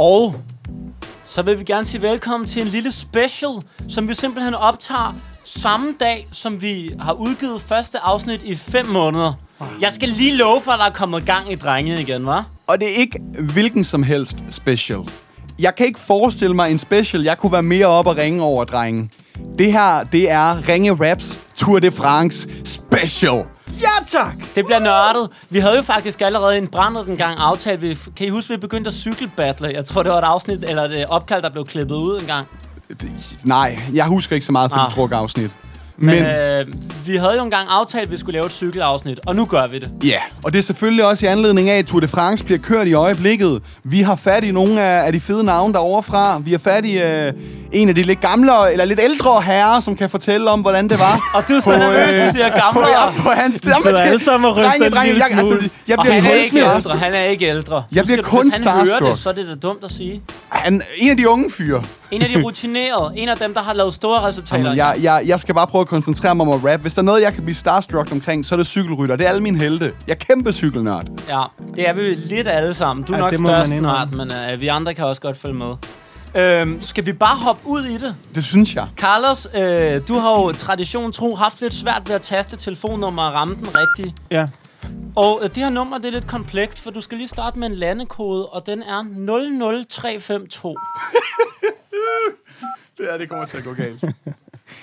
Og 0.00 0.34
så 1.26 1.42
vil 1.42 1.58
vi 1.58 1.64
gerne 1.64 1.84
sige 1.84 2.02
velkommen 2.02 2.46
til 2.46 2.62
en 2.62 2.68
lille 2.68 2.92
special, 2.92 3.50
som 3.88 4.08
vi 4.08 4.14
simpelthen 4.14 4.54
optager 4.54 5.14
samme 5.44 5.94
dag, 6.00 6.28
som 6.32 6.62
vi 6.62 6.90
har 7.00 7.12
udgivet 7.12 7.62
første 7.62 7.98
afsnit 7.98 8.42
i 8.42 8.54
5 8.54 8.86
måneder. 8.86 9.32
Jeg 9.80 9.92
skal 9.92 10.08
lige 10.08 10.36
love 10.36 10.60
for, 10.60 10.72
at 10.72 10.78
der 10.78 10.84
er 10.84 10.90
kommet 10.90 11.26
gang 11.26 11.52
i 11.52 11.54
drengene 11.54 12.00
igen, 12.00 12.28
hva'? 12.28 12.42
Og 12.66 12.80
det 12.80 12.90
er 12.90 12.94
ikke 12.94 13.20
hvilken 13.52 13.84
som 13.84 14.02
helst 14.02 14.38
special. 14.50 15.00
Jeg 15.58 15.74
kan 15.74 15.86
ikke 15.86 16.00
forestille 16.00 16.54
mig 16.54 16.70
en 16.70 16.78
special, 16.78 17.22
jeg 17.22 17.38
kunne 17.38 17.52
være 17.52 17.62
mere 17.62 17.86
op 17.86 18.06
og 18.06 18.16
ringe 18.16 18.42
over, 18.42 18.64
drenge. 18.64 19.10
Det 19.58 19.72
her, 19.72 20.04
det 20.04 20.30
er 20.30 20.68
Ringe 20.68 21.10
Raps 21.10 21.40
Tour 21.56 21.78
de 21.78 21.90
France 21.90 22.48
Special. 22.64 23.44
Ja, 23.80 24.04
tak! 24.06 24.34
Det 24.54 24.64
bliver 24.64 24.78
nørdet. 24.78 25.28
Vi 25.50 25.58
havde 25.58 25.76
jo 25.76 25.82
faktisk 25.82 26.20
allerede 26.20 26.58
en 26.58 26.66
brænder 26.68 27.02
den 27.02 27.16
gang 27.16 27.38
aftalt. 27.38 27.80
Vi, 27.82 27.98
kan 28.16 28.26
I 28.26 28.30
huske, 28.30 28.50
vi 28.54 28.56
begyndte 28.56 28.88
at 28.88 28.94
cykelbattle? 28.94 29.68
Jeg 29.74 29.84
tror, 29.84 30.02
det 30.02 30.12
var 30.12 30.18
et 30.18 30.24
afsnit, 30.24 30.64
eller 30.64 30.82
et 30.82 31.06
opkald, 31.08 31.42
der 31.42 31.48
blev 31.50 31.66
klippet 31.66 31.94
ud 31.94 32.20
en 32.20 32.26
gang. 32.26 32.46
Nej, 33.44 33.80
jeg 33.94 34.06
husker 34.06 34.34
ikke 34.34 34.46
så 34.46 34.52
meget 34.52 34.70
fra 34.70 34.80
Ah. 34.80 34.86
det 34.90 34.96
druk-afsnit. 34.96 35.50
Men, 36.02 36.14
Men 36.14 36.24
øh, 36.24 36.66
vi 37.06 37.16
havde 37.16 37.34
jo 37.36 37.42
engang 37.44 37.68
aftalt, 37.70 38.02
at 38.04 38.10
vi 38.10 38.16
skulle 38.16 38.32
lave 38.32 38.46
et 38.46 38.52
cykelafsnit, 38.52 39.20
og 39.26 39.36
nu 39.36 39.44
gør 39.44 39.66
vi 39.66 39.78
det. 39.78 39.90
Ja, 40.04 40.18
og 40.44 40.52
det 40.52 40.58
er 40.58 40.62
selvfølgelig 40.62 41.04
også 41.06 41.26
i 41.26 41.28
anledning 41.28 41.68
af, 41.70 41.78
at 41.78 41.86
Tour 41.86 42.00
de 42.00 42.08
France 42.08 42.44
bliver 42.44 42.58
kørt 42.58 42.86
i 42.86 42.92
øjeblikket. 42.94 43.62
Vi 43.84 44.00
har 44.02 44.14
fat 44.16 44.44
i 44.44 44.50
nogle 44.50 44.80
af, 44.82 45.06
af 45.06 45.12
de 45.12 45.20
fede 45.20 45.44
navne 45.44 45.74
derovre 45.74 46.02
fra. 46.02 46.38
Vi 46.44 46.50
har 46.50 46.58
fat 46.58 46.84
i 46.84 46.98
øh, 46.98 47.32
en 47.72 47.88
af 47.88 47.94
de 47.94 48.02
lidt 48.02 48.20
gamle, 48.20 48.52
eller 48.72 48.84
lidt 48.84 49.00
ældre 49.02 49.42
herrer, 49.42 49.80
som 49.80 49.96
kan 49.96 50.10
fortælle 50.10 50.50
om, 50.50 50.60
hvordan 50.60 50.88
det 50.88 50.98
var. 50.98 51.20
Og 51.36 51.42
du 51.48 51.52
er 51.52 51.60
så 51.60 51.64
På, 51.64 51.76
nervøs, 51.76 52.08
øh, 52.14 52.26
du 52.26 52.32
siger 52.32 52.48
gamle. 52.48 52.80
på, 52.82 52.88
ja, 52.88 53.22
på 53.22 53.28
hans 53.30 53.60
Vi 53.64 53.70
sidder 53.82 54.00
alle 54.00 54.18
sammen 54.18 54.50
og 54.50 54.56
ryster 54.56 54.70
Drenge, 54.70 54.86
en 54.86 54.92
drenge, 54.92 55.12
lille 55.12 55.24
jeg, 55.30 55.38
altså, 55.38 55.68
jeg 55.88 55.98
og 55.98 56.04
bliver 56.04 56.20
han 56.20 56.30
er 56.32 56.34
ikke 56.34 56.56
ældre. 56.58 56.70
starstruck. 56.80 56.98
Han 57.00 57.14
er 57.14 57.24
ikke 57.24 57.46
ældre. 57.48 57.82
Jeg 57.92 58.04
bliver 58.04 58.22
kun 58.22 58.42
Hvis 58.50 58.54
han 58.60 58.64
hører 58.72 58.84
starstruck. 58.86 59.10
det, 59.12 59.18
så 59.18 59.28
er 59.28 59.32
det 59.32 59.46
da 59.48 59.54
dumt 59.54 59.84
at 59.84 59.90
sige. 59.92 60.22
Han, 60.48 60.82
en 60.98 61.10
af 61.10 61.16
de 61.16 61.28
unge 61.28 61.50
fyre. 61.50 61.82
En 62.10 62.22
af 62.22 62.28
de 62.28 62.42
rutinerede. 62.46 63.12
En 63.16 63.28
af 63.28 63.36
dem, 63.36 63.54
der 63.54 63.60
har 63.62 63.72
lavet 63.72 63.94
store 63.94 64.20
resultater. 64.22 64.62
Jamen, 64.62 64.76
jeg, 64.76 64.96
jeg, 65.02 65.22
jeg 65.26 65.40
skal 65.40 65.54
bare 65.54 65.66
prøve 65.66 65.82
at 65.82 65.88
koncentrere 65.88 66.34
mig 66.34 66.46
om 66.46 66.52
at 66.52 66.72
rap. 66.72 66.80
Hvis 66.80 66.94
der 66.94 67.00
er 67.02 67.04
noget, 67.04 67.22
jeg 67.22 67.34
kan 67.34 67.42
blive 67.42 67.54
starstruck 67.54 68.12
omkring, 68.12 68.46
så 68.46 68.54
er 68.54 68.56
det 68.56 68.66
cykelrytter. 68.66 69.16
Det 69.16 69.24
er 69.24 69.28
alle 69.28 69.42
mine 69.42 69.58
helte. 69.58 69.92
Jeg 70.06 70.12
er 70.12 70.16
kæmpe 70.18 70.52
cykelnørd. 70.52 71.06
Ja, 71.28 71.42
det 71.76 71.88
er 71.88 71.92
vi 71.92 72.02
lidt 72.14 72.48
alle 72.48 72.74
sammen. 72.74 73.04
Du 73.04 73.12
er 73.12 73.16
Ja, 73.16 73.22
nok 73.22 73.34
størst 73.34 73.70
snart, 73.70 74.12
men 74.14 74.32
øh, 74.32 74.60
vi 74.60 74.68
andre 74.68 74.94
kan 74.94 75.04
også 75.04 75.20
godt 75.20 75.36
følge 75.36 75.54
med. 75.54 75.74
Øhm, 76.34 76.80
skal 76.80 77.06
vi 77.06 77.12
bare 77.12 77.36
hoppe 77.36 77.62
ud 77.68 77.84
i 77.84 77.94
det? 77.98 78.14
Det 78.34 78.44
synes 78.44 78.74
jeg. 78.74 78.86
Carlos, 78.96 79.48
øh, 79.54 80.00
du 80.08 80.14
har 80.14 80.30
jo 80.40 80.52
tradition 80.52 81.12
tro 81.12 81.34
haft 81.36 81.60
lidt 81.60 81.74
svært 81.74 82.02
ved 82.06 82.14
at 82.14 82.22
taste 82.22 82.56
telefonnummer 82.56 83.22
og 83.22 83.34
ramme 83.34 83.54
den 83.54 83.68
rigtige. 83.76 84.14
Ja. 84.30 84.46
Og 85.16 85.40
øh, 85.42 85.48
det 85.48 85.56
her 85.56 85.70
nummer 85.70 85.98
det 85.98 86.06
er 86.06 86.10
lidt 86.10 86.26
komplekst, 86.26 86.80
for 86.80 86.90
du 86.90 87.00
skal 87.00 87.18
lige 87.18 87.28
starte 87.28 87.58
med 87.58 87.68
en 87.68 87.74
landekode, 87.74 88.46
og 88.46 88.66
den 88.66 88.82
er 88.82 89.04
00352. 89.58 90.74
Det 92.98 93.12
er, 93.14 93.18
det 93.18 93.28
kommer 93.28 93.44
til 93.46 93.56
at 93.58 93.64
gå 93.64 93.72
galt. 93.74 94.04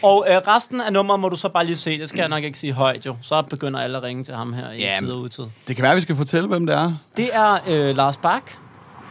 Og 0.04 0.26
øh, 0.30 0.38
resten 0.38 0.82
af 0.82 0.94
nummeret 0.94 1.20
må 1.20 1.30
du 1.30 1.36
så 1.36 1.50
bare 1.50 1.66
lige 1.66 1.76
se. 1.78 2.00
Det 2.00 2.10
skal 2.10 2.20
jeg 2.20 2.30
nok 2.30 2.44
ikke 2.44 2.58
sige 2.60 2.74
højt, 2.74 3.06
jo. 3.06 3.16
Så 3.22 3.42
begynder 3.42 3.80
alle 3.80 3.98
at 3.98 4.04
ringe 4.04 4.24
til 4.24 4.34
ham 4.36 4.54
her 4.54 4.72
i 4.72 4.78
Jamen. 4.80 5.04
tid 5.04 5.12
og 5.12 5.20
utid. 5.22 5.44
det 5.68 5.76
kan 5.76 5.84
være, 5.84 5.96
vi 5.96 6.02
skal 6.02 6.16
fortælle, 6.16 6.48
hvem 6.48 6.66
det 6.66 6.76
er. 6.76 6.94
Det 7.18 7.30
er 7.36 7.58
øh, 7.68 7.96
Lars 7.96 8.18
Bak. 8.18 8.52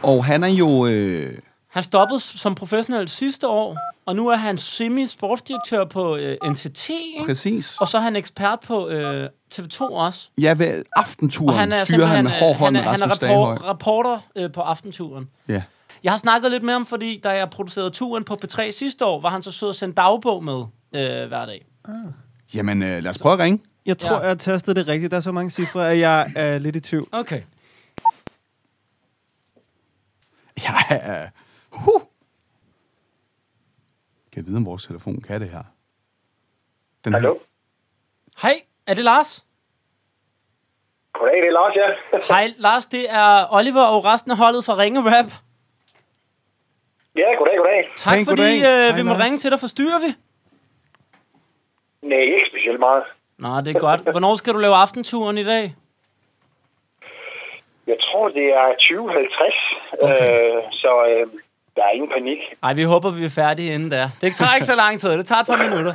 Og 0.03 0.25
han 0.25 0.43
er 0.43 0.47
jo... 0.47 0.85
Øh, 0.87 1.37
Han 1.69 1.83
stoppede 1.83 2.19
som 2.19 2.55
professionel 2.55 3.07
sidste 3.07 3.47
år, 3.47 3.77
og 4.05 4.15
nu 4.15 4.27
er 4.27 4.35
han 4.35 4.57
semi-sportsdirektør 4.57 5.85
på 5.85 6.15
øh, 6.17 6.37
NTT, 6.45 6.89
ikke? 6.89 7.25
præcis. 7.25 7.77
og 7.81 7.87
så 7.87 7.97
er 7.97 8.01
han 8.01 8.15
ekspert 8.15 8.59
på 8.67 8.89
øh, 8.89 9.29
TV2 9.55 9.81
også. 9.81 10.29
Ja, 10.37 10.53
ved 10.57 10.83
aftenturen 10.95 11.49
Og 11.49 11.59
han 11.59 11.71
er 11.71 11.83
styrer 11.85 12.05
han 12.05 12.23
med 12.23 12.31
hård 12.31 12.55
hånd 12.55 12.77
han 12.77 12.85
er, 12.85 12.89
han 12.91 13.01
er 13.01 13.15
Daghøj. 13.15 13.55
rapporter 13.55 14.19
øh, 14.35 14.51
på 14.51 14.61
aftenturen. 14.61 15.29
Ja. 15.49 15.61
Jeg 16.07 16.13
har 16.13 16.17
snakket 16.17 16.51
lidt 16.51 16.63
med 16.63 16.73
ham, 16.73 16.85
fordi 16.85 17.19
da 17.23 17.29
jeg 17.29 17.49
producerede 17.49 17.89
turen 17.89 18.23
på 18.23 18.37
P3 18.43 18.71
sidste 18.71 19.05
år, 19.05 19.21
var 19.21 19.29
han 19.29 19.41
så 19.43 19.51
sød 19.51 19.69
at 19.69 19.75
sende 19.75 19.95
dagbog 19.95 20.43
med 20.43 20.59
øh, 20.95 21.27
hver 21.27 21.45
dag. 21.45 21.65
Jamen, 22.55 22.83
øh, 22.83 22.89
lad 22.89 23.07
os 23.07 23.17
prøve 23.21 23.33
at 23.33 23.39
ringe. 23.39 23.63
Jeg 23.85 23.97
tror, 23.97 24.15
Ja. 24.15 24.19
jeg 24.19 24.27
har 24.27 24.35
tastet 24.35 24.75
det 24.75 24.87
rigtigt. 24.87 25.11
Der 25.11 25.17
er 25.17 25.21
så 25.21 25.31
mange 25.31 25.49
cifre, 25.49 25.91
at 25.91 25.99
jeg 25.99 26.31
er 26.35 26.57
lidt 26.57 26.75
i 26.75 26.79
tvivl. 26.79 27.07
Okay. 27.11 27.41
Ja, 30.63 31.27
huh. 31.71 32.01
Kan 34.31 34.41
jeg 34.41 34.45
vide, 34.47 34.57
om 34.57 34.65
vores 34.65 34.85
telefon 34.85 35.21
kan 35.21 35.41
det 35.41 35.49
her? 35.49 35.63
Den 37.05 37.13
Hallo? 37.13 37.35
Hej, 38.41 38.61
er 38.87 38.93
det 38.93 39.03
Lars? 39.03 39.45
Goddag, 41.13 41.35
det 41.35 41.47
er 41.47 41.51
Lars, 41.51 41.75
ja. 41.75 42.33
Hej, 42.33 42.53
Lars, 42.57 42.85
det 42.85 43.11
er 43.11 43.53
Oliver 43.53 43.81
og 43.83 44.05
resten 44.05 44.31
af 44.31 44.37
holdet 44.37 44.65
fra 44.65 44.77
Ringe 44.77 45.01
Rap. 45.01 45.31
Ja, 47.17 47.27
goddag, 47.37 47.57
goddag. 47.57 47.89
Tak 47.95 48.13
Pænt 48.15 48.27
fordi 48.29 48.59
goddag. 48.59 48.89
øh, 48.91 48.97
vi 48.97 49.03
må 49.03 49.13
Lars. 49.13 49.23
ringe 49.23 49.37
til 49.37 49.51
dig. 49.51 49.59
Forstyrrer 49.59 49.99
vi? 50.05 50.11
Nej, 52.01 52.17
ikke 52.19 52.45
specielt 52.51 52.79
meget. 52.79 53.03
Nå, 53.37 53.49
det 53.65 53.75
er 53.75 53.79
godt. 53.79 54.01
Hvornår 54.01 54.35
skal 54.35 54.53
du 54.53 54.59
lave 54.59 54.75
aftenturen 54.75 55.37
i 55.37 55.43
dag? 55.43 55.75
Jeg 57.87 57.95
tror, 58.01 58.29
det 58.29 58.45
er 58.61 58.67
2050, 58.79 59.55
Okay. 60.01 60.55
øh, 60.57 60.63
så 60.71 60.91
øh, 61.09 61.27
der 61.75 61.83
er 61.83 61.89
ingen 61.89 62.09
panik. 62.17 62.39
Nej, 62.61 62.73
vi 62.73 62.83
håber, 62.83 63.09
vi 63.11 63.25
er 63.25 63.29
færdige 63.29 63.73
inden 63.73 63.89
da. 63.89 64.09
Det 64.21 64.35
tager 64.35 64.55
ikke 64.55 64.65
så 64.67 64.75
lang 64.75 64.99
tid. 64.99 65.09
Det 65.17 65.25
tager 65.25 65.41
et 65.41 65.47
par 65.47 65.57
minutter. 65.69 65.93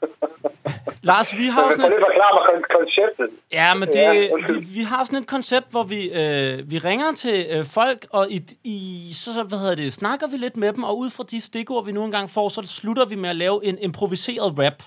Lars, 1.10 1.36
vi 1.38 1.44
har 1.46 1.70
sådan 1.70 1.92
et... 1.92 1.98
forklare 2.08 2.32
mig 2.36 2.42
kon- 2.48 2.76
konceptet? 2.76 3.30
Ja, 3.52 3.74
men 3.74 3.88
det, 3.88 3.94
Ja, 3.94 4.12
vi, 4.20 4.28
undskyld. 4.32 4.74
vi 4.74 4.80
har 4.82 5.04
sådan 5.04 5.18
et 5.18 5.26
koncept, 5.26 5.70
hvor 5.70 5.82
vi, 5.82 6.00
øh, 6.20 6.70
vi 6.70 6.78
ringer 6.78 7.12
til 7.16 7.46
øh, 7.50 7.64
folk, 7.74 8.06
og 8.10 8.30
i, 8.30 8.40
i, 8.64 9.08
så, 9.12 9.34
så 9.34 9.42
hvad 9.42 9.58
hedder 9.58 9.74
det, 9.74 9.92
snakker 9.92 10.26
vi 10.28 10.36
lidt 10.36 10.56
med 10.56 10.72
dem, 10.72 10.84
og 10.84 10.98
ud 10.98 11.10
fra 11.10 11.24
de 11.30 11.40
stikord, 11.40 11.84
vi 11.84 11.92
nu 11.92 12.04
engang 12.04 12.30
får, 12.30 12.48
så 12.48 12.62
slutter 12.66 13.04
vi 13.04 13.14
med 13.14 13.30
at 13.30 13.36
lave 13.36 13.64
en 13.64 13.78
improviseret 13.78 14.58
rap, 14.58 14.82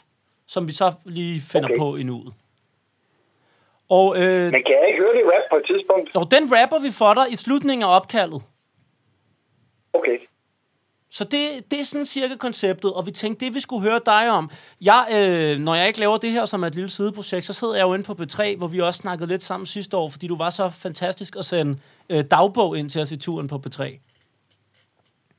som 0.48 0.68
vi 0.68 0.72
så 0.72 0.94
lige 1.06 1.42
finder 1.52 1.70
Okay. 1.70 1.78
på 1.80 1.96
i 1.96 2.04
nuet. 2.04 2.34
Og, 3.90 4.16
øh, 4.18 4.22
Men 4.52 4.52
kan 4.68 4.76
jeg 4.80 4.88
ikke 4.88 5.00
høre 5.04 5.14
det 5.18 5.24
rap 5.34 5.44
på 5.52 5.56
et 5.58 5.66
tidspunkt? 5.68 6.16
og 6.16 6.32
den 6.32 6.44
rapper 6.56 6.80
vi 6.80 6.92
for 6.92 7.14
dig 7.14 7.26
i 7.32 7.36
slutningen 7.36 7.84
af 7.84 7.96
opkaldet. 7.96 8.42
Okay. 9.94 10.18
Så 11.14 11.24
det, 11.24 11.72
det 11.72 11.80
er 11.80 11.84
sådan 11.84 12.06
cirka 12.06 12.36
konceptet, 12.36 12.94
og 12.94 13.06
vi 13.06 13.12
tænkte, 13.12 13.46
det 13.46 13.54
vi 13.56 13.60
skulle 13.60 13.90
høre 13.90 14.00
dig 14.06 14.30
om. 14.30 14.50
Jeg, 14.82 15.06
øh, 15.12 15.60
når 15.60 15.76
jeg 15.76 15.88
ikke 15.88 16.00
laver 16.00 16.18
det 16.18 16.32
her 16.32 16.46
som 16.46 16.64
et 16.64 16.76
lille 16.76 16.90
sideprojekt, 16.90 17.46
så 17.46 17.54
sidder 17.54 17.76
jeg 17.76 17.84
jo 17.84 17.94
inde 17.94 18.06
på 18.06 18.14
P3, 18.14 18.58
hvor 18.58 18.68
vi 18.68 18.80
også 18.80 18.98
snakkede 18.98 19.28
lidt 19.28 19.44
sammen 19.44 19.66
sidste 19.66 19.98
år, 19.98 20.10
fordi 20.10 20.28
du 20.28 20.38
var 20.38 20.50
så 20.50 20.70
fantastisk 20.70 21.36
at 21.36 21.46
sende 21.46 21.80
øh, 22.10 22.24
dagbog 22.32 22.78
ind 22.78 22.90
til 22.90 23.02
os 23.02 23.12
i 23.12 23.18
turen 23.18 23.48
på 23.48 23.56
P3. 23.56 23.84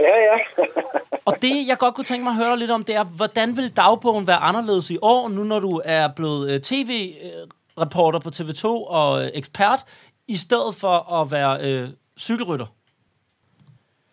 Ja, 0.00 0.16
ja. 0.28 0.64
Og 1.26 1.42
det, 1.42 1.68
jeg 1.68 1.78
godt 1.78 1.94
kunne 1.94 2.04
tænke 2.04 2.24
mig 2.24 2.30
at 2.30 2.36
høre 2.36 2.58
lidt 2.58 2.70
om, 2.70 2.84
det 2.84 2.94
er, 2.94 3.04
hvordan 3.04 3.56
vil 3.56 3.76
dagbogen 3.76 4.26
være 4.26 4.36
anderledes 4.36 4.90
i 4.90 4.98
år, 5.02 5.28
nu 5.28 5.44
når 5.44 5.60
du 5.60 5.80
er 5.84 6.08
blevet 6.16 6.52
øh, 6.52 6.60
tv-reporter 6.60 8.18
på 8.18 8.28
TV2 8.28 8.66
og 8.68 9.24
øh, 9.24 9.30
ekspert, 9.34 9.84
i 10.28 10.36
stedet 10.36 10.74
for 10.74 11.12
at 11.22 11.30
være 11.30 11.58
øh, 11.62 11.88
cykelrytter? 12.18 12.66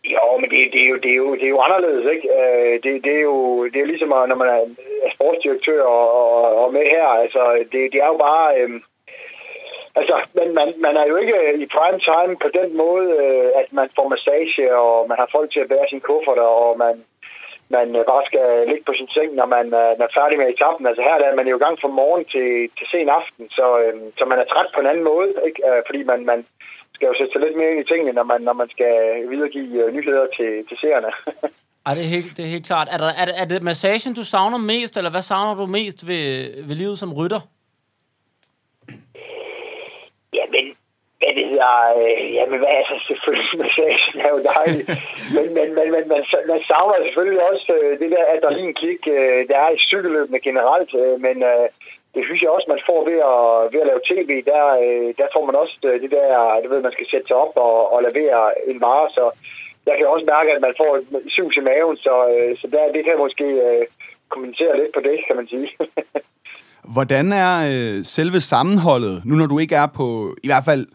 Jo, 0.05 0.37
men 0.37 0.49
det, 0.49 0.73
det, 0.73 0.81
er 0.83 0.89
jo, 0.89 0.97
det, 0.97 1.11
er 1.11 1.15
jo, 1.15 1.35
det 1.35 1.43
er 1.43 1.55
jo 1.55 1.61
anderledes, 1.61 2.05
ikke? 2.13 2.27
Øh, 2.39 2.73
det, 2.83 3.03
det, 3.03 3.13
er 3.15 3.21
jo, 3.21 3.65
det 3.65 3.75
er 3.75 3.79
jo 3.79 3.85
ligesom, 3.85 4.09
når 4.09 4.35
man 4.35 4.49
er 4.49 4.65
sportsdirektør 5.15 5.83
og, 5.83 6.05
og, 6.11 6.55
og 6.63 6.73
med 6.73 6.85
her, 6.95 7.05
altså, 7.05 7.65
det, 7.71 7.91
det 7.93 7.99
er 8.01 8.07
jo 8.07 8.17
bare... 8.17 8.59
Øh, 8.59 8.81
Altså, 9.95 10.15
men 10.33 10.53
man, 10.59 10.73
man 10.77 10.97
er 10.97 11.05
jo 11.05 11.15
ikke 11.15 11.37
i 11.63 11.65
prime 11.75 11.99
time 11.99 12.33
på 12.43 12.49
den 12.59 12.77
måde, 12.77 13.07
øh, 13.23 13.49
at 13.61 13.67
man 13.73 13.89
får 13.95 14.07
massage, 14.07 14.75
og 14.75 15.09
man 15.09 15.17
har 15.17 15.29
folk 15.31 15.51
til 15.51 15.59
at 15.59 15.69
bære 15.69 15.89
sine 15.89 16.07
kufferter, 16.09 16.49
og 16.65 16.77
man, 16.77 16.95
man 17.69 17.87
bare 18.11 18.23
skal 18.29 18.47
ligge 18.67 18.83
på 18.87 18.93
sin 18.95 19.09
seng, 19.15 19.31
når 19.35 19.45
man, 19.45 19.65
øh, 19.65 19.91
man 19.97 20.07
er 20.07 20.17
færdig 20.19 20.37
med 20.37 20.49
etappen. 20.49 20.87
Altså 20.87 21.01
her 21.01 21.15
er 21.15 21.35
man 21.35 21.47
jo 21.47 21.55
i 21.57 21.63
gang 21.65 21.75
fra 21.81 21.87
morgen 21.87 22.25
til, 22.33 22.49
til 22.77 22.87
sen 22.91 23.09
aften, 23.09 23.49
så, 23.57 23.65
øh, 23.83 23.95
så 24.17 24.23
man 24.25 24.39
er 24.39 24.47
træt 24.49 24.69
på 24.73 24.79
en 24.81 24.91
anden 24.91 25.03
måde, 25.11 25.29
ikke? 25.47 25.61
Øh, 25.69 25.81
fordi 25.87 26.03
man, 26.03 26.25
man 26.31 26.39
skal 27.01 27.11
jo 27.13 27.19
sætte 27.19 27.33
sig 27.33 27.41
lidt 27.41 27.57
mere 27.57 27.71
ind 27.71 27.79
i 27.83 27.89
tingene, 27.91 28.11
når 28.19 28.25
man, 28.31 28.41
når 28.41 28.55
man 28.61 28.69
skal 28.75 28.93
videregive 29.33 29.77
øh, 29.83 29.93
nyheder 29.97 30.25
til, 30.37 30.51
til 30.69 30.77
seerne. 30.81 31.11
Ej, 31.85 31.93
det 31.95 32.03
er 32.03 32.11
helt, 32.17 32.31
det 32.37 32.43
er 32.45 32.51
helt 32.55 32.67
klart. 32.71 32.87
Er, 32.91 32.97
der, 32.97 33.11
er, 33.21 33.25
det, 33.25 33.35
er 33.41 33.45
det 33.45 33.69
massagen, 33.69 34.13
du 34.19 34.25
savner 34.33 34.57
mest, 34.73 34.97
eller 34.97 35.11
hvad 35.15 35.25
savner 35.31 35.53
du 35.61 35.65
mest 35.79 35.99
ved, 36.09 36.25
ved 36.67 36.75
livet 36.81 36.97
som 36.99 37.13
rytter? 37.19 37.41
Ja, 40.37 40.43
men 40.55 40.65
hvad 41.19 41.33
det 41.37 41.45
hedder, 41.51 41.75
øh, 42.01 42.33
jamen 42.37 42.57
hvad 42.59 42.71
altså 42.79 42.95
selvfølgelig 43.09 43.53
massagen 43.63 44.15
er 44.25 44.31
jo 44.35 44.39
dejlig, 44.53 44.83
men, 45.35 45.45
men, 45.57 45.67
men, 45.77 45.87
men 45.95 46.03
man, 46.13 46.23
man 46.51 46.61
savner 46.69 46.97
selvfølgelig 47.05 47.43
også 47.51 47.69
øh, 47.81 47.91
det 48.01 48.09
der 48.13 48.23
adrenalinkick, 48.33 49.01
øh, 49.17 49.39
der 49.49 49.57
er 49.65 49.69
i 49.75 49.83
cykelløbene 49.89 50.39
generelt, 50.47 50.91
øh, 51.01 51.13
men 51.25 51.37
øh, 51.51 51.65
det 52.15 52.21
synes 52.25 52.41
jeg 52.41 52.51
også, 52.55 52.67
man 52.73 52.85
får 52.89 52.99
ved 53.09 53.19
at, 53.33 53.45
ved 53.73 53.79
at 53.83 53.89
lave 53.91 54.07
tv, 54.11 54.29
der, 54.51 54.65
øh, 54.83 55.09
der 55.19 55.27
får 55.35 55.43
man 55.47 55.55
også 55.61 55.75
øh, 55.89 55.97
det 56.03 56.11
der, 56.17 56.61
du 56.63 56.67
ved, 56.69 56.81
man 56.87 56.95
skal 56.97 57.07
sætte 57.11 57.27
sig 57.27 57.37
op 57.43 57.53
og, 57.67 57.77
og 57.93 57.99
levere 58.07 58.41
en 58.71 58.81
vare, 58.85 59.07
så 59.17 59.23
jeg 59.89 59.95
kan 59.97 60.07
også 60.13 60.25
mærke, 60.33 60.49
at 60.55 60.61
man 60.67 60.73
får 60.81 60.91
et 60.97 61.05
sus 61.35 61.57
i 61.57 61.63
maven, 61.69 61.97
så, 62.05 62.15
øh, 62.33 62.51
så 62.59 62.65
der, 62.73 62.93
det 62.95 63.03
kan 63.05 63.23
måske 63.25 63.47
øh, 63.67 63.83
kommentere 64.33 64.73
lidt 64.79 64.93
på 64.93 65.01
det, 65.07 65.17
kan 65.27 65.35
man 65.39 65.47
sige. 65.53 65.67
Hvordan 66.95 67.25
er 67.45 67.51
øh, 67.71 67.97
selve 68.17 68.39
sammenholdet, 68.51 69.15
nu 69.25 69.33
når 69.35 69.47
du 69.53 69.59
ikke 69.59 69.75
er 69.75 69.89
på, 69.99 70.07
i 70.45 70.47
hvert 70.47 70.67
fald 70.69 70.85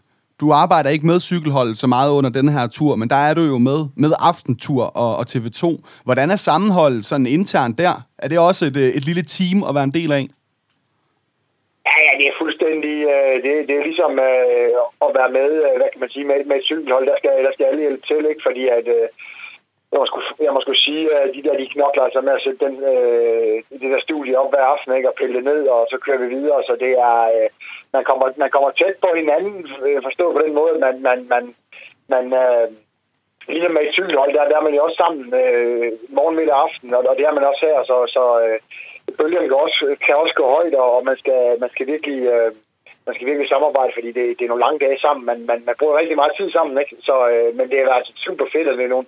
du 0.41 0.51
arbejder 0.51 0.89
ikke 0.89 1.05
med 1.05 1.19
cykelholdet 1.19 1.77
så 1.77 1.87
meget 1.87 2.11
under 2.11 2.29
den 2.29 2.49
her 2.49 2.67
tur, 2.67 2.95
men 2.95 3.09
der 3.09 3.15
er 3.15 3.33
du 3.33 3.41
jo 3.41 3.57
med, 3.57 3.85
med 3.95 4.11
Aftentur 4.19 4.83
og, 4.83 5.17
og 5.17 5.25
TV2. 5.29 5.81
Hvordan 6.03 6.31
er 6.31 6.35
sammenholdet 6.35 7.05
sådan 7.05 7.25
internt 7.25 7.77
der? 7.77 8.05
Er 8.17 8.27
det 8.27 8.39
også 8.39 8.65
et, 8.65 8.77
øh, 8.77 8.89
et 8.89 9.05
lille 9.05 9.23
team 9.23 9.63
at 9.63 9.75
være 9.75 9.83
en 9.83 9.93
del 9.93 10.11
af? 10.11 10.27
Ja, 11.87 11.95
ja, 12.05 12.11
det 12.19 12.27
er 12.27 12.39
fuldstændig... 12.41 12.95
Øh, 13.13 13.35
det, 13.43 13.51
det 13.67 13.75
er 13.75 13.83
ligesom 13.89 14.13
øh, 14.29 14.71
at 15.05 15.11
være 15.19 15.31
med, 15.39 15.49
øh, 15.65 15.75
hvad 15.79 15.89
kan 15.91 16.01
man 16.03 16.09
sige, 16.09 16.25
med, 16.25 16.45
med 16.45 16.57
et 16.57 16.69
cykelhold. 16.71 17.05
Der 17.07 17.17
skal, 17.17 17.43
der 17.45 17.51
skal 17.53 17.65
alle 17.65 17.81
hjælpe 17.85 18.05
til, 18.07 18.29
ikke? 18.29 18.45
Fordi 18.47 18.67
at... 18.67 18.87
Øh, 18.87 19.07
jeg 19.91 19.99
må, 19.99 20.05
sgu, 20.05 20.19
jeg 20.45 20.53
må 20.53 20.61
sgu 20.61 20.73
sige, 20.73 21.15
at 21.15 21.29
de 21.35 21.43
der, 21.43 21.57
de 21.57 21.67
knokler 21.73 22.03
altså 22.03 22.21
med 22.21 22.33
at 22.33 22.43
sætte 22.43 22.65
den, 22.65 22.75
øh, 22.91 23.55
det 23.81 23.89
der 23.93 24.01
studie 24.07 24.39
op 24.39 24.49
hver 24.51 24.65
aften, 24.73 24.95
ikke? 24.95 25.09
Og 25.09 25.15
pille 25.15 25.35
det 25.35 25.43
ned, 25.43 25.67
og 25.67 25.87
så 25.91 25.97
kører 25.97 26.17
vi 26.17 26.27
videre. 26.35 26.63
Så 26.63 26.73
det 26.79 26.91
er... 26.91 27.19
Øh, 27.35 27.49
man, 27.93 28.03
kommer, 28.03 28.25
man 28.37 28.49
kommer 28.49 28.71
tæt 28.71 28.95
på 29.01 29.09
hinanden, 29.15 29.67
øh, 29.87 30.03
forstået 30.03 30.35
på 30.35 30.41
den 30.45 30.53
måde, 30.53 30.79
man... 30.79 31.01
man, 31.01 31.19
man, 31.33 31.55
man 32.13 32.25
øh, 32.43 32.67
ligesom 33.47 33.71
med 33.71 33.81
et 33.81 33.93
cykelhold, 33.93 34.33
der, 34.33 34.49
der 34.49 34.57
er 34.57 34.65
man 34.67 34.75
jo 34.75 34.83
også 34.83 34.97
sammen 35.03 35.23
øh, 35.41 35.91
morgen, 36.09 36.35
middag 36.35 36.55
og 36.55 36.63
aften, 36.63 36.93
og, 36.93 37.01
og 37.09 37.15
det 37.17 37.25
er 37.25 37.33
man 37.37 37.43
også 37.43 37.63
her, 37.69 37.79
så, 37.89 37.97
så 38.15 38.23
øh, 38.45 38.59
bølgerne 39.19 39.47
kan 39.49 39.59
også, 39.65 39.81
kan 40.05 40.15
også 40.23 40.35
gå 40.39 40.45
højt, 40.55 40.75
og 40.85 41.05
man 41.09 41.17
skal, 41.21 41.41
man 41.63 41.69
skal 41.73 41.87
virkelig... 41.93 42.19
Øh, 42.35 42.51
man 43.07 43.15
skal 43.15 43.27
virkelig 43.27 43.49
samarbejde, 43.49 43.91
fordi 43.97 44.09
det, 44.17 44.25
det 44.37 44.43
er 44.43 44.51
nogle 44.51 44.65
lange 44.65 44.79
dage 44.85 44.99
sammen. 45.05 45.23
Man, 45.29 45.39
man, 45.49 45.59
man 45.67 45.75
bruger 45.79 45.99
rigtig 46.01 46.17
meget 46.21 46.33
tid 46.39 46.49
sammen, 46.51 46.75
ikke? 46.83 46.95
Så, 47.07 47.15
øh, 47.33 47.49
men 47.57 47.65
det 47.69 47.77
er 47.79 47.93
altså 47.99 48.13
super 48.27 48.45
fedt, 48.53 48.67
at 48.67 48.77
det 48.77 48.85
er 48.85 48.95
nogle 48.95 49.07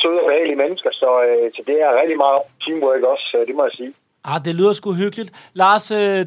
søde 0.00 0.20
og 0.22 0.26
behagelige 0.28 0.62
mennesker, 0.64 0.90
så, 1.02 1.10
øh, 1.28 1.46
så 1.56 1.62
det 1.68 1.76
er 1.84 2.00
rigtig 2.00 2.18
meget 2.24 2.40
teamwork 2.62 3.02
også, 3.14 3.28
øh, 3.38 3.46
det 3.48 3.54
må 3.54 3.62
jeg 3.64 3.74
sige. 3.80 3.92
Ah, 4.24 4.38
det 4.44 4.54
lyder 4.54 4.72
sgu 4.72 4.88
hyggeligt. 5.02 5.30
Lars, 5.62 5.86
øh, 6.00 6.20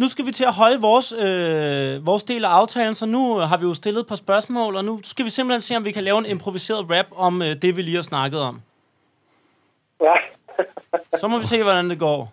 nu 0.00 0.06
skal 0.08 0.26
vi 0.26 0.32
til 0.32 0.44
at 0.44 0.54
holde 0.62 0.78
vores, 0.88 1.08
øh, 1.24 2.06
vores 2.06 2.24
del 2.24 2.44
af 2.44 2.52
aftalen, 2.60 2.94
så 2.94 3.06
nu 3.06 3.22
har 3.50 3.58
vi 3.60 3.64
jo 3.70 3.74
stillet 3.74 4.00
et 4.00 4.08
par 4.12 4.20
spørgsmål, 4.24 4.76
og 4.76 4.84
nu 4.84 5.00
skal 5.02 5.24
vi 5.24 5.30
simpelthen 5.30 5.60
se, 5.60 5.76
om 5.76 5.84
vi 5.84 5.92
kan 5.92 6.04
lave 6.04 6.18
en 6.18 6.26
improviseret 6.26 6.82
rap 6.94 7.08
om 7.26 7.42
øh, 7.42 7.52
det, 7.62 7.76
vi 7.76 7.82
lige 7.82 8.00
har 8.02 8.08
snakket 8.12 8.40
om. 8.40 8.60
Ja. 10.00 10.14
Så 11.20 11.28
må 11.28 11.38
vi 11.38 11.46
se, 11.46 11.62
hvordan 11.62 11.90
det 11.90 11.98
går. 11.98 12.32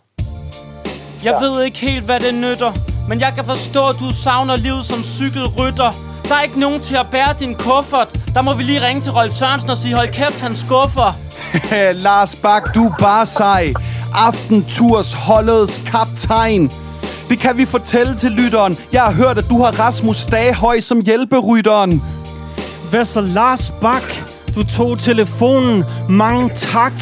Jeg 1.23 1.37
ja. 1.41 1.45
ved 1.45 1.63
ikke 1.63 1.77
helt, 1.77 2.05
hvad 2.05 2.19
det 2.19 2.33
nytter, 2.33 2.71
men 3.07 3.19
jeg 3.19 3.31
kan 3.35 3.45
forstå, 3.45 3.87
at 3.87 3.95
du 3.99 4.13
savner 4.23 4.55
livet 4.55 4.85
som 4.85 5.03
cykelrytter. 5.03 5.91
Der 6.29 6.35
er 6.35 6.41
ikke 6.41 6.59
nogen 6.59 6.79
til 6.79 6.95
at 6.95 7.05
bære 7.11 7.33
din 7.39 7.55
kuffert. 7.55 8.07
Der 8.33 8.41
må 8.41 8.53
vi 8.53 8.63
lige 8.63 8.87
ringe 8.87 9.01
til 9.01 9.11
Rolf 9.11 9.33
Sørensen 9.33 9.69
og 9.69 9.77
sige, 9.77 9.95
hold 9.95 10.13
kæft, 10.13 10.41
han 10.41 10.55
skuffer. 10.55 11.13
Lars 12.05 12.35
Bak, 12.35 12.75
du 12.75 12.85
er 12.85 12.95
bare 12.99 13.25
sej. 13.25 13.73
Aftenturs 14.15 15.13
holdets 15.13 15.81
kaptajn. 15.85 16.71
Det 17.29 17.39
kan 17.39 17.57
vi 17.57 17.65
fortælle 17.65 18.15
til 18.15 18.31
lytteren. 18.31 18.77
Jeg 18.93 19.03
har 19.03 19.11
hørt, 19.11 19.37
at 19.37 19.45
du 19.49 19.63
har 19.63 19.79
Rasmus 19.79 20.17
Staghøj 20.17 20.79
som 20.79 21.01
hjælperytteren. 21.01 22.03
Hvad 22.89 23.05
så, 23.05 23.21
Lars 23.21 23.73
Bak? 23.81 24.03
Du 24.55 24.63
tog 24.77 24.99
telefonen. 24.99 25.83
Mange 26.09 26.49
tak. 26.55 26.93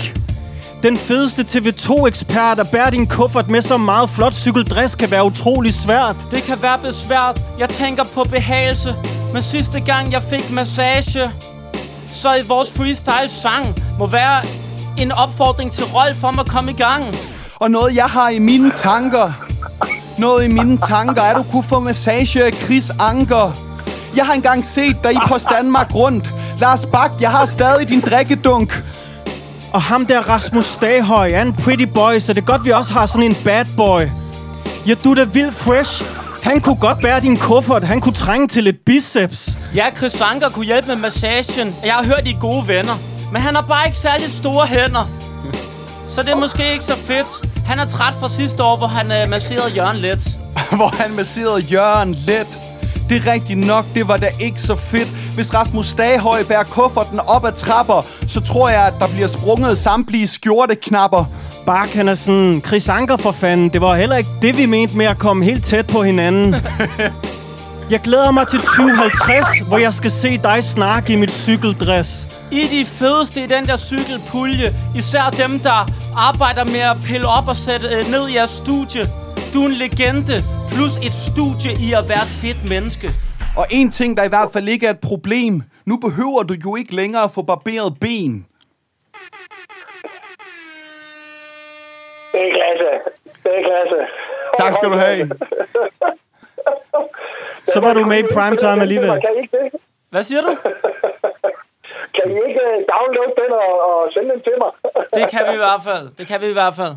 Den 0.87 0.97
fedeste 0.97 1.41
TV2-ekspert 1.41 2.59
at 2.59 2.67
bære 2.71 2.91
din 2.91 3.07
kuffert 3.07 3.49
med 3.49 3.61
så 3.61 3.77
meget 3.77 4.09
flot 4.09 4.33
cykeldress 4.33 4.95
kan 4.95 5.11
være 5.11 5.25
utrolig 5.25 5.73
svært. 5.73 6.15
Det 6.31 6.43
kan 6.43 6.61
være 6.61 6.79
besvært. 6.79 7.41
Jeg 7.59 7.69
tænker 7.69 8.03
på 8.03 8.23
behagelse. 8.23 8.95
Men 9.33 9.43
sidste 9.43 9.79
gang, 9.79 10.11
jeg 10.11 10.23
fik 10.23 10.51
massage, 10.51 11.31
så 12.07 12.35
i 12.35 12.41
vores 12.47 12.71
freestyle-sang 12.71 13.75
må 13.99 14.07
være 14.07 14.41
en 14.97 15.11
opfordring 15.11 15.71
til 15.71 15.83
Rolf 15.85 16.23
om 16.23 16.39
at 16.39 16.47
komme 16.47 16.71
i 16.71 16.75
gang. 16.75 17.15
Og 17.55 17.71
noget, 17.71 17.95
jeg 17.95 18.05
har 18.05 18.29
i 18.29 18.39
mine 18.39 18.71
tanker. 18.75 19.33
Noget 20.17 20.43
i 20.43 20.47
mine 20.47 20.77
tanker 20.77 21.21
er, 21.21 21.29
at 21.29 21.35
du 21.35 21.45
kunne 21.51 21.63
få 21.63 21.79
massage 21.79 22.43
af 22.43 22.53
Chris 22.53 22.91
Anker. 22.99 23.51
Jeg 24.15 24.25
har 24.25 24.33
engang 24.33 24.65
set 24.65 24.95
dig 25.03 25.13
i 25.13 25.19
Post 25.27 25.45
Danmark 25.49 25.95
rundt. 25.95 26.29
Lars 26.59 26.85
Bak, 26.85 27.11
jeg 27.21 27.31
har 27.31 27.45
stadig 27.45 27.89
din 27.89 28.01
drikkedunk. 28.01 28.83
Og 29.73 29.81
ham 29.81 30.05
der 30.05 30.19
Rasmus 30.19 30.65
Staghøj 30.65 31.31
er 31.31 31.41
en 31.41 31.53
pretty 31.53 31.83
boy, 31.83 32.19
så 32.19 32.33
det 32.33 32.41
er 32.41 32.45
godt, 32.45 32.65
vi 32.65 32.71
også 32.71 32.93
har 32.93 33.05
sådan 33.05 33.23
en 33.23 33.35
bad 33.45 33.65
boy. 33.77 34.01
Ja, 34.87 34.93
du 35.03 35.11
er 35.11 35.15
da 35.15 35.23
vildt 35.23 35.55
fresh. 35.55 36.03
Han 36.43 36.61
kunne 36.61 36.75
godt 36.75 37.01
bære 37.01 37.19
din 37.21 37.37
kuffert. 37.37 37.83
Han 37.83 38.01
kunne 38.01 38.13
trænge 38.13 38.47
til 38.47 38.63
lidt 38.63 38.85
biceps. 38.85 39.57
Ja, 39.75 39.85
Chris 39.97 40.21
Anker 40.21 40.49
kunne 40.49 40.65
hjælpe 40.65 40.87
med 40.87 40.95
massagen. 40.95 41.75
Jeg 41.85 41.93
har 41.93 42.03
hørt, 42.03 42.21
I 42.25 42.31
er 42.31 42.39
gode 42.39 42.67
venner. 42.67 42.97
Men 43.33 43.41
han 43.41 43.55
har 43.55 43.61
bare 43.61 43.85
ikke 43.85 43.97
særlig 43.97 44.31
store 44.33 44.67
hænder. 44.67 45.09
Så 46.09 46.21
det 46.21 46.29
er 46.29 46.35
måske 46.35 46.73
ikke 46.73 46.85
så 46.85 46.95
fedt. 46.95 47.27
Han 47.65 47.79
er 47.79 47.85
træt 47.85 48.13
fra 48.19 48.29
sidste 48.29 48.63
år, 48.63 48.77
hvor 48.77 48.87
han 48.87 49.11
øh, 49.11 49.29
masserede 49.29 49.71
Jørgen 49.75 49.97
lidt. 49.97 50.19
hvor 50.79 51.01
han 51.01 51.11
masserede 51.15 51.59
Jørgen 51.59 52.13
let. 52.27 52.47
Det 53.09 53.17
er 53.17 53.31
rigtigt 53.31 53.59
nok, 53.59 53.85
det 53.93 54.07
var 54.07 54.17
da 54.17 54.29
ikke 54.39 54.61
så 54.61 54.75
fedt. 54.75 55.07
Hvis 55.37 55.53
Rasmus 55.53 55.85
Staghøj 55.85 56.43
bærer 56.43 56.63
kufferten 56.63 57.19
op 57.19 57.45
ad 57.45 57.51
trapper, 57.51 58.05
så 58.27 58.41
tror 58.41 58.69
jeg, 58.69 58.87
at 58.87 58.93
der 58.99 59.07
bliver 59.07 59.27
sprunget 59.27 59.77
samtlige 59.77 60.27
skjorteknapper. 60.27 61.25
Bak, 61.65 61.89
han 61.89 62.07
er 62.07 62.15
sådan, 62.15 62.61
Chris 62.67 62.89
Anker 62.89 63.17
for 63.17 63.31
fanden. 63.31 63.69
Det 63.69 63.81
var 63.81 63.95
heller 63.95 64.15
ikke 64.15 64.29
det, 64.41 64.57
vi 64.57 64.65
mente 64.65 64.97
med 64.97 65.05
at 65.05 65.17
komme 65.17 65.45
helt 65.45 65.65
tæt 65.65 65.87
på 65.87 66.03
hinanden. 66.03 66.55
Jeg 67.91 67.99
glæder 67.99 68.31
mig 68.31 68.47
til 68.47 68.59
2050, 68.59 69.59
hvor 69.67 69.77
jeg 69.77 69.93
skal 69.93 70.11
se 70.11 70.37
dig 70.37 70.63
snakke 70.63 71.13
i 71.13 71.15
mit 71.15 71.31
cykeldress. 71.31 72.27
I 72.51 72.61
de 72.71 72.85
fedeste 72.85 73.43
i 73.43 73.47
den 73.47 73.65
der 73.65 73.77
cykelpulje. 73.77 74.75
Især 74.95 75.29
dem, 75.29 75.59
der 75.59 75.89
arbejder 76.15 76.63
med 76.63 76.79
at 76.79 76.97
pille 77.03 77.27
op 77.27 77.47
og 77.47 77.55
sætte 77.55 77.87
øh, 77.87 78.11
ned 78.11 78.29
i 78.29 78.35
jeres 78.35 78.49
studie. 78.49 79.01
Du 79.53 79.61
er 79.61 79.65
en 79.65 79.73
legende, 79.73 80.43
plus 80.71 80.97
et 81.03 81.13
studie 81.13 81.71
i 81.79 81.93
at 81.93 82.09
være 82.09 82.23
et 82.23 82.29
fedt 82.29 82.69
menneske. 82.69 83.13
Og 83.57 83.65
en 83.71 83.89
ting, 83.89 84.17
der 84.17 84.23
i 84.23 84.27
hvert 84.27 84.49
fald 84.53 84.67
ikke 84.67 84.85
er 84.87 84.89
et 84.89 84.99
problem. 84.99 85.61
Nu 85.85 85.97
behøver 85.97 86.43
du 86.43 86.53
jo 86.65 86.75
ikke 86.75 86.95
længere 86.95 87.23
at 87.23 87.31
få 87.31 87.41
barberet 87.41 87.93
ben. 88.01 88.47
Det 92.33 92.41
er 92.47 92.51
klasse. 92.57 92.89
Det 93.43 93.51
er 93.57 93.63
klasse. 93.69 93.99
Tak 94.57 94.73
skal 94.73 94.89
du 94.89 94.97
have. 95.05 95.29
Så 97.65 97.79
var 97.79 97.93
du 97.93 98.05
med 98.05 98.19
i 98.19 98.27
primetime 98.33 98.81
alligevel. 98.81 99.09
Kan 99.09 99.33
I 99.37 99.41
ikke 99.41 99.57
det? 99.57 99.81
Hvad 100.09 100.23
siger 100.23 100.41
du? 100.41 100.51
Kan 102.15 102.25
I 102.31 102.35
ikke 102.47 102.61
øh, 102.69 102.77
downloade 102.93 103.33
den 103.41 103.51
og, 103.51 103.71
og 103.87 104.11
sende 104.13 104.29
den 104.33 104.41
til 104.41 104.53
mig? 104.63 104.71
Det 105.13 105.31
kan 105.31 105.41
vi 105.49 105.53
i 105.53 105.63
hvert 105.65 105.81
fald. 105.87 106.05
Det 106.17 106.27
kan 106.27 106.41
vi 106.41 106.49
i 106.49 106.53
hvert 106.53 106.73
fald. 106.73 106.93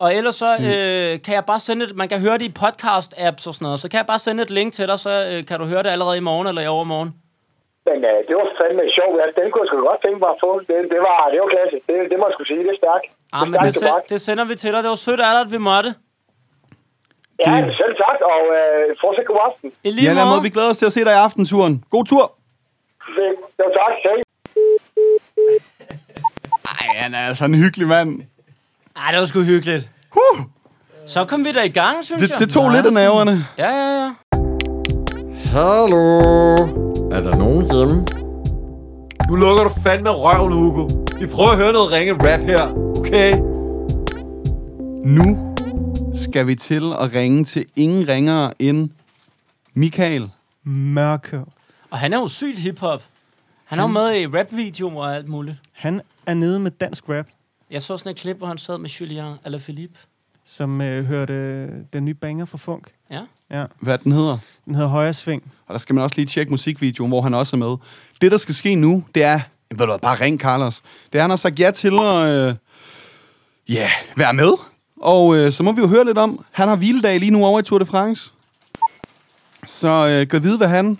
Og 0.00 0.08
ellers 0.18 0.34
så 0.34 0.50
øh, 0.70 1.22
kan 1.26 1.34
jeg 1.38 1.44
bare 1.52 1.60
sende 1.60 1.82
et, 1.86 1.92
man 2.02 2.08
kan 2.12 2.20
høre 2.26 2.38
det 2.40 2.46
i 2.50 2.54
podcast-apps 2.62 3.44
og 3.48 3.54
sådan 3.54 3.64
noget, 3.68 3.80
så 3.80 3.86
kan 3.90 3.98
jeg 3.98 4.06
bare 4.12 4.18
sende 4.26 4.42
et 4.42 4.50
link 4.58 4.70
til 4.72 4.88
dig, 4.90 4.98
så 5.06 5.12
øh, 5.30 5.46
kan 5.48 5.56
du 5.60 5.64
høre 5.72 5.82
det 5.82 5.90
allerede 5.94 6.16
i 6.22 6.26
morgen 6.30 6.46
eller 6.50 6.62
i 6.62 6.66
overmorgen. 6.76 7.10
Men 7.88 7.98
øh, 8.10 8.18
det 8.28 8.34
var 8.40 8.46
fandme 8.60 8.82
sjovt. 8.98 9.14
Ja, 9.20 9.24
den 9.40 9.46
kunne 9.50 9.62
jeg 9.64 9.68
sgu 9.70 9.76
godt 9.90 10.00
tænke 10.06 10.18
mig 10.24 10.30
at 10.34 10.38
få. 10.44 10.50
Det, 10.68 10.76
det, 10.92 11.00
var, 11.08 11.18
det 11.32 11.38
var 11.44 11.48
klasse. 11.56 11.76
Det, 11.88 11.94
det 12.10 12.16
må 12.20 12.24
jeg 12.28 12.34
sgu 12.36 12.42
sige. 12.50 12.62
Det 12.66 12.72
er 12.76 12.80
stærkt. 12.84 13.06
Ah, 13.36 13.44
men 13.50 13.56
det, 13.64 13.74
se, 13.82 13.86
det 14.12 14.18
sender 14.28 14.44
vi 14.50 14.54
til 14.62 14.70
dig. 14.74 14.80
Det 14.84 14.90
var 14.94 15.00
sødt 15.08 15.20
af 15.26 15.30
dig, 15.36 15.42
at 15.46 15.52
vi 15.56 15.60
måtte. 15.70 15.90
Ja, 17.46 17.52
selv 17.80 17.94
tak, 18.04 18.18
og 18.32 18.40
øh, 18.58 18.84
fortsæt 19.02 19.26
god 19.32 19.40
aften. 19.48 19.68
I 19.88 19.90
lige 19.90 20.12
Ja, 20.20 20.24
måde. 20.30 20.42
vi 20.46 20.50
glæder 20.56 20.70
os 20.74 20.78
til 20.82 20.86
at 20.90 20.94
se 20.96 21.00
dig 21.08 21.14
i 21.18 21.22
aftenturen. 21.28 21.74
God 21.94 22.04
tur. 22.10 22.24
Fedt. 23.16 23.38
Jo, 23.60 23.66
tak. 23.80 23.94
Hej. 24.04 24.18
Ej, 26.80 26.86
han 27.02 27.14
er 27.14 27.22
altså 27.30 27.44
en 27.44 27.54
hyggelig 27.62 27.86
mand. 27.88 28.10
Ej, 28.96 29.10
det 29.12 29.20
var 29.20 29.26
sgu 29.26 29.42
hyggeligt. 29.42 29.88
Huh. 30.10 30.44
Så 31.06 31.24
kom 31.24 31.44
vi 31.44 31.52
da 31.52 31.62
i 31.62 31.68
gang, 31.68 32.04
synes 32.04 32.22
Det, 32.22 32.30
jeg. 32.30 32.38
det 32.38 32.48
tog 32.50 32.70
lidt 32.70 32.86
af 32.86 32.92
nerverne. 32.92 33.46
Ja, 33.58 33.68
ja, 33.70 34.02
ja. 34.02 34.12
Hallo? 35.44 36.54
Er 37.12 37.20
der 37.20 37.36
nogen 37.38 37.64
hjemme? 37.72 38.06
Nu 39.28 39.34
lukker 39.36 39.64
du 39.64 39.70
fandme 39.82 40.10
røven, 40.10 40.52
Hugo. 40.52 40.88
Vi 41.20 41.26
prøver 41.26 41.50
at 41.50 41.56
høre 41.56 41.72
noget 41.72 41.92
ringe 41.92 42.12
rap 42.12 42.40
her, 42.40 42.72
okay? 42.98 43.34
Nu 45.04 45.54
skal 46.14 46.46
vi 46.46 46.54
til 46.54 46.92
at 47.00 47.14
ringe 47.14 47.44
til 47.44 47.64
ingen 47.76 48.08
ringere 48.08 48.52
end 48.58 48.90
Michael. 49.74 50.30
Mørke. 50.64 51.40
Og 51.90 51.98
han 51.98 52.12
er 52.12 52.18
jo 52.18 52.28
sygt 52.28 52.58
hiphop. 52.58 53.02
Han 53.64 53.78
er 53.78 53.82
jo 53.82 53.86
med 53.88 54.20
i 54.20 54.26
rap-videoer 54.26 55.04
og 55.04 55.16
alt 55.16 55.28
muligt. 55.28 55.56
Han 55.72 56.00
er 56.26 56.34
nede 56.34 56.60
med 56.60 56.70
dansk 56.70 57.04
rap, 57.08 57.26
Jeg 57.70 57.82
så 57.82 57.96
sådan 57.98 58.10
et 58.10 58.16
klip, 58.16 58.36
hvor 58.36 58.46
han 58.46 58.58
sad 58.58 58.78
med 58.78 58.88
Julien 58.90 59.34
Alaphilippe. 59.44 59.98
som 60.44 60.80
øh, 60.80 61.04
hørte 61.04 61.32
øh, 61.32 61.68
den 61.92 62.04
nye 62.04 62.14
banger 62.14 62.44
fra 62.44 62.58
Funk. 62.58 62.92
Ja. 63.10 63.20
Ja, 63.50 63.64
Hvad 63.80 63.98
den 63.98 64.12
hedder. 64.12 64.38
den 64.64 64.74
hedder 64.74 64.88
Højre 64.88 65.14
Sving. 65.14 65.52
Og 65.66 65.72
der 65.72 65.78
skal 65.78 65.94
man 65.94 66.04
også 66.04 66.16
lige 66.16 66.26
tjekke 66.26 66.50
musikvideoen, 66.50 67.10
hvor 67.10 67.22
han 67.22 67.34
også 67.34 67.56
er 67.56 67.58
med. 67.58 67.76
Det, 68.20 68.32
der 68.32 68.38
skal 68.38 68.54
ske 68.54 68.74
nu, 68.74 69.04
det 69.14 69.22
er... 69.22 69.40
Ved 69.70 69.78
du 69.78 69.86
hvad, 69.86 69.98
bare 69.98 70.20
ring 70.20 70.40
Carlos. 70.40 70.82
Det 71.12 71.18
er, 71.18 71.22
han 71.22 71.30
har 71.30 71.36
sagt 71.36 71.60
ja 71.60 71.70
til 71.70 71.92
at... 72.00 72.26
Øh, 72.26 72.54
ja, 73.68 73.90
være 74.16 74.34
med. 74.34 74.52
Og 75.00 75.36
øh, 75.36 75.52
så 75.52 75.62
må 75.62 75.72
vi 75.72 75.80
jo 75.80 75.86
høre 75.88 76.04
lidt 76.04 76.18
om... 76.18 76.44
Han 76.50 76.68
har 76.68 76.76
hviledag 76.76 77.20
lige 77.20 77.30
nu 77.30 77.44
over 77.46 77.60
i 77.60 77.62
Tour 77.62 77.78
de 77.78 77.86
France. 77.86 78.32
Så 79.66 79.88
øh, 79.88 80.28
kan 80.28 80.42
vi 80.42 80.48
vide, 80.48 80.56
hvad 80.56 80.68
han 80.68 80.98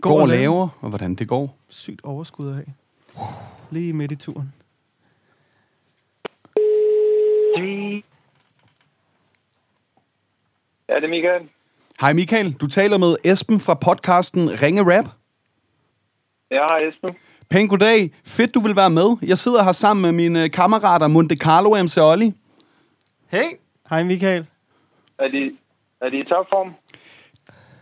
går, 0.00 0.10
går 0.10 0.20
og 0.20 0.28
lave. 0.28 0.40
laver, 0.40 0.68
og 0.80 0.88
hvordan 0.88 1.14
det 1.14 1.28
går. 1.28 1.56
Sygt 1.68 2.00
overskud 2.04 2.52
have. 2.54 2.66
Lige 3.70 3.92
midt 3.92 4.12
i 4.12 4.16
turen. 4.16 4.52
Ja, 10.88 10.94
det 10.94 11.04
er 11.04 11.08
Michael. 11.08 11.48
Hej 12.00 12.12
Michael, 12.12 12.52
du 12.52 12.66
taler 12.66 12.98
med 12.98 13.16
Esben 13.24 13.60
fra 13.60 13.74
podcasten 13.74 14.62
Ringe 14.62 14.82
Rap. 14.82 15.04
Jeg 16.50 16.60
har 16.60 16.88
Esben. 16.88 17.16
Pæn 17.50 17.68
goddag. 17.68 18.10
Fedt, 18.24 18.54
du 18.54 18.60
vil 18.60 18.76
være 18.76 18.90
med. 18.90 19.16
Jeg 19.22 19.38
sidder 19.38 19.62
her 19.62 19.72
sammen 19.72 20.02
med 20.02 20.12
mine 20.12 20.48
kammerater 20.48 21.06
Monte 21.06 21.36
Carlo 21.36 21.82
MC 21.82 21.96
Olli. 22.00 22.32
Hey, 23.30 23.48
Hej 23.90 24.02
Michael. 24.02 24.46
Er 25.18 25.28
de, 25.28 25.56
er 26.00 26.08
de 26.10 26.18
i 26.18 26.24
topform? 26.24 26.74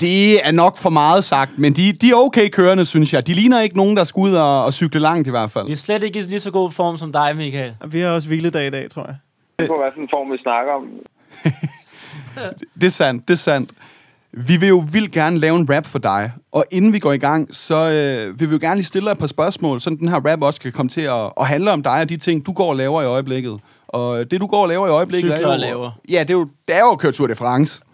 Det 0.01 0.47
er 0.47 0.51
nok 0.51 0.77
for 0.77 0.91
meget 0.91 1.25
sagt, 1.25 1.59
men 1.59 1.73
de, 1.73 1.93
de 1.93 2.11
er 2.11 2.15
okay 2.15 2.49
kørende, 2.49 2.85
synes 2.85 3.13
jeg. 3.13 3.27
De 3.27 3.35
ligner 3.35 3.61
ikke 3.61 3.77
nogen, 3.77 3.97
der 3.97 4.05
skal 4.05 4.21
ud 4.21 4.35
og, 4.35 4.65
og 4.65 4.73
cykle 4.73 5.01
langt 5.01 5.27
i 5.29 5.31
hvert 5.31 5.51
fald. 5.51 5.67
vi 5.67 5.73
er 5.73 5.77
slet 5.77 6.03
ikke 6.03 6.19
i 6.19 6.23
lige 6.23 6.41
så 6.41 6.51
god 6.51 6.71
form 6.71 6.97
som 6.97 7.13
dig, 7.13 7.37
Michael. 7.37 7.75
Vi 7.89 8.01
har 8.01 8.11
også 8.11 8.29
hviledag 8.29 8.67
i 8.67 8.71
dag, 8.71 8.91
tror 8.91 9.07
jeg. 9.07 9.17
På 9.59 9.77
hvad 9.81 9.91
for 9.95 10.01
en 10.01 10.09
form 10.13 10.33
vi 10.33 10.39
snakker 10.39 10.73
om. 10.73 10.89
Det 12.81 12.85
er 12.85 12.91
sandt, 12.91 13.29
det 13.29 13.35
er 13.35 13.39
sandt. 13.39 13.73
Vi 14.33 14.57
vil 14.61 14.69
jo 14.69 14.85
vildt 14.93 15.13
gerne 15.13 15.39
lave 15.39 15.57
en 15.57 15.71
rap 15.71 15.87
for 15.87 15.99
dig. 15.99 16.33
Og 16.53 16.65
inden 16.71 16.93
vi 16.93 16.99
går 16.99 17.13
i 17.13 17.19
gang, 17.19 17.55
så 17.55 17.75
øh, 17.75 18.41
vil 18.41 18.49
vi 18.51 18.55
jo 18.55 18.59
gerne 18.61 18.75
lige 18.75 18.85
stille 18.85 19.07
dig 19.07 19.13
et 19.13 19.19
par 19.19 19.27
spørgsmål, 19.27 19.81
så 19.81 19.91
den 19.91 20.09
her 20.09 20.21
rap 20.31 20.43
også 20.43 20.61
kan 20.61 20.73
komme 20.73 20.89
til 20.89 21.01
at, 21.01 21.33
at 21.41 21.47
handle 21.47 21.71
om 21.71 21.83
dig 21.83 22.01
og 22.01 22.09
de 22.09 22.17
ting, 22.17 22.47
du 22.47 22.53
går 22.53 22.69
og 22.69 22.77
laver 22.77 23.03
i 23.03 23.05
øjeblikket. 23.05 23.61
Og 23.89 24.31
det, 24.31 24.41
du 24.41 24.47
går 24.47 24.63
og 24.63 24.69
laver 24.69 24.87
i 24.87 24.91
øjeblikket, 24.91 25.33
Cykler 25.37 25.49
er 25.49 25.53
jo... 25.53 25.61
laver. 25.61 25.91
Ja, 26.11 26.21
det 26.21 26.31
er 26.31 26.35
jo, 26.35 26.49
det 26.69 26.77
er 26.77 26.81
jo 26.81 26.91
at 26.93 26.99
køre 26.99 27.13
Tour 27.13 27.27
de 27.27 27.35
France. 27.35 27.85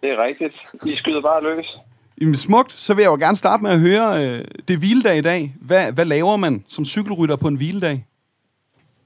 Det 0.00 0.10
er 0.10 0.24
rigtigt. 0.24 0.54
I 0.86 0.96
skyder 0.96 1.22
bare 1.22 1.44
lykkes. 1.44 1.76
Jamen, 2.20 2.34
smukt. 2.34 2.72
Så 2.72 2.94
vil 2.94 3.02
jeg 3.02 3.10
jo 3.10 3.16
gerne 3.16 3.36
starte 3.36 3.62
med 3.62 3.70
at 3.70 3.80
høre, 3.80 4.24
øh, 4.24 4.44
det 4.68 4.74
er 4.74 4.78
hviledag 4.78 5.18
i 5.18 5.20
dag. 5.20 5.54
Hvad, 5.60 5.92
hvad 5.92 6.04
laver 6.04 6.36
man 6.36 6.64
som 6.68 6.84
cykelrytter 6.84 7.36
på 7.36 7.48
en 7.48 7.56
hviledag? 7.56 8.04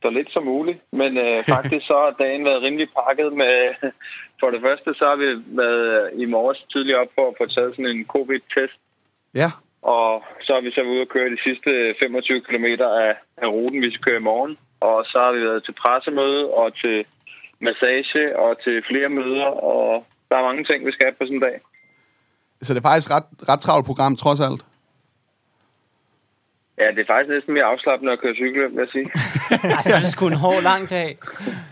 Så 0.04 0.10
lidt 0.10 0.30
som 0.32 0.44
muligt. 0.44 0.80
Men 1.00 1.12
øh, 1.24 1.38
faktisk 1.56 1.84
så 1.86 1.96
har 2.04 2.22
dagen 2.24 2.44
været 2.44 2.62
rimelig 2.62 2.88
pakket 3.00 3.30
med... 3.42 3.54
For 4.40 4.50
det 4.54 4.60
første, 4.66 4.88
så 4.98 5.04
har 5.10 5.18
vi 5.22 5.28
været 5.62 6.10
i 6.22 6.24
morges 6.34 6.60
tidligt 6.72 6.96
op 7.02 7.10
for 7.16 7.24
at 7.28 7.36
få 7.38 7.44
taget 7.46 7.72
sådan 7.72 7.92
en 7.96 8.04
covid-test. 8.14 8.78
Ja. 9.34 9.50
Og 9.96 10.10
så 10.44 10.50
har 10.54 10.62
vi 10.64 10.70
så 10.70 10.80
været 10.80 10.94
ude 10.94 11.06
og 11.06 11.12
køre 11.14 11.34
de 11.34 11.44
sidste 11.46 11.70
25 12.02 12.40
km 12.48 12.66
af, 13.04 13.12
af 13.42 13.48
ruten, 13.54 13.82
vi 13.82 13.90
skal 13.90 14.04
køre 14.08 14.20
i 14.22 14.28
morgen. 14.30 14.54
Og 14.80 14.96
så 15.10 15.18
har 15.24 15.32
vi 15.36 15.40
været 15.48 15.64
til 15.64 15.74
pressemøde 15.82 16.42
og 16.60 16.66
til 16.82 16.96
massage 17.66 18.38
og 18.38 18.50
til 18.64 18.76
flere 18.90 19.08
møder. 19.18 19.48
Og 19.72 20.06
der 20.28 20.36
er 20.36 20.48
mange 20.48 20.64
ting, 20.64 20.86
vi 20.86 20.92
skal 20.92 21.06
have 21.06 21.18
på 21.18 21.24
sådan 21.26 21.36
en 21.36 21.46
dag. 21.48 21.56
Så 22.62 22.74
det 22.74 22.80
er 22.80 22.88
faktisk 22.90 23.10
ret, 23.10 23.28
ret 23.50 23.60
travlt 23.60 23.86
program, 23.86 24.16
trods 24.16 24.40
alt. 24.40 24.62
Ja, 26.78 26.86
det 26.94 26.98
er 26.98 27.12
faktisk 27.12 27.30
næsten 27.34 27.54
mere 27.54 27.64
afslappende 27.64 28.12
at 28.12 28.20
køre 28.20 28.34
cykel, 28.34 28.62
vil 28.62 28.78
jeg 28.84 28.88
sige. 28.92 29.08
Altså, 29.76 29.96
det 29.96 30.06
er 30.10 30.14
sgu 30.16 30.26
en 30.26 30.42
hård 30.46 30.62
lang 30.62 30.90
dag. 30.90 31.10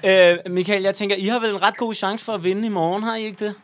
Øh, 0.09 0.53
Michael, 0.57 0.83
jeg 0.83 0.95
tænker, 0.95 1.17
I 1.17 1.27
har 1.33 1.41
vel 1.41 1.51
en 1.51 1.63
ret 1.67 1.77
god 1.77 1.95
chance 1.95 2.25
for 2.25 2.33
at 2.33 2.45
vinde 2.45 2.67
i 2.67 2.71
morgen, 2.81 3.03
har 3.03 3.17
I 3.17 3.23
ikke 3.31 3.45
det? 3.47 3.55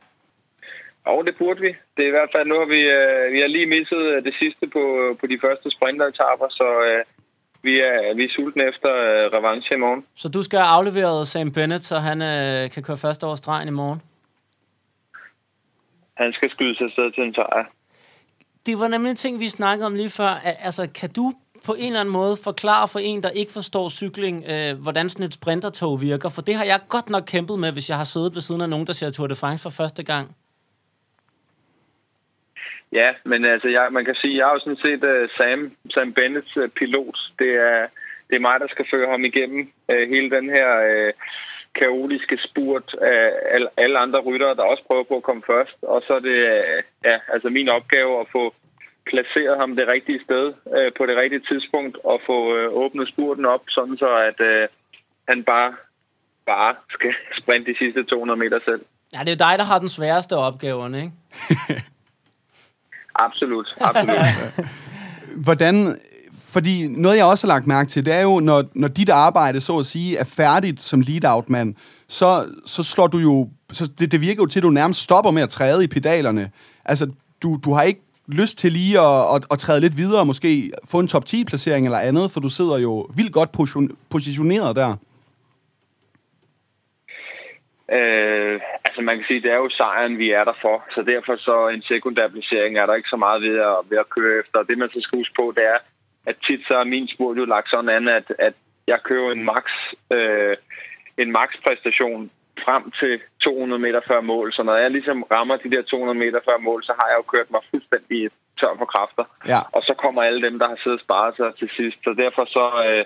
Og 1.04 1.26
det 1.26 1.34
burde 1.38 1.60
vi. 1.60 1.72
Det 1.96 2.02
er 2.04 2.08
i 2.08 2.16
hvert 2.18 2.32
fald, 2.34 2.46
nu 2.48 2.56
har 2.62 2.68
vi, 2.76 2.80
øh, 2.98 3.32
vi 3.34 3.40
har 3.40 3.50
lige 3.56 3.66
misset 3.66 4.02
øh, 4.12 4.24
det 4.24 4.34
sidste 4.42 4.66
på, 4.66 4.82
på 5.20 5.26
de 5.26 5.38
første 5.44 5.70
sprinteretapper, 5.70 6.48
så 6.50 6.68
øh, 6.88 7.04
vi, 7.62 7.80
er, 7.80 8.14
vi 8.16 8.24
er 8.24 8.32
sultne 8.36 8.62
efter 8.72 8.90
øh, 9.06 9.24
revanche 9.36 9.74
i 9.74 9.78
morgen. 9.78 10.06
Så 10.14 10.28
du 10.28 10.42
skal 10.42 10.58
have 10.58 10.72
afleveret 10.78 11.28
Sam 11.28 11.52
Bennett, 11.52 11.84
så 11.84 11.96
han 11.98 12.18
øh, 12.22 12.70
kan 12.70 12.82
køre 12.82 12.96
første 12.96 13.24
over 13.24 13.34
stregen 13.34 13.68
i 13.68 13.76
morgen? 13.82 14.02
Han 16.14 16.32
skal 16.32 16.50
skyde 16.50 16.76
sig 16.76 16.84
afsted 16.84 17.12
til 17.12 17.22
en 17.24 17.34
sejr. 17.34 17.64
Det 18.68 18.78
var 18.78 18.88
nemlig 18.88 19.10
en 19.10 19.16
ting, 19.16 19.40
vi 19.40 19.48
snakkede 19.48 19.86
om 19.86 19.94
lige 19.94 20.10
før. 20.10 20.32
Altså, 20.66 20.82
kan 21.00 21.10
du 21.18 21.26
på 21.66 21.72
en 21.78 21.86
eller 21.86 22.00
anden 22.00 22.12
måde 22.12 22.34
forklare 22.44 22.88
for 22.92 22.98
en, 22.98 23.22
der 23.22 23.30
ikke 23.30 23.52
forstår 23.52 23.88
cykling, 23.88 24.36
øh, 24.52 24.82
hvordan 24.84 25.08
sådan 25.08 25.26
et 25.26 25.34
sprintertog 25.34 26.00
virker? 26.00 26.28
For 26.36 26.42
det 26.42 26.54
har 26.54 26.64
jeg 26.64 26.80
godt 26.88 27.08
nok 27.14 27.24
kæmpet 27.34 27.58
med, 27.58 27.72
hvis 27.72 27.90
jeg 27.90 27.96
har 27.96 28.08
siddet 28.14 28.34
ved 28.34 28.42
siden 28.42 28.60
af 28.60 28.68
nogen, 28.68 28.86
der 28.86 28.92
ser 28.92 29.10
Tour 29.10 29.26
de 29.26 29.34
France 29.42 29.62
for 29.62 29.82
første 29.82 30.02
gang. 30.12 30.26
Ja, 32.92 33.10
men 33.24 33.44
altså, 33.44 33.68
jeg, 33.68 33.88
man 33.90 34.04
kan 34.04 34.14
sige, 34.14 34.36
jeg 34.36 34.46
har 34.46 34.52
jo 34.52 34.60
sådan 34.60 34.82
set 34.86 35.02
uh, 35.12 35.28
Sam, 35.36 35.60
Sam 35.94 36.12
Bennets 36.12 36.56
uh, 36.56 36.68
pilot. 36.78 37.16
Det 37.38 37.52
er, 37.68 37.86
det 38.28 38.34
er 38.36 38.46
mig, 38.48 38.60
der 38.60 38.68
skal 38.70 38.86
føre 38.92 39.10
ham 39.10 39.24
igennem 39.24 39.60
uh, 39.92 40.02
hele 40.12 40.30
den 40.36 40.46
her 40.56 40.68
uh, 40.88 41.12
kaotiske 41.78 42.38
spurt 42.48 42.88
af 43.12 43.24
alle, 43.76 43.98
andre 43.98 44.20
ryttere, 44.20 44.54
der 44.54 44.62
også 44.62 44.84
prøver 44.88 45.04
på 45.08 45.16
at 45.16 45.22
komme 45.28 45.42
først. 45.52 45.76
Og 45.82 46.02
så 46.06 46.12
er 46.14 46.22
det 46.30 46.38
ja, 47.04 47.16
altså 47.34 47.48
min 47.48 47.68
opgave 47.68 48.20
at 48.20 48.26
få 48.32 48.54
placeret 49.10 49.58
ham 49.58 49.76
det 49.76 49.88
rigtige 49.88 50.20
sted 50.26 50.46
uh, 50.76 50.90
på 50.98 51.02
det 51.08 51.16
rigtige 51.22 51.44
tidspunkt 51.50 51.96
og 52.04 52.20
få 52.26 52.38
uh, 52.56 52.82
åbnet 52.82 53.08
spurten 53.08 53.44
op, 53.44 53.62
sådan 53.68 53.96
så 53.96 54.10
at 54.28 54.38
uh, 54.50 54.64
han 55.28 55.44
bare, 55.44 55.70
bare 56.46 56.74
skal 56.90 57.12
sprinte 57.40 57.72
de 57.72 57.78
sidste 57.78 58.04
200 58.04 58.38
meter 58.38 58.58
selv. 58.64 58.82
Ja, 59.14 59.20
det 59.26 59.32
er 59.32 59.44
dig, 59.46 59.54
der 59.58 59.64
har 59.64 59.78
den 59.78 59.88
sværeste 59.88 60.36
opgaverne, 60.36 60.98
ikke? 60.98 61.12
Absolut, 63.26 63.68
absolut. 63.80 64.18
Hvordan, 65.46 65.98
fordi 66.52 66.86
noget, 66.86 67.16
jeg 67.16 67.24
også 67.24 67.46
har 67.46 67.54
lagt 67.54 67.66
mærke 67.66 67.90
til, 67.90 68.06
det 68.06 68.14
er 68.14 68.22
jo, 68.22 68.40
når, 68.40 68.64
når 68.74 68.88
dit 68.88 69.08
arbejde, 69.08 69.60
så 69.60 69.78
at 69.78 69.86
sige, 69.86 70.16
er 70.16 70.24
færdigt 70.36 70.82
som 70.82 71.00
lead-out-mand, 71.00 71.74
så, 72.08 72.44
så 72.66 72.82
slår 72.82 73.06
du 73.06 73.18
jo, 73.18 73.48
så 73.72 73.90
det, 73.98 74.12
det 74.12 74.20
virker 74.20 74.42
jo 74.42 74.46
til, 74.46 74.58
at 74.58 74.62
du 74.62 74.70
nærmest 74.70 75.00
stopper 75.00 75.30
med 75.30 75.42
at 75.42 75.48
træde 75.48 75.84
i 75.84 75.86
pedalerne. 75.86 76.50
Altså, 76.84 77.10
du, 77.42 77.60
du 77.64 77.72
har 77.72 77.82
ikke 77.82 78.00
lyst 78.28 78.58
til 78.58 78.72
lige 78.72 79.00
at, 79.00 79.34
at, 79.34 79.46
at 79.50 79.58
træde 79.58 79.80
lidt 79.80 79.96
videre, 79.96 80.20
og 80.20 80.26
måske 80.26 80.70
få 80.90 80.98
en 81.00 81.08
top 81.08 81.24
10-placering 81.28 81.84
eller 81.84 81.98
andet, 81.98 82.30
for 82.30 82.40
du 82.40 82.48
sidder 82.48 82.78
jo 82.78 83.08
vildt 83.16 83.32
godt 83.32 83.50
positioneret 84.10 84.76
der. 84.76 84.96
Øh, 87.92 88.60
altså 88.84 89.00
man 89.02 89.16
kan 89.16 89.24
sige, 89.28 89.42
det 89.42 89.52
er 89.52 89.56
jo 89.56 89.70
sejren, 89.70 90.18
vi 90.18 90.30
er 90.30 90.44
der 90.44 90.56
for, 90.62 90.84
så 90.94 91.02
derfor 91.02 91.36
så 91.36 91.68
en 91.68 91.82
sekundær 91.82 92.28
placering 92.28 92.78
er 92.78 92.86
der 92.86 92.94
ikke 92.94 93.08
så 93.08 93.16
meget 93.16 93.42
ved 93.42 93.56
at, 93.70 93.78
ved 93.90 93.98
at 93.98 94.10
køre 94.16 94.40
efter. 94.40 94.62
Det 94.62 94.78
man 94.78 94.88
så 94.88 95.00
skal 95.02 95.18
huske 95.18 95.34
på, 95.40 95.52
det 95.56 95.64
er, 95.74 95.78
at 96.30 96.36
tit 96.46 96.62
så 96.68 96.74
er 96.82 96.92
min 96.94 97.08
spurt 97.08 97.36
jo 97.38 97.44
lagt 97.44 97.70
sådan 97.70 97.94
an, 97.98 98.08
at, 98.08 98.26
at 98.38 98.54
jeg 98.86 98.98
kører 99.08 99.32
en 99.32 99.44
max, 99.44 99.64
øh, 100.16 100.56
en 101.22 101.30
max 101.38 101.48
præstation 101.64 102.30
frem 102.64 102.84
til 103.00 103.20
200 103.40 103.82
meter 103.86 104.00
før 104.08 104.20
mål. 104.20 104.52
Så 104.52 104.62
når 104.62 104.76
jeg 104.76 104.90
ligesom 104.90 105.22
rammer 105.34 105.56
de 105.56 105.70
der 105.70 105.82
200 105.82 106.18
meter 106.18 106.40
før 106.48 106.58
mål, 106.58 106.80
så 106.84 106.92
har 106.98 107.06
jeg 107.08 107.16
jo 107.20 107.26
kørt 107.34 107.50
mig 107.50 107.60
fuldstændig 107.70 108.30
tør 108.60 108.74
for 108.78 108.88
kræfter. 108.94 109.24
Ja. 109.52 109.60
Og 109.76 109.82
så 109.88 109.94
kommer 110.02 110.22
alle 110.22 110.42
dem, 110.46 110.58
der 110.58 110.68
har 110.68 110.78
siddet 110.82 110.98
og 111.00 111.04
sparet 111.06 111.34
sig 111.36 111.50
til 111.60 111.68
sidst. 111.76 111.98
Så 112.04 112.10
derfor 112.24 112.44
så... 112.56 112.66
Øh, 112.88 113.04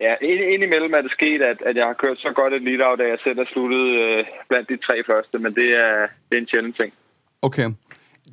Ja, 0.00 0.14
ind, 0.22 0.40
indimellem 0.54 0.92
er 0.94 1.02
det 1.02 1.12
sket, 1.12 1.42
at, 1.42 1.58
at 1.68 1.76
jeg 1.76 1.86
har 1.86 1.92
kørt 1.92 2.18
så 2.18 2.30
godt 2.34 2.52
et 2.54 2.62
lead-out, 2.62 3.00
at 3.00 3.08
jeg 3.08 3.18
selv 3.24 3.38
er 3.38 3.44
sluttet 3.52 3.86
øh, 4.04 4.24
blandt 4.48 4.68
de 4.68 4.76
tre 4.86 4.96
første, 5.06 5.38
men 5.38 5.54
det 5.54 5.68
er, 5.86 6.06
det 6.28 6.34
er 6.36 6.40
en 6.42 6.48
sjælden 6.48 6.72
ting. 6.72 6.92
Okay. 7.42 7.68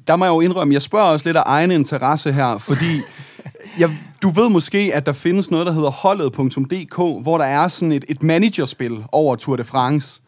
Der 0.07 0.15
må 0.15 0.25
jeg 0.25 0.31
jo 0.31 0.41
indrømme, 0.41 0.73
jeg 0.73 0.81
spørger 0.81 1.05
også 1.05 1.27
lidt 1.29 1.37
af 1.37 1.43
egen 1.45 1.71
interesse 1.71 2.31
her, 2.33 2.51
fordi 2.69 2.93
jeg, 3.79 3.89
du 4.21 4.29
ved 4.29 4.49
måske, 4.49 4.91
at 4.93 5.05
der 5.05 5.13
findes 5.13 5.51
noget, 5.51 5.65
der 5.67 5.71
hedder 5.73 5.89
holdet.dk, 5.91 6.95
hvor 7.23 7.37
der 7.37 7.45
er 7.45 7.67
sådan 7.67 7.91
et, 7.91 8.05
et 8.09 8.23
managerspil 8.23 9.03
over 9.11 9.35
Tour 9.35 9.55
de 9.55 9.63
France. 9.63 10.21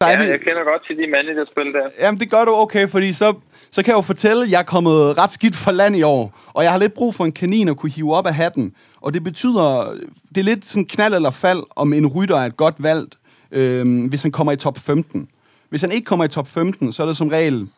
Der 0.00 0.08
Ja, 0.08 0.16
vi- 0.22 0.30
jeg 0.30 0.38
kender 0.40 0.64
godt 0.64 0.86
til 0.86 0.96
de 0.96 1.10
managerspil 1.10 1.72
der. 1.72 1.88
Jamen, 2.00 2.20
det 2.20 2.30
gør 2.30 2.44
du 2.44 2.54
okay, 2.54 2.88
fordi 2.88 3.12
så, 3.12 3.34
så 3.70 3.82
kan 3.82 3.90
jeg 3.90 3.96
jo 3.96 4.00
fortælle, 4.02 4.42
at 4.44 4.50
jeg 4.50 4.58
er 4.58 4.64
kommet 4.64 5.18
ret 5.18 5.30
skidt 5.30 5.56
for 5.56 5.70
land 5.72 5.96
i 5.96 6.02
år, 6.02 6.38
og 6.54 6.62
jeg 6.64 6.72
har 6.72 6.78
lidt 6.78 6.94
brug 6.94 7.14
for 7.14 7.24
en 7.24 7.32
kanin 7.32 7.68
at 7.68 7.76
kunne 7.76 7.92
hive 7.92 8.14
op 8.14 8.26
af 8.26 8.34
hatten. 8.34 8.74
Og 9.00 9.14
det 9.14 9.24
betyder, 9.24 9.94
det 10.28 10.40
er 10.40 10.44
lidt 10.44 10.66
sådan 10.66 10.84
knald 10.84 11.14
eller 11.14 11.30
fald, 11.30 11.62
om 11.76 11.92
en 11.92 12.06
rytter 12.06 12.36
er 12.36 12.46
et 12.46 12.56
godt 12.56 12.82
valg, 12.82 13.08
øh, 13.52 14.08
hvis 14.08 14.22
han 14.22 14.32
kommer 14.32 14.52
i 14.52 14.56
top 14.56 14.78
15. 14.78 15.28
Hvis 15.68 15.80
han 15.80 15.92
ikke 15.92 16.04
kommer 16.04 16.24
i 16.24 16.28
top 16.28 16.48
15, 16.48 16.92
så 16.92 17.02
er 17.02 17.06
det 17.06 17.16
som 17.16 17.28
regel 17.28 17.68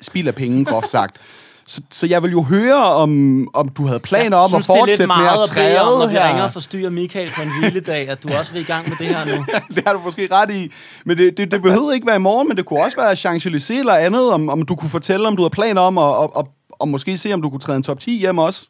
spild 0.00 0.28
af 0.28 0.34
penge, 0.34 0.64
groft 0.64 0.88
sagt. 0.88 1.16
Så, 1.66 1.82
så 1.90 2.06
jeg 2.06 2.22
vil 2.22 2.30
jo 2.30 2.42
høre, 2.42 2.84
om, 3.02 3.10
om 3.54 3.68
du 3.68 3.82
havde 3.86 4.00
planer 4.00 4.36
om 4.36 4.48
synes, 4.48 4.68
at 4.68 4.74
det 4.74 4.80
er 4.80 4.86
lidt 4.86 4.98
fortsætte 4.98 5.06
med 5.06 5.16
meget 5.16 5.38
at 5.38 5.50
at 5.50 5.56
bede 5.56 5.80
om, 5.80 5.86
når 5.86 6.06
træde 6.06 6.10
vi 6.10 6.18
ringer 6.18 6.42
her. 6.42 6.42
og 6.42 6.52
forstyrrer 6.58 6.90
Michael 6.90 7.30
på 7.36 7.42
en 7.46 7.52
hviledag, 7.58 8.08
at 8.08 8.22
du 8.22 8.28
også 8.38 8.52
vil 8.52 8.62
i 8.66 8.70
gang 8.72 8.88
med 8.88 8.96
det 9.02 9.06
her 9.14 9.22
nu. 9.32 9.36
det 9.74 9.82
har 9.86 9.92
du 9.96 10.00
måske 10.08 10.28
ret 10.38 10.50
i. 10.60 10.62
Men 11.06 11.18
det, 11.18 11.36
det, 11.38 11.44
det 11.52 11.62
behøvede 11.62 11.94
ikke 11.94 12.06
være 12.06 12.20
i 12.22 12.26
morgen, 12.30 12.48
men 12.48 12.56
det 12.56 12.64
kunne 12.66 12.82
også 12.86 12.96
være 13.02 13.12
Champs-Élysées 13.24 13.80
eller 13.84 13.96
andet, 14.06 14.26
om, 14.36 14.42
om 14.48 14.62
du 14.70 14.74
kunne 14.76 14.94
fortælle, 14.98 15.28
om 15.30 15.36
du 15.36 15.42
havde 15.42 15.56
planer 15.60 15.80
om 15.90 15.98
at, 15.98 16.12
at, 16.22 16.28
at, 16.40 16.44
at 16.82 16.88
måske 16.88 17.12
se, 17.18 17.28
om 17.34 17.42
du 17.42 17.50
kunne 17.50 17.64
træde 17.66 17.76
en 17.76 17.88
top 17.90 18.00
10 18.00 18.18
hjem 18.24 18.38
også. 18.38 18.60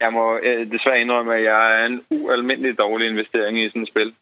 Jeg 0.00 0.10
må 0.12 0.24
øh, 0.46 0.72
desværre 0.72 1.00
indrømme, 1.00 1.34
at 1.34 1.42
jeg 1.50 1.60
er 1.76 1.86
en 1.90 1.98
ualmindelig 2.18 2.78
dårlig 2.78 3.06
investering 3.12 3.54
i 3.62 3.68
sådan 3.68 3.82
et 3.82 3.88
spil. 3.88 4.12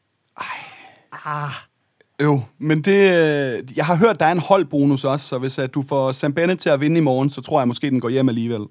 Jo, 2.23 2.41
men 2.59 2.83
det, 2.83 2.99
øh, 2.99 3.77
jeg 3.77 3.87
har 3.87 3.97
hørt, 3.97 4.21
der 4.21 4.27
er 4.27 4.33
en 4.33 4.47
holdbonus 4.49 5.05
også, 5.05 5.27
så 5.27 5.39
hvis 5.39 5.59
at 5.59 5.75
du 5.75 5.85
får 5.89 6.13
Sam 6.13 6.35
Bennett 6.35 6.61
til 6.61 6.71
at 6.71 6.81
vinde 6.81 6.99
i 6.99 7.01
morgen, 7.01 7.31
så 7.31 7.43
tror 7.43 7.61
jeg 7.61 7.69
måske, 7.69 7.91
den 7.91 8.01
går 8.01 8.09
hjem 8.09 8.29
alligevel. 8.29 8.67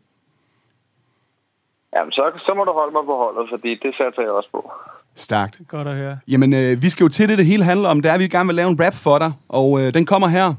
Jamen, 1.96 2.12
så, 2.12 2.24
så 2.46 2.54
må 2.58 2.64
du 2.64 2.72
holde 2.72 2.94
mig 2.94 3.06
på 3.06 3.16
holdet, 3.18 3.50
fordi 3.54 3.70
det 3.70 3.92
satser 3.98 4.22
jeg 4.22 4.32
også 4.32 4.50
på. 4.52 4.72
Stærkt. 5.16 5.62
Godt 5.68 5.88
at 5.88 5.96
høre. 5.96 6.18
Jamen, 6.28 6.54
øh, 6.54 6.82
vi 6.82 6.90
skal 6.90 7.04
jo 7.04 7.10
til 7.10 7.30
det, 7.30 7.38
det 7.38 7.46
hele 7.46 7.64
handler 7.64 7.90
om. 7.90 8.02
Det 8.02 8.10
er, 8.10 8.14
at 8.14 8.20
vi 8.20 8.28
gerne 8.28 8.48
vil 8.48 8.56
lave 8.56 8.70
en 8.70 8.80
rap 8.86 8.94
for 8.94 9.18
dig, 9.18 9.32
og 9.50 9.82
øh, 9.82 9.94
den 9.94 10.06
kommer 10.06 10.28
her. 10.28 10.54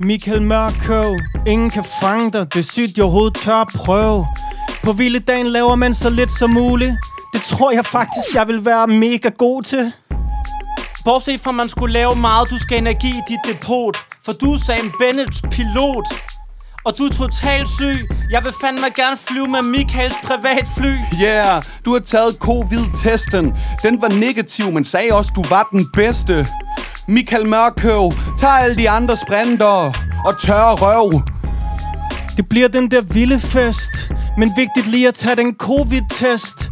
Michael 0.00 0.42
Mørkøv, 0.42 1.10
ingen 1.46 1.70
kan 1.70 1.84
fange 2.02 2.30
dig, 2.30 2.54
det 2.54 2.58
er 2.58 2.68
sygt, 2.76 2.96
jeg 2.96 3.04
overhovedet 3.04 3.34
tør 3.34 3.60
at 3.66 3.68
prøve. 3.84 4.26
På 4.84 4.92
hviledagen 4.92 5.46
laver 5.46 5.74
man 5.74 5.94
så 5.94 6.10
lidt 6.10 6.30
som 6.30 6.50
muligt, 6.50 6.94
det 7.32 7.42
tror 7.42 7.70
jeg 7.72 7.84
faktisk, 7.84 8.34
jeg 8.34 8.48
vil 8.48 8.64
være 8.64 8.86
mega 8.86 9.28
god 9.28 9.62
til. 9.62 9.92
Bortset 11.04 11.40
fra, 11.40 11.52
man 11.52 11.68
skulle 11.68 11.92
lave 11.92 12.16
meget, 12.16 12.50
du 12.50 12.58
skal 12.58 12.78
energi 12.78 13.08
i 13.08 13.22
dit 13.28 13.38
depot. 13.54 13.96
For 14.24 14.32
du 14.32 14.52
er 14.52 14.58
Sam 14.58 14.92
Bennets 15.00 15.42
pilot. 15.50 16.06
Og 16.84 16.98
du 16.98 17.04
er 17.04 17.10
totalt 17.10 17.68
syg. 17.68 18.08
Jeg 18.30 18.44
vil 18.44 18.52
fandme 18.60 18.86
gerne 18.96 19.16
flyve 19.16 19.46
med 19.48 19.62
Michaels 19.62 20.14
privatfly. 20.24 20.96
Yeah, 21.22 21.62
du 21.84 21.92
har 21.92 22.00
taget 22.00 22.36
covid-testen. 22.38 23.54
Den 23.82 24.02
var 24.02 24.08
negativ, 24.08 24.70
men 24.70 24.84
sagde 24.84 25.12
også, 25.12 25.32
du 25.36 25.44
var 25.50 25.68
den 25.72 25.86
bedste. 25.94 26.46
Michael 27.08 27.46
Mørkøv, 27.46 28.12
tag 28.38 28.50
alle 28.50 28.76
de 28.76 28.90
andre 28.90 29.16
sprinter 29.16 29.92
og 30.26 30.40
tørre 30.40 30.74
røv. 30.74 31.22
Det 32.36 32.48
bliver 32.48 32.68
den 32.68 32.90
der 32.90 33.02
vilde 33.02 33.40
fest. 33.40 33.92
Men 34.38 34.52
vigtigt 34.56 34.86
lige 34.86 35.08
at 35.08 35.14
tage 35.14 35.36
den 35.36 35.54
covid-test. 35.54 36.70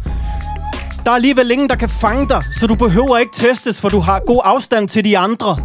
Der 1.05 1.11
er 1.11 1.15
alligevel 1.15 1.51
ingen, 1.51 1.69
der 1.69 1.75
kan 1.75 1.89
fange 1.89 2.29
dig, 2.29 2.43
så 2.59 2.67
du 2.67 2.75
behøver 2.75 3.17
ikke 3.17 3.31
testes, 3.33 3.81
for 3.81 3.89
du 3.89 3.99
har 3.99 4.19
god 4.27 4.41
afstand 4.43 4.87
til 4.87 5.05
de 5.05 5.17
andre. 5.17 5.57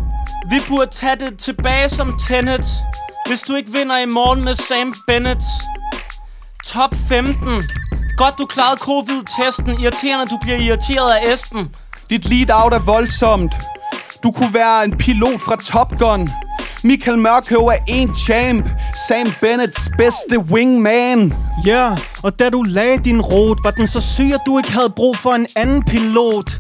Vi 0.50 0.56
burde 0.68 0.90
tage 0.90 1.16
det 1.16 1.38
tilbage 1.38 1.88
som 1.88 2.18
Tenet. 2.28 2.66
Hvis 3.26 3.40
du 3.40 3.54
ikke 3.54 3.72
vinder 3.72 3.98
i 3.98 4.06
morgen 4.06 4.44
med 4.44 4.54
Sam 4.54 4.94
Bennett. 5.06 5.42
Top 6.64 6.94
15. 7.08 7.62
Godt, 8.16 8.34
du 8.38 8.46
klarede 8.46 8.80
covid-testen. 8.80 9.80
Irriterende, 9.80 10.26
du 10.26 10.38
bliver 10.42 10.58
irriteret 10.58 11.12
af 11.12 11.34
Esben. 11.34 11.74
Dit 12.10 12.24
lead-out 12.24 12.72
er 12.72 12.78
voldsomt. 12.78 13.52
Du 14.22 14.30
kunne 14.30 14.54
være 14.54 14.84
en 14.84 14.96
pilot 14.96 15.40
fra 15.40 15.56
Top 15.56 15.98
Gun. 15.98 16.30
Michael 16.84 17.18
Mørkøv 17.18 17.58
er 17.58 17.78
en 17.86 18.14
champ. 18.14 18.68
Sam 19.08 19.26
Bennets 19.40 19.90
bedste 19.98 20.38
wingman. 20.38 21.34
Ja, 21.66 21.72
yeah, 21.72 21.98
og 22.22 22.38
da 22.38 22.50
du 22.50 22.62
lagde 22.62 22.98
din 22.98 23.20
rot, 23.20 23.58
var 23.64 23.70
den 23.70 23.86
så 23.86 24.00
syg, 24.00 24.30
at 24.34 24.40
du 24.46 24.58
ikke 24.58 24.72
havde 24.72 24.90
brug 24.96 25.16
for 25.16 25.30
en 25.30 25.46
anden 25.56 25.82
pilot. 25.82 26.50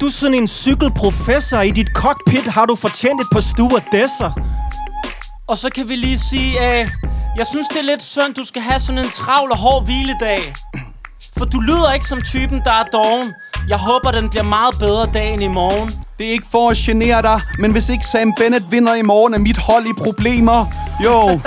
Du 0.00 0.06
er 0.06 0.10
sådan 0.10 0.34
en 0.34 0.46
cykelprofessor. 0.46 1.60
I 1.60 1.70
dit 1.70 1.88
cockpit 1.94 2.44
har 2.44 2.66
du 2.66 2.74
fortjent 2.76 3.20
et 3.20 3.26
par 3.32 3.40
stewardesser. 3.40 4.30
Og 5.46 5.58
så 5.58 5.70
kan 5.70 5.88
vi 5.88 5.96
lige 5.96 6.18
sige, 6.30 6.60
at 6.60 6.88
jeg 7.36 7.46
synes, 7.50 7.68
det 7.68 7.78
er 7.78 7.82
lidt 7.82 8.02
synd, 8.02 8.34
du 8.34 8.44
skal 8.44 8.62
have 8.62 8.80
sådan 8.80 8.98
en 8.98 9.10
travl 9.10 9.50
og 9.50 9.58
hård 9.58 9.84
hviledag. 9.84 10.54
For 11.38 11.44
du 11.44 11.60
lyder 11.60 11.92
ikke 11.92 12.06
som 12.06 12.22
typen, 12.22 12.62
der 12.64 12.72
er 12.72 12.84
doven. 12.92 13.32
Jeg 13.68 13.78
håber, 13.78 14.10
den 14.10 14.30
bliver 14.30 14.42
meget 14.42 14.74
bedre 14.78 15.06
dagen 15.14 15.42
i 15.42 15.48
morgen. 15.48 16.07
Det 16.18 16.26
er 16.26 16.32
ikke 16.32 16.46
for 16.50 16.70
at 16.70 16.76
genere 16.76 17.22
dig, 17.22 17.40
men 17.58 17.72
hvis 17.72 17.88
ikke 17.88 18.04
Sam 18.12 18.32
Bennett 18.38 18.70
vinder 18.70 18.94
i 18.94 19.02
morgen, 19.02 19.34
er 19.34 19.38
mit 19.38 19.58
hold 19.68 19.84
i 19.86 19.94
problemer. 20.04 20.66
Jo. 21.04 21.40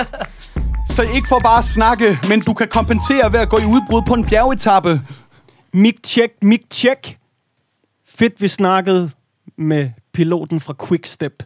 Så 0.96 1.02
ikke 1.16 1.28
for 1.28 1.40
bare 1.40 1.60
at 1.60 1.66
snakke, 1.66 2.18
men 2.30 2.42
du 2.42 2.54
kan 2.54 2.68
kompensere 2.68 3.34
ved 3.34 3.40
at 3.40 3.50
gå 3.50 3.58
i 3.58 3.66
udbrud 3.76 4.02
på 4.08 4.14
en 4.14 4.26
bjergetappe. 4.26 5.02
Mic 5.74 5.98
check, 6.06 6.34
mic 6.42 6.64
check. 6.74 7.18
Fedt, 8.08 8.42
vi 8.42 8.48
snakkede 8.48 9.12
med 9.58 9.90
piloten 10.14 10.60
fra 10.60 10.74
Quickstep. 10.88 11.44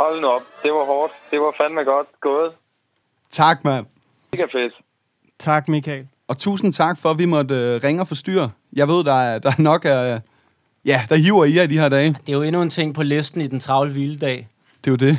Hold 0.00 0.20
nu 0.20 0.26
op. 0.26 0.42
Det 0.62 0.72
var 0.72 0.84
hårdt. 0.84 1.12
Det 1.30 1.40
var 1.40 1.54
fandme 1.58 1.84
godt 1.84 2.08
gået. 2.20 2.52
Tak, 3.30 3.64
mand. 3.64 3.86
Det 4.32 4.40
er 4.40 4.46
fedt. 4.52 4.74
Tak, 5.38 5.68
Michael. 5.68 6.08
Og 6.28 6.38
tusind 6.38 6.72
tak 6.72 6.98
for, 7.02 7.08
at 7.10 7.18
vi 7.18 7.26
måtte 7.26 7.54
øh, 7.54 7.84
ringe 7.84 8.00
og 8.00 8.08
forstyrre. 8.08 8.50
Jeg 8.76 8.88
ved, 8.88 9.04
der 9.04 9.18
er, 9.28 9.38
der 9.38 9.48
er 9.48 9.62
nok 9.62 9.84
af... 9.84 10.20
Ja, 10.84 11.00
der 11.08 11.16
hiver 11.16 11.44
i 11.44 11.54
jer 11.56 11.62
i 11.62 11.66
de 11.66 11.78
her 11.78 11.88
dage. 11.88 12.10
Det 12.26 12.28
er 12.28 12.36
jo 12.40 12.42
endnu 12.42 12.62
en 12.62 12.70
ting 12.70 12.94
på 12.94 13.02
listen 13.02 13.40
i 13.40 13.46
den 13.46 13.60
travle 13.60 13.90
hviledag. 13.92 14.48
Det 14.84 14.86
er 14.86 14.90
jo 14.90 14.96
det. 14.96 15.18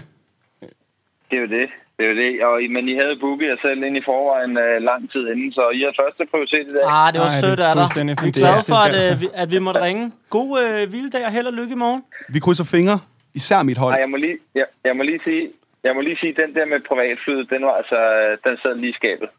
Det 1.29 1.35
er 1.37 1.41
jo 1.41 1.49
det. 1.57 1.67
Det 1.97 2.05
er 2.05 2.09
jo 2.11 2.17
det. 2.23 2.31
Og, 2.47 2.55
men 2.75 2.89
I 2.89 2.95
havde 3.01 3.15
booket 3.21 3.47
jer 3.51 3.57
selv 3.61 3.83
ind 3.83 3.97
i 3.97 4.03
forvejen 4.09 4.57
øh, 4.65 4.75
lang 4.89 5.11
tid 5.11 5.23
inden, 5.31 5.51
så 5.57 5.63
I 5.77 5.79
har 5.87 5.93
første 6.01 6.23
prioritet 6.31 6.65
i 6.71 6.73
dag. 6.77 6.83
Ah, 6.97 7.13
det 7.13 7.19
var 7.23 7.27
Ej, 7.27 7.33
det 7.33 7.43
er 7.43 7.47
sødt 7.47 7.59
af 7.67 7.71
dig. 7.75 7.87
Vi 8.23 8.27
er 8.27 8.37
glade 8.41 8.63
for, 8.71 8.79
at, 8.87 8.95
altså. 8.95 9.13
øh, 9.13 9.21
vi, 9.21 9.27
at 9.43 9.47
vi 9.53 9.59
måtte 9.67 9.81
ringe. 9.87 10.03
God 10.29 10.49
øh, 10.63 10.89
hviledag 10.91 11.23
og 11.25 11.31
held 11.37 11.47
og 11.51 11.55
lykke 11.59 11.73
i 11.77 11.81
morgen. 11.85 12.01
Vi 12.35 12.39
krydser 12.45 12.67
fingre. 12.75 12.97
Især 13.39 13.59
mit 13.69 13.77
hold. 13.83 13.93
Ej, 13.93 13.99
jeg 14.05 14.09
må 14.13 14.17
lige, 14.25 14.37
jeg, 14.59 14.65
jeg 14.87 14.93
må 14.97 15.03
lige 15.09 15.21
sige, 15.27 15.43
jeg 15.85 15.91
må 15.95 16.01
lige 16.07 16.17
sige, 16.21 16.33
den 16.41 16.49
der 16.57 16.65
med 16.71 16.79
privatflyet, 16.89 17.49
den 17.53 17.62
var 17.67 17.75
altså, 17.81 17.99
øh, 18.19 18.31
den 18.45 18.53
sad 18.63 18.73
lige 18.84 18.93
i 18.95 18.99
skabet. 19.01 19.29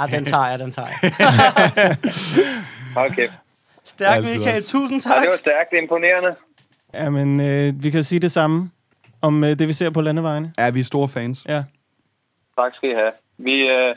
Ja, 0.00 0.16
den 0.16 0.24
tager 0.24 0.46
jeg, 0.46 0.58
den 0.58 0.70
tager 0.70 0.88
jeg. 1.02 1.96
Okay. 3.06 3.28
Stærk, 3.84 4.16
Altid 4.16 4.36
Michael. 4.36 4.56
også. 4.56 4.72
Tusind 4.72 5.02
Ja, 5.06 5.14
tak. 5.14 5.22
det 5.22 5.30
var 5.30 5.38
stærkt 5.38 5.72
imponerende. 5.82 6.34
Jamen, 6.94 7.40
øh, 7.40 7.82
vi 7.82 7.90
kan 7.90 8.04
sige 8.04 8.20
det 8.20 8.32
samme 8.32 8.70
om 9.22 9.44
øh, 9.44 9.58
det, 9.58 9.68
vi 9.68 9.72
ser 9.72 9.90
på 9.90 10.00
landevejene. 10.00 10.52
Ja, 10.58 10.70
vi 10.70 10.80
er 10.80 10.84
store 10.84 11.08
fans. 11.08 11.44
Ja. 11.48 11.62
Tak 12.58 12.72
skal 12.74 12.90
I 12.90 12.94
have. 12.94 13.12
Vi, 13.38 13.52
øh, 13.52 13.94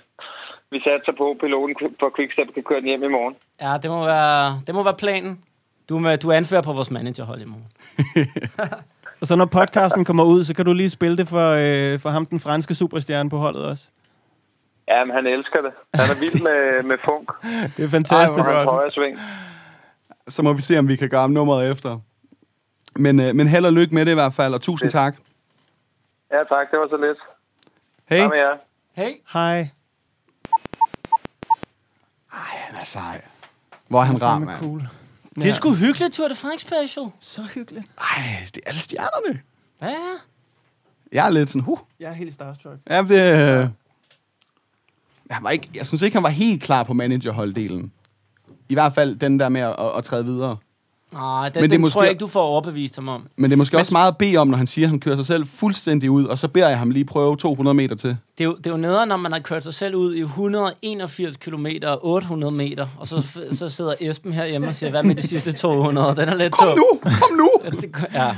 vi 0.72 0.80
satser 0.80 1.12
på, 1.18 1.32
at 1.32 1.38
piloten 1.42 1.76
for 2.00 2.12
Quickstep 2.18 2.54
kan 2.54 2.64
køre 2.64 2.80
den 2.80 2.88
hjem 2.88 3.04
i 3.04 3.08
morgen. 3.08 3.36
Ja, 3.62 3.78
det 3.84 3.90
må 3.92 4.06
være, 4.06 4.62
det 4.68 4.76
må 4.76 4.84
være 4.84 4.94
planen. 5.00 5.40
Du, 5.90 5.96
er 5.96 6.00
med, 6.00 6.18
du 6.18 6.30
er 6.30 6.34
anfører 6.38 6.62
på 6.62 6.74
vores 6.74 6.92
managerhold 6.92 7.42
i 7.42 7.46
morgen. 7.46 7.68
Og 9.22 9.28
så 9.28 9.36
når 9.36 9.46
podcasten 9.46 10.06
kommer 10.06 10.24
ud, 10.24 10.44
så 10.44 10.54
kan 10.54 10.66
du 10.66 10.74
lige 10.74 10.90
spille 10.90 11.18
det 11.18 11.28
for, 11.28 11.52
øh, 11.60 12.00
for 12.00 12.10
ham, 12.10 12.26
den 12.26 12.40
franske 12.40 12.76
superstjerne 12.76 13.30
på 13.30 13.38
holdet 13.38 13.66
også. 13.66 13.90
Ja, 14.88 15.06
men 15.06 15.16
han 15.16 15.28
elsker 15.28 15.62
det. 15.62 15.72
Han 15.94 16.06
er 16.10 16.20
vild 16.20 16.44
med, 16.44 16.84
med 16.90 16.98
funk 17.06 17.30
Det 17.78 17.86
er 17.86 17.90
fantastisk. 17.90 18.50
Ej, 18.50 18.64
højre 18.64 18.92
sving. 18.92 19.20
Så 20.28 20.44
må 20.44 20.54
vi 20.54 20.62
se, 20.62 20.80
om 20.80 20.88
vi 20.88 20.96
kan 20.96 21.10
gøre 21.10 21.30
nummeret 21.30 21.72
efter. 21.72 22.00
Men, 22.96 23.20
øh, 23.20 23.36
men 23.36 23.48
held 23.48 23.66
og 23.66 23.74
lykke 23.74 23.96
med 23.96 24.06
det 24.06 24.12
i 24.12 24.14
hvert 24.14 24.34
fald, 24.34 24.54
og 24.54 24.62
tusind 24.62 24.92
tak. 24.92 25.16
Ja, 26.32 26.38
tak. 26.38 26.72
Det 26.72 26.80
var 26.80 26.88
så 26.88 26.98
lidt. 26.98 27.18
Hej. 28.10 28.18
Hej 28.18 28.28
med 28.28 28.38
jer. 28.38 28.58
Hej. 29.34 29.70
Han 32.68 32.76
er 32.82 32.86
sej. 32.86 33.22
Hvor 33.88 34.00
er 34.00 34.04
han 34.04 34.22
rar, 34.22 34.34
Fandme 34.34 34.46
mand. 34.46 34.60
cool. 34.60 34.88
Det 35.36 35.48
er 35.50 35.54
sgu 35.54 35.74
hyggeligt, 35.74 36.14
Tour 36.14 36.28
de 36.28 36.36
France 36.36 36.68
special. 36.68 37.06
Så 37.20 37.42
hyggeligt. 37.42 37.86
Ej, 37.98 38.24
det 38.56 38.62
er 38.66 38.70
alle 38.70 38.82
stjernerne. 38.82 39.42
Ja, 39.82 39.88
ja. 39.88 40.16
Jeg 41.12 41.26
er 41.26 41.30
lidt 41.30 41.50
sådan, 41.50 41.62
huh. 41.62 41.78
Jeg 42.00 42.10
er 42.10 42.14
helt 42.14 42.34
starstruck. 42.34 42.78
Ja, 42.90 43.02
det... 43.02 43.62
Øh... 43.64 43.70
Han 45.32 45.44
var 45.44 45.50
ikke, 45.50 45.70
jeg 45.76 45.86
synes 45.86 46.02
ikke, 46.02 46.16
han 46.16 46.24
var 46.24 46.30
helt 46.30 46.64
klar 46.64 46.84
på 46.84 46.94
managerholddelen. 46.94 47.92
I 48.70 48.74
hvert 48.74 48.94
fald 48.94 49.16
den 49.16 49.40
der 49.40 49.50
med 49.50 49.62
at, 49.62 49.76
at, 49.98 50.04
træde 50.04 50.26
videre. 50.26 50.58
Nej, 51.14 51.50
den, 51.50 51.54
Men 51.56 51.62
Men 51.62 51.64
det 51.64 51.72
den 51.72 51.82
måske- 51.82 51.94
tror 51.94 52.02
jeg 52.04 52.10
ikke, 52.12 52.20
du 52.20 52.28
får 52.28 52.42
overbevist 52.42 52.96
ham 52.96 53.08
om. 53.10 53.28
Men 53.36 53.52
det 53.52 53.56
er 53.56 53.58
måske 53.58 53.78
også 53.78 53.92
meget 53.92 54.08
at 54.12 54.18
bede 54.18 54.38
om, 54.38 54.48
når 54.48 54.58
han 54.58 54.68
siger, 54.68 54.86
at 54.86 54.90
han 54.90 55.00
kører 55.00 55.16
sig 55.16 55.26
selv 55.26 55.46
fuldstændig 55.48 56.12
ud, 56.12 56.26
og 56.26 56.38
så 56.38 56.48
beder 56.48 56.70
jeg 56.70 56.80
ham 56.80 56.90
lige 56.90 57.06
prøve 57.06 57.38
200 57.38 57.74
meter 57.76 57.96
til. 57.96 58.10
Det 58.10 58.44
er, 58.44 58.46
jo, 58.46 58.56
det 58.56 58.68
er 58.68 58.72
jo 58.72 58.78
nederen, 58.78 59.10
når 59.10 59.18
man 59.18 59.32
har 59.32 59.40
kørt 59.40 59.64
sig 59.64 59.74
selv 59.74 59.96
ud 59.96 60.16
i 60.16 60.20
181 60.22 61.38
km 61.38 61.66
og 61.84 62.06
800 62.06 62.52
meter, 62.54 62.88
og 62.98 63.08
så, 63.08 63.40
så 63.52 63.70
sidder 63.70 63.94
Esben 64.00 64.34
herhjemme 64.34 64.68
og 64.68 64.76
siger, 64.76 64.90
hvad 64.90 65.04
med 65.04 65.16
de 65.16 65.28
sidste 65.28 65.52
200? 65.52 66.16
Den 66.16 66.30
er 66.30 66.36
lidt 66.36 66.54
Kom 66.54 66.68
tung. 66.68 66.78
nu! 66.78 67.00
Kom 67.04 67.38
nu! 67.38 67.50
Ja. 68.14 68.36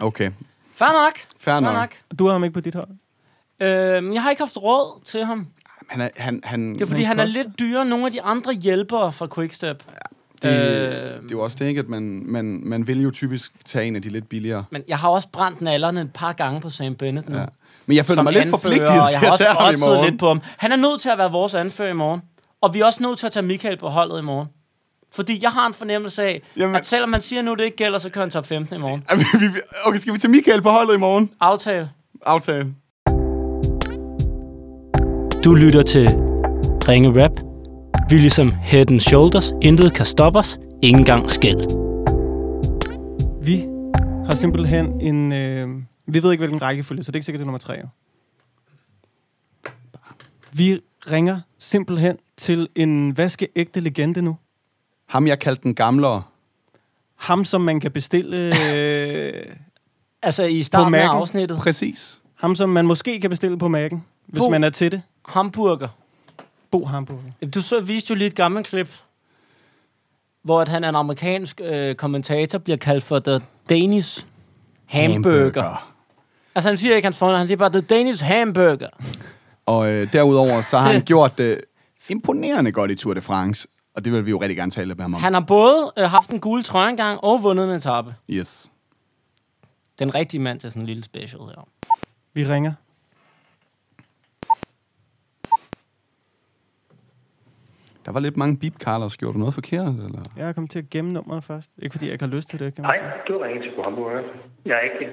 Okay, 0.00 0.30
Fair 0.74 0.88
nok. 1.06 1.18
fair 1.38 1.60
nok. 1.60 1.94
Du 2.18 2.24
har 2.26 2.32
ham 2.32 2.44
ikke 2.44 2.54
på 2.54 2.60
dit 2.60 2.74
hold? 2.74 2.88
Øhm, 3.60 4.12
jeg 4.12 4.22
har 4.22 4.30
ikke 4.30 4.42
haft 4.42 4.56
råd 4.62 5.02
til 5.04 5.24
ham. 5.24 5.46
Han 5.88 6.00
er, 6.00 6.08
han, 6.16 6.40
han, 6.44 6.72
Det 6.74 6.82
er 6.82 6.86
fordi, 6.86 7.00
Hvad 7.00 7.06
han 7.06 7.18
er 7.20 7.24
koster? 7.24 7.42
lidt 7.42 7.58
dyrere 7.58 7.82
end 7.82 7.90
nogle 7.90 8.06
af 8.06 8.12
de 8.12 8.22
andre 8.22 8.52
hjælpere 8.52 9.12
fra 9.12 9.26
Quickstep. 9.34 9.82
det, 10.42 10.48
Øh. 10.48 10.52
det 10.52 10.60
er 10.62 11.18
jo 11.30 11.40
også 11.40 11.56
det, 11.60 11.66
ikke? 11.66 11.78
At 11.80 11.88
man, 11.88 12.22
man, 12.26 12.60
man 12.64 12.86
vil 12.86 13.02
jo 13.02 13.10
typisk 13.10 13.52
tage 13.64 13.84
en 13.86 13.96
af 13.96 14.02
de 14.02 14.08
lidt 14.08 14.28
billigere. 14.28 14.64
Men 14.70 14.82
jeg 14.88 14.98
har 14.98 15.08
også 15.08 15.28
brændt 15.32 15.60
nallerne 15.60 16.00
et 16.00 16.12
par 16.14 16.32
gange 16.32 16.60
på 16.60 16.70
Sam 16.70 16.94
Bennett 16.94 17.28
nu. 17.28 17.38
Ja. 17.38 17.44
Men 17.86 17.96
jeg 17.96 18.06
føler 18.06 18.22
mig 18.22 18.32
lidt 18.32 18.48
forpligtet 18.48 18.80
jeg 18.88 19.06
til 19.10 19.18
har 19.18 19.26
at 19.26 19.32
også 19.32 19.44
tage 19.44 19.54
ham 19.90 20.04
i 20.04 20.10
lidt 20.10 20.20
på 20.20 20.28
ham. 20.28 20.40
Han 20.58 20.72
er 20.72 20.76
nødt 20.76 21.00
til 21.00 21.08
at 21.08 21.18
være 21.18 21.30
vores 21.30 21.54
anfører 21.54 21.90
i 21.90 21.92
morgen. 21.92 22.20
Og 22.60 22.74
vi 22.74 22.80
er 22.80 22.84
også 22.84 23.02
nødt 23.02 23.18
til 23.18 23.26
at 23.26 23.32
tage 23.32 23.46
Michael 23.46 23.76
på 23.76 23.88
holdet 23.88 24.18
i 24.18 24.22
morgen. 24.22 24.48
Fordi 25.12 25.38
jeg 25.42 25.50
har 25.50 25.66
en 25.66 25.74
fornemmelse 25.74 26.22
af, 26.22 26.42
Jamen- 26.56 26.76
at 26.76 26.86
selvom 26.86 27.10
man 27.10 27.20
siger 27.20 27.42
nu, 27.42 27.54
det 27.54 27.64
ikke 27.64 27.76
gælder, 27.76 27.98
så 27.98 28.10
kører 28.10 28.22
han 28.24 28.30
top 28.30 28.46
15 28.46 28.76
i 28.76 28.78
morgen. 28.78 29.04
Okay, 29.84 29.98
skal 29.98 30.12
vi 30.12 30.18
tage 30.18 30.30
Michael 30.30 30.62
på 30.62 30.70
holdet 30.70 30.94
i 30.94 30.98
morgen? 30.98 31.30
Aftale. 31.40 31.90
Aftale. 32.26 32.74
Du 35.46 35.54
lytter 35.54 35.82
til 35.82 36.08
Ringe 36.88 37.24
Rap. 37.24 37.30
Vi 38.10 38.16
er 38.16 38.20
ligesom 38.20 38.52
Head 38.52 38.90
and 38.90 39.00
Shoulders. 39.00 39.52
Intet 39.62 39.94
kan 39.94 40.06
stoppe 40.06 40.38
os. 40.38 40.58
Ingen 40.82 41.04
gang 41.04 41.30
skæld. 41.30 41.60
Vi 43.44 43.66
har 44.26 44.34
simpelthen 44.34 45.00
en... 45.00 45.32
Øh, 45.32 45.68
vi 46.06 46.22
ved 46.22 46.32
ikke, 46.32 46.40
hvilken 46.40 46.62
rækkefølge, 46.62 47.04
så 47.04 47.12
det 47.12 47.16
er 47.16 47.18
ikke 47.18 47.24
sikkert, 47.24 47.38
det 47.38 47.42
er 47.42 47.46
nummer 47.46 47.58
tre. 47.58 47.74
jo. 47.74 47.88
Vi 50.52 50.80
ringer 51.12 51.40
simpelthen 51.58 52.16
til 52.36 52.68
en 52.74 53.16
vaskeægte 53.16 53.80
legende 53.80 54.22
nu. 54.22 54.36
Ham, 55.08 55.26
jeg 55.26 55.38
kaldte 55.38 55.62
den 55.62 55.74
gamlere. 55.74 56.22
Ham, 57.16 57.44
som 57.44 57.60
man 57.60 57.80
kan 57.80 57.90
bestille... 57.90 58.54
Øh, 58.74 59.32
Altså 60.22 60.42
i 60.42 60.62
starten 60.62 60.94
af 60.94 61.08
afsnittet. 61.08 61.58
Præcis. 61.58 62.20
ham, 62.34 62.54
som 62.54 62.68
man 62.68 62.86
måske 62.86 63.20
kan 63.20 63.30
bestille 63.30 63.58
på 63.58 63.66
Mac'en, 63.66 63.98
hvis 64.26 64.42
man 64.50 64.64
er 64.64 64.70
til 64.70 64.92
det. 64.92 65.02
Hamburger. 65.26 65.88
Bo 66.70 66.84
Hamburger. 66.84 67.48
Du 67.54 67.62
så 67.62 67.80
viste 67.80 68.10
jo 68.10 68.14
lige 68.18 68.28
et 68.28 68.34
gammelt 68.34 68.66
klip, 68.66 68.90
hvor 70.42 70.60
at 70.60 70.68
han 70.68 70.84
er 70.84 70.88
en 70.88 70.94
amerikansk 70.94 71.60
øh, 71.64 71.94
kommentator, 71.94 72.58
bliver 72.58 72.76
kaldt 72.76 73.04
for 73.04 73.18
The 73.18 73.40
Danish 73.68 74.26
Hamburger. 74.86 75.12
hamburger. 75.12 75.92
Altså 76.54 76.68
han 76.68 76.76
siger 76.76 76.96
ikke 76.96 77.06
hans 77.06 77.18
fornavn, 77.18 77.38
han 77.38 77.46
siger 77.46 77.58
bare 77.58 77.70
The 77.70 77.80
Danish 77.80 78.24
Hamburger. 78.24 78.88
Og 79.66 79.90
øh, 79.92 80.12
derudover, 80.12 80.62
så 80.62 80.78
har 80.78 80.92
han 80.92 81.02
gjort 81.12 81.38
det 81.38 81.60
imponerende 82.08 82.72
godt 82.72 82.90
i 82.90 82.94
Tour 82.94 83.14
de 83.14 83.20
France. 83.22 83.68
Og 83.94 84.04
det 84.04 84.12
vil 84.12 84.26
vi 84.26 84.30
jo 84.30 84.40
rigtig 84.40 84.56
gerne 84.56 84.70
tale 84.70 84.94
med 84.94 85.02
ham 85.04 85.14
om. 85.14 85.20
Han 85.20 85.32
har 85.32 85.40
både 85.40 85.92
øh, 85.98 86.04
haft 86.10 86.30
en 86.30 86.40
gule 86.40 86.62
trøje 86.62 86.90
engang 86.90 87.20
og 87.24 87.42
vundet 87.42 87.64
en 87.64 87.70
etape. 87.70 88.14
Yes. 88.30 88.70
Den 89.98 90.14
rigtige 90.14 90.40
mand 90.40 90.60
til 90.60 90.70
sådan 90.70 90.82
en 90.82 90.86
lille 90.86 91.04
special 91.04 91.40
her. 91.40 91.68
Vi 92.34 92.44
ringer. 92.44 92.72
Der 98.06 98.12
var 98.12 98.20
lidt 98.20 98.36
mange 98.36 98.56
beep, 98.56 98.74
Carlos. 98.78 99.16
Gjorde 99.16 99.34
du 99.34 99.38
noget 99.38 99.54
forkert? 99.54 99.88
Eller? 99.88 100.22
Jeg 100.36 100.48
er 100.48 100.52
kommet 100.52 100.70
til 100.70 100.78
at 100.78 100.90
gemme 100.90 101.12
nummeret 101.12 101.44
først. 101.44 101.70
Ikke 101.78 101.92
fordi 101.92 102.04
jeg 102.06 102.12
ikke 102.12 102.24
har 102.24 102.32
lyst 102.32 102.48
til 102.48 102.58
det, 102.58 102.74
kan 102.74 102.82
man 102.82 102.90
Hej, 102.90 102.98
sige. 102.98 103.34
du 103.38 103.42
ringer 103.42 103.62
til 103.62 103.70
Hamburg. 103.84 104.24
Jeg 104.64 104.76
er 104.76 104.80
ikke 104.80 105.12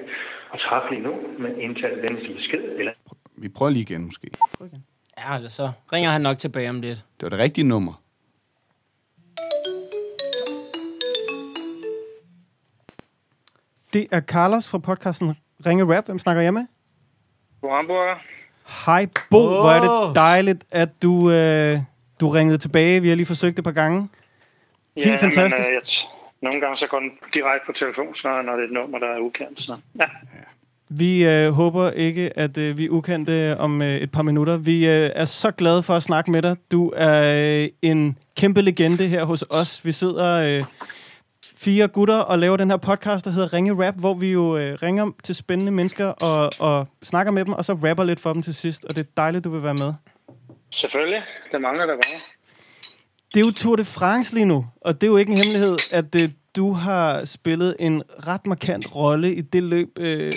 at 0.54 0.60
træffe 0.68 0.90
lige 0.90 1.02
nu, 1.02 1.14
men 1.38 1.60
indtal 1.60 2.02
venligst 2.02 2.36
besked, 2.36 2.78
eller 2.78 2.92
Vi 3.36 3.48
prøver 3.48 3.70
lige 3.70 3.82
igen, 3.82 4.04
måske. 4.04 4.30
Ja, 5.18 5.34
altså, 5.34 5.50
så 5.50 5.70
ringer 5.92 6.10
han 6.10 6.20
nok 6.20 6.38
tilbage 6.38 6.70
om 6.70 6.80
lidt. 6.80 7.04
Det 7.20 7.22
var 7.22 7.28
det 7.28 7.38
rigtige 7.38 7.68
nummer. 7.68 7.92
Det 13.92 14.06
er 14.10 14.20
Carlos 14.20 14.68
fra 14.70 14.78
podcasten 14.78 15.34
Ringe 15.66 15.96
Rap. 15.96 16.06
Hvem 16.06 16.18
snakker 16.18 16.42
jeg 16.42 16.54
med? 16.54 16.66
God 17.60 17.70
hamburger. 17.76 18.16
Hej 18.86 19.06
Bo, 19.30 19.38
oh. 19.38 19.50
Hvor 19.50 19.70
er 19.70 19.80
det 20.06 20.14
dejligt, 20.16 20.64
at 20.72 21.02
du, 21.02 21.30
øh, 21.30 21.78
du 22.20 22.28
ringede 22.28 22.58
tilbage. 22.58 23.00
Vi 23.02 23.08
har 23.08 23.16
lige 23.16 23.26
forsøgt 23.26 23.56
det 23.56 23.58
et 23.58 23.64
par 23.64 23.82
gange. 23.82 24.08
Helt 24.96 25.20
fantastisk. 25.20 25.68
Men, 25.68 25.70
øh, 25.70 25.74
jeg 25.74 25.82
t- 25.82 26.06
nogle 26.42 26.60
gange 26.60 26.76
så 26.76 26.86
går 26.86 26.98
den 27.00 27.10
direkte 27.34 27.66
på 27.66 27.72
telefon, 27.72 28.14
så 28.14 28.28
når 28.46 28.52
det 28.52 28.60
er 28.60 28.66
et 28.66 28.72
nummer, 28.72 28.98
der 28.98 29.06
er 29.06 29.18
ukendt. 29.20 29.62
Så. 29.62 29.76
Ja. 29.98 30.04
Vi 30.88 31.26
øh, 31.26 31.50
håber 31.50 31.90
ikke, 31.90 32.38
at 32.38 32.58
øh, 32.58 32.78
vi 32.78 32.84
er 32.84 32.90
ukendte 32.90 33.56
om 33.58 33.82
øh, 33.82 33.96
et 33.96 34.10
par 34.10 34.22
minutter. 34.22 34.56
Vi 34.56 34.86
øh, 34.86 35.10
er 35.14 35.24
så 35.24 35.50
glade 35.50 35.82
for 35.82 35.94
at 35.94 36.02
snakke 36.02 36.30
med 36.30 36.42
dig. 36.42 36.56
Du 36.72 36.92
er 36.96 37.34
øh, 37.62 37.68
en 37.82 38.18
kæmpe 38.36 38.62
legende 38.62 39.08
her 39.08 39.24
hos 39.24 39.44
os. 39.50 39.84
Vi 39.84 39.92
sidder 39.92 40.58
øh, 40.58 40.64
fire 41.56 41.88
gutter 41.88 42.18
og 42.18 42.38
laver 42.38 42.56
den 42.56 42.70
her 42.70 42.76
podcast, 42.76 43.24
der 43.24 43.30
hedder 43.30 43.52
Ringe 43.52 43.86
Rap, 43.86 43.94
hvor 43.94 44.14
vi 44.14 44.32
jo 44.32 44.56
øh, 44.56 44.78
ringer 44.82 45.10
til 45.22 45.34
spændende 45.34 45.72
mennesker 45.72 46.06
og, 46.06 46.52
og 46.58 46.88
snakker 47.02 47.32
med 47.32 47.44
dem, 47.44 47.52
og 47.52 47.64
så 47.64 47.72
rapper 47.72 48.04
lidt 48.04 48.20
for 48.20 48.32
dem 48.32 48.42
til 48.42 48.54
sidst. 48.54 48.84
Og 48.84 48.96
det 48.96 49.06
er 49.06 49.10
dejligt, 49.16 49.44
du 49.44 49.50
vil 49.50 49.62
være 49.62 49.74
med. 49.74 49.92
Selvfølgelig. 50.74 51.22
Det 51.52 51.60
mangler 51.60 51.86
der 51.86 51.94
bare. 51.94 52.20
Det 53.34 53.40
er 53.40 53.44
jo 53.44 53.52
Tour 53.52 53.76
de 53.76 53.84
France 53.84 54.34
lige 54.34 54.46
nu, 54.46 54.66
og 54.80 54.94
det 55.00 55.02
er 55.06 55.10
jo 55.10 55.16
ikke 55.16 55.32
en 55.32 55.38
hemmelighed, 55.38 55.76
at 55.90 56.14
øh, 56.14 56.30
du 56.56 56.72
har 56.72 57.24
spillet 57.24 57.76
en 57.78 58.02
ret 58.26 58.46
markant 58.46 58.94
rolle 58.96 59.34
i 59.34 59.40
det 59.40 59.62
løb 59.62 59.98
øh, 59.98 60.34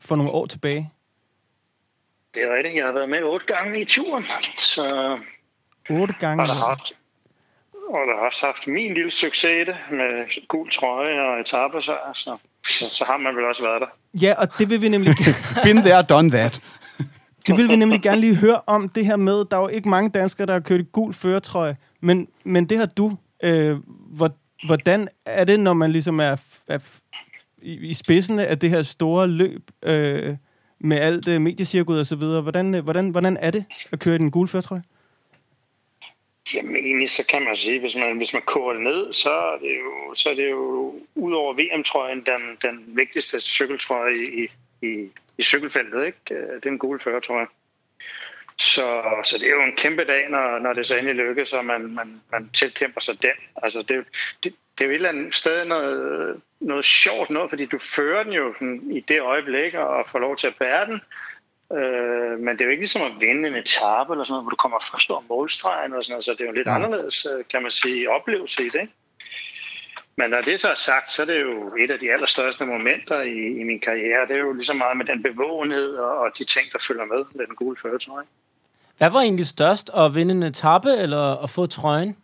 for 0.00 0.16
nogle 0.16 0.32
år 0.32 0.46
tilbage. 0.46 0.90
Det 2.34 2.42
er 2.42 2.56
rigtigt. 2.56 2.76
Jeg 2.76 2.84
har 2.84 2.92
været 2.92 3.08
med 3.08 3.22
otte 3.22 3.46
gange 3.46 3.80
i 3.80 3.84
turen, 3.84 4.24
så 4.58 5.18
Otte 5.90 6.14
gange. 6.20 6.42
og 6.42 6.46
der 6.46 6.54
har 6.54 6.66
haft, 6.66 6.92
og 7.88 8.00
der 8.08 8.14
har 8.18 8.26
også 8.26 8.46
haft 8.46 8.66
min 8.66 8.94
lille 8.94 9.10
succes 9.10 9.44
i 9.44 9.64
det, 9.64 9.76
med 9.90 10.46
gul 10.48 10.70
trøje 10.70 11.20
og 11.20 11.40
etaper, 11.40 11.80
så, 11.80 11.96
så, 12.14 12.36
så, 12.68 12.88
så 12.88 13.04
har 13.04 13.16
man 13.16 13.36
vel 13.36 13.44
også 13.44 13.62
været 13.62 13.80
der. 13.80 13.86
Ja, 14.26 14.34
og 14.38 14.58
det 14.58 14.70
vil 14.70 14.82
vi 14.82 14.88
nemlig 14.88 15.14
Been 15.64 15.76
there, 15.76 16.02
done 16.02 16.30
that. 16.30 16.60
Det 17.46 17.56
vil 17.56 17.68
vi 17.68 17.76
nemlig 17.76 18.02
gerne 18.02 18.20
lige 18.20 18.36
høre 18.36 18.60
om 18.66 18.88
det 18.88 19.06
her 19.06 19.16
med. 19.16 19.44
Der 19.50 19.56
er 19.56 19.60
jo 19.60 19.68
ikke 19.68 19.88
mange 19.88 20.10
danskere, 20.10 20.46
der 20.46 20.52
har 20.52 20.60
kørt 20.60 20.80
i 20.80 20.84
gul 20.92 21.12
føretrøje, 21.12 21.76
men, 22.00 22.28
men 22.44 22.68
det 22.68 22.78
har 22.78 22.86
du. 22.86 23.16
Øh, 23.42 23.76
hvordan 24.66 25.08
er 25.24 25.44
det, 25.44 25.60
når 25.60 25.72
man 25.72 25.92
ligesom 25.92 26.20
er, 26.20 26.36
er 26.68 26.78
i, 27.62 27.90
i 27.90 27.94
spidsen 27.94 28.38
af 28.38 28.58
det 28.58 28.70
her 28.70 28.82
store 28.82 29.28
løb 29.28 29.62
øh, 29.82 30.36
med 30.78 30.98
alt 30.98 31.28
øh, 31.28 31.40
mediecirkuit 31.40 31.98
og 31.98 32.06
så 32.06 32.16
videre? 32.16 32.42
Hvordan, 32.42 32.74
øh, 32.74 32.84
hvordan, 32.84 33.08
hvordan 33.08 33.36
er 33.40 33.50
det 33.50 33.64
at 33.92 34.00
køre 34.00 34.14
i 34.14 34.18
den 34.18 34.30
gule 34.30 34.48
føretrøje? 34.48 34.82
Jamen 36.54 36.76
egentlig, 36.76 37.10
så 37.10 37.26
kan 37.26 37.42
man 37.42 37.56
sige, 37.56 37.80
hvis 37.80 37.96
man, 37.96 38.16
hvis 38.16 38.32
man 38.32 38.42
koger 38.46 38.72
det 38.72 38.82
ned, 38.82 39.12
så 39.12 39.30
er 39.30 39.58
det 39.58 39.76
jo, 39.84 40.14
så 40.14 40.30
er 40.30 40.34
det 40.34 40.50
jo 40.50 40.94
ud 41.14 41.32
over 41.32 41.54
VM-trøjen 41.54 42.18
den, 42.26 42.42
den 42.62 42.96
vigtigste 42.96 43.40
cykeltrøje 43.40 44.14
i, 44.14 44.48
i, 44.86 45.08
i 45.38 45.42
cykelfeltet, 45.42 46.06
ikke? 46.06 46.18
Øh, 46.30 46.54
Det 46.54 46.66
er 46.66 46.70
en 46.70 46.78
gul 46.78 47.00
førertrøje. 47.00 47.46
Så, 48.58 49.02
så 49.24 49.38
det 49.38 49.46
er 49.48 49.52
jo 49.54 49.62
en 49.62 49.76
kæmpe 49.76 50.04
dag, 50.04 50.30
når, 50.30 50.58
når 50.58 50.72
det 50.72 50.86
så 50.86 50.96
endelig 50.96 51.14
lykkes, 51.26 51.52
og 51.52 51.64
man, 51.64 51.94
man, 51.94 52.20
man 52.32 52.50
tilkæmper 52.50 53.00
sig 53.00 53.22
den. 53.22 53.30
Altså 53.62 53.82
det, 53.82 54.04
det, 54.44 54.54
det 54.78 54.84
er 54.84 54.88
jo 54.88 54.90
et 54.90 54.94
eller 54.94 55.08
andet 55.08 55.34
sted 55.34 55.64
noget, 55.64 56.40
noget 56.60 56.84
sjovt 56.84 57.30
noget, 57.30 57.50
fordi 57.50 57.66
du 57.66 57.78
fører 57.78 58.22
den 58.22 58.32
jo 58.32 58.52
sådan, 58.54 58.90
i 58.90 59.00
det 59.00 59.20
øjeblik 59.20 59.74
og 59.74 60.08
får 60.08 60.18
lov 60.18 60.36
til 60.36 60.46
at 60.46 60.54
bære 60.58 60.86
den. 60.86 61.00
Øh, 61.78 62.38
men 62.38 62.48
det 62.56 62.60
er 62.60 62.64
jo 62.64 62.70
ikke 62.70 62.82
ligesom 62.82 63.02
at 63.02 63.12
vinde 63.20 63.48
en 63.48 63.54
etape 63.54 64.12
eller 64.12 64.24
sådan 64.24 64.32
noget, 64.32 64.44
hvor 64.44 64.50
du 64.50 64.56
kommer 64.56 64.78
først 64.92 65.10
over 65.10 65.22
målstregen 65.28 65.92
og 65.92 66.04
sådan 66.04 66.12
noget, 66.12 66.24
så 66.24 66.32
det 66.32 66.40
er 66.40 66.44
jo 66.44 66.50
en 66.50 66.56
lidt 66.56 66.68
Ja. 66.68 66.74
anderledes, 66.74 67.26
øh, 67.38 67.44
kan 67.50 67.62
man 67.62 67.70
sige, 67.70 68.10
oplevelse 68.10 68.62
i 68.66 68.68
det. 68.68 68.80
Ikke? 68.80 68.92
Men 70.16 70.30
når 70.30 70.40
det 70.40 70.60
så 70.60 70.68
er 70.68 70.74
sagt, 70.74 71.12
så 71.12 71.22
er 71.22 71.26
det 71.26 71.40
jo 71.42 71.76
et 71.76 71.90
af 71.90 71.98
de 71.98 72.12
allerstørste 72.12 72.64
momenter 72.66 73.20
i, 73.22 73.46
i 73.60 73.62
min 73.64 73.80
karriere. 73.80 74.26
Det 74.28 74.36
er 74.36 74.40
jo 74.40 74.52
lige 74.52 74.64
så 74.64 74.72
meget 74.74 74.96
med 74.96 75.04
den 75.06 75.22
bevågenhed 75.22 75.94
og, 75.96 76.18
og 76.18 76.30
de 76.38 76.44
ting, 76.44 76.72
der 76.72 76.78
følger 76.78 77.04
med 77.04 77.24
med 77.34 77.46
den 77.46 77.54
gule 77.56 77.76
føretrøje. 77.82 78.24
Hvad 78.98 79.10
var 79.10 79.20
egentlig 79.20 79.46
størst, 79.46 79.90
at 79.96 80.14
vinde 80.14 80.34
en 80.34 80.42
etape 80.42 80.88
eller 81.02 81.42
at 81.44 81.50
få 81.50 81.66
trøjen? 81.66 82.16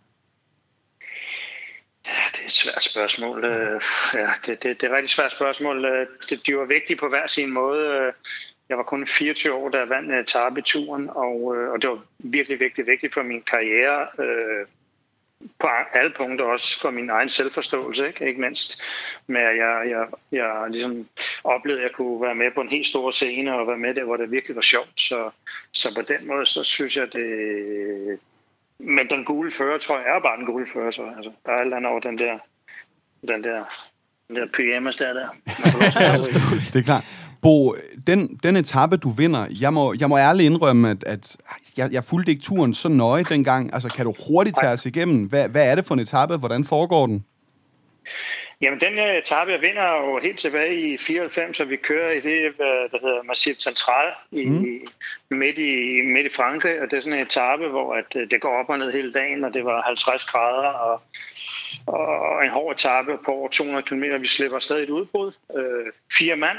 Ja, 2.06 2.12
det 2.32 2.40
er 2.40 2.44
et 2.46 2.52
svært 2.52 2.82
spørgsmål. 2.84 3.44
Øh, 3.44 3.80
Ja, 4.14 4.30
det, 4.46 4.62
det, 4.62 4.80
det 4.80 4.86
er 4.86 4.90
et 4.90 4.96
rigtig 4.96 5.10
svært 5.10 5.32
spørgsmål. 5.32 5.84
Øh, 5.84 6.06
det- 6.28 6.46
De 6.46 6.56
var 6.56 6.64
vigtige 6.64 6.96
på 6.96 7.08
hver 7.08 7.26
sin 7.26 7.50
måde. 7.50 7.86
Øh, 7.88 8.12
Jeg 8.68 8.76
var 8.78 8.82
kun 8.84 9.06
24 9.06 9.54
år, 9.54 9.68
da 9.68 9.78
jeg 9.78 9.88
vandt 9.88 10.12
etape 10.12 10.58
i 10.60 10.62
turen, 10.62 11.08
og, 11.10 11.42
og 11.72 11.82
det 11.82 11.90
var 11.90 11.98
virkelig 12.18 12.60
vigtigt, 12.60 12.86
vigtigt 12.86 13.14
for 13.14 13.22
min 13.22 13.42
karriere. 13.42 14.06
På 15.58 15.68
alle 15.94 16.12
punkter 16.16 16.44
også 16.44 16.80
for 16.80 16.90
min 16.90 17.10
egen 17.10 17.28
selvforståelse, 17.28 18.06
ikke, 18.06 18.26
ikke 18.26 18.40
mindst 18.40 18.80
med 19.26 19.40
at 19.40 19.56
jeg, 19.56 19.86
jeg, 19.90 20.06
jeg 20.32 20.70
ligesom 20.70 21.06
oplevede, 21.44 21.82
at 21.82 21.88
jeg 21.88 21.94
kunne 21.96 22.22
være 22.22 22.34
med 22.34 22.50
på 22.50 22.60
en 22.60 22.68
helt 22.68 22.86
stor 22.86 23.10
scene 23.10 23.54
og 23.54 23.66
være 23.66 23.78
med 23.78 23.94
der, 23.94 24.04
hvor 24.04 24.16
det 24.16 24.30
virkelig 24.30 24.56
var 24.56 24.62
sjovt. 24.62 25.00
Så, 25.00 25.30
så 25.72 25.94
på 25.94 26.02
den 26.02 26.28
måde, 26.28 26.46
så 26.46 26.64
synes 26.64 26.96
jeg, 26.96 27.12
det... 27.12 28.18
Men 28.78 29.10
den 29.10 29.24
gule 29.24 29.52
førertrøje 29.52 30.04
er 30.04 30.20
bare 30.20 30.36
den 30.36 30.46
gule 30.46 30.66
førertrøje. 30.72 31.16
Altså, 31.16 31.32
der 31.46 31.52
er 31.52 31.56
alt 31.56 31.74
andet 31.74 31.90
over 31.90 32.00
den 32.00 32.18
der, 32.18 32.38
den 33.28 33.44
der, 33.44 33.64
den 34.28 34.36
der 34.36 34.46
pyjamas 34.46 34.96
der. 34.96 35.12
der. 35.12 35.28
Det 36.72 36.76
er 36.76 36.82
klart. 36.84 37.04
Bo, 37.42 37.74
den, 38.06 38.38
den 38.42 38.56
etape, 38.56 38.96
du 38.96 39.10
vinder, 39.10 39.46
jeg 39.60 39.72
må, 39.72 39.94
jeg 40.00 40.08
må 40.08 40.18
ærligt 40.18 40.46
indrømme, 40.46 40.90
at, 40.90 41.04
at 41.06 41.36
jeg, 41.76 41.88
jeg 41.92 42.04
fulgte 42.04 42.30
ikke 42.30 42.42
turen 42.42 42.74
så 42.74 42.88
nøje 42.88 43.24
dengang. 43.24 43.74
Altså, 43.74 43.88
kan 43.88 44.04
du 44.04 44.14
hurtigt 44.28 44.56
tage 44.60 44.72
os 44.72 44.86
igennem? 44.86 45.24
Hvad, 45.24 45.48
hvad 45.48 45.70
er 45.70 45.74
det 45.74 45.84
for 45.84 45.94
en 45.94 46.00
etape? 46.00 46.36
Hvordan 46.36 46.64
foregår 46.64 47.06
den? 47.06 47.24
Jamen, 48.60 48.80
den 48.80 48.94
her 48.94 49.18
etape, 49.18 49.52
jeg 49.52 49.60
vinder 49.60 49.96
jo 49.96 50.20
helt 50.22 50.38
tilbage 50.38 50.92
i 50.92 50.98
94, 50.98 51.56
så 51.56 51.64
vi 51.64 51.76
kører 51.76 52.12
i 52.12 52.20
det, 52.20 52.58
der 52.92 52.98
hedder 53.00 53.22
Massif 53.22 53.56
Central 53.56 54.12
i, 54.30 54.44
mm. 54.44 54.88
midt, 55.30 55.58
i, 55.58 56.02
midt 56.02 56.26
i 56.26 56.34
Frankrig, 56.34 56.80
og 56.80 56.90
det 56.90 56.96
er 56.96 57.00
sådan 57.00 57.18
en 57.18 57.26
etape, 57.26 57.68
hvor 57.68 57.94
at, 57.94 58.16
øh, 58.16 58.30
det 58.30 58.40
går 58.40 58.58
op 58.60 58.68
og 58.68 58.78
ned 58.78 58.92
hele 58.92 59.12
dagen, 59.12 59.44
og 59.44 59.54
det 59.54 59.64
var 59.64 59.82
50 59.82 60.24
grader, 60.24 60.68
og, 60.68 61.02
og 61.86 62.44
en 62.44 62.50
hård 62.50 62.74
etape 62.74 63.18
på 63.24 63.30
over 63.32 63.48
200 63.48 63.82
km. 63.82 64.04
Vi 64.20 64.26
slipper 64.26 64.58
stadig 64.58 64.82
et 64.82 64.90
udbrud. 64.90 65.32
Øh, 65.56 65.92
fire 66.18 66.36
mand, 66.36 66.58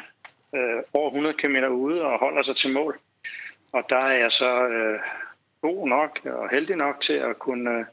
øh, 0.56 0.84
over 0.94 1.10
100 1.10 1.36
km 1.38 1.56
ude, 1.56 2.02
og 2.02 2.20
holder 2.20 2.44
sig 2.44 2.56
til 2.56 2.74
mål. 2.74 3.00
Og 3.72 3.84
der 3.90 3.98
er 3.98 4.14
jeg 4.14 4.32
så 4.32 4.68
øh, 4.68 5.00
god 5.62 5.88
nok 5.88 6.20
og 6.26 6.50
heldig 6.50 6.76
nok 6.76 7.00
til 7.02 7.14
at 7.14 7.40
kunne... 7.40 7.72
Øh, 7.72 7.86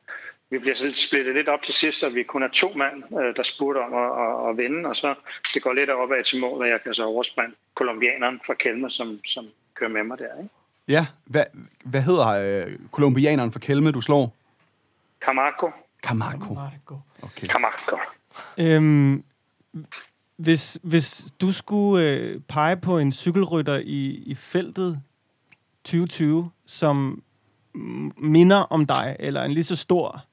vi 0.50 0.58
bliver 0.58 0.74
så 0.76 0.92
splittet 1.08 1.34
lidt 1.34 1.48
op 1.48 1.62
til 1.62 1.74
sidst, 1.74 2.02
og 2.02 2.14
vi 2.14 2.22
kun 2.22 2.42
er 2.42 2.48
to 2.48 2.72
mand, 2.76 3.18
øh, 3.20 3.36
der 3.36 3.42
spurgte 3.42 3.78
om 3.78 3.94
at, 3.94 4.10
at, 4.24 4.50
at 4.50 4.56
vinde, 4.56 4.88
og 4.88 4.96
så 4.96 5.14
det 5.54 5.62
går 5.62 5.72
lidt 5.72 5.90
opad 5.90 6.24
til 6.24 6.40
mål, 6.40 6.62
og 6.62 6.68
jeg 6.68 6.82
kan 6.82 6.94
så 6.94 7.04
overspringe 7.04 7.54
kolumbianeren 7.74 8.40
fra 8.46 8.54
Kelme, 8.54 8.90
som, 8.90 9.20
som 9.24 9.46
kører 9.74 9.90
med 9.90 10.02
mig 10.02 10.18
der. 10.18 10.38
Ikke? 10.38 10.50
Ja, 10.88 11.06
hvad, 11.24 11.44
hvad 11.84 12.02
hedder 12.02 12.28
øh, 12.28 12.78
kolumbianeren 12.92 13.52
for 13.52 13.58
Kelme, 13.58 13.92
du 13.92 14.00
slår? 14.00 14.34
Camargo. 15.20 15.70
Camargo. 16.02 16.54
Okay. 17.22 17.46
Camargo. 17.46 17.96
Øhm, 18.58 19.24
hvis, 20.38 20.78
hvis 20.82 21.26
du 21.40 21.52
skulle 21.52 22.06
øh, 22.06 22.40
pege 22.48 22.76
på 22.76 22.98
en 22.98 23.12
cykelrytter 23.12 23.76
i, 23.84 24.22
i 24.26 24.34
feltet 24.34 25.02
2020, 25.84 26.50
som 26.66 27.22
minder 28.16 28.56
om 28.56 28.86
dig, 28.86 29.16
eller 29.18 29.42
en 29.42 29.52
lige 29.52 29.64
så 29.64 29.76
stor, 29.76 30.24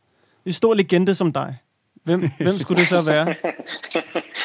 lige 0.44 0.54
så 0.54 0.58
stor 0.58 0.74
legende 0.74 1.16
som 1.16 1.34
dig, 1.34 1.58
hvem, 2.04 2.24
hvem 2.40 2.58
skulle 2.58 2.82
det 2.82 2.88
så 2.88 3.02
være? 3.02 3.36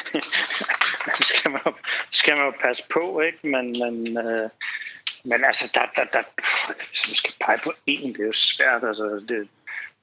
skal 1.31 1.51
man, 1.51 1.61
skal 2.11 2.37
man 2.37 2.45
jo 2.47 2.53
passe 2.61 2.85
på, 2.93 3.21
ikke? 3.21 3.39
Men, 3.43 3.77
men, 3.79 4.19
øh, 4.19 4.51
men 5.25 5.45
altså, 5.45 5.71
der, 5.75 5.81
der, 5.97 6.05
der, 6.05 6.23
hvis 6.91 7.09
man 7.09 7.15
skal 7.15 7.33
pege 7.47 7.59
på 7.65 7.73
en, 7.87 8.13
det 8.13 8.21
er 8.21 8.27
jo 8.27 8.33
svært. 8.33 8.85
Altså, 8.85 9.25
det, 9.29 9.49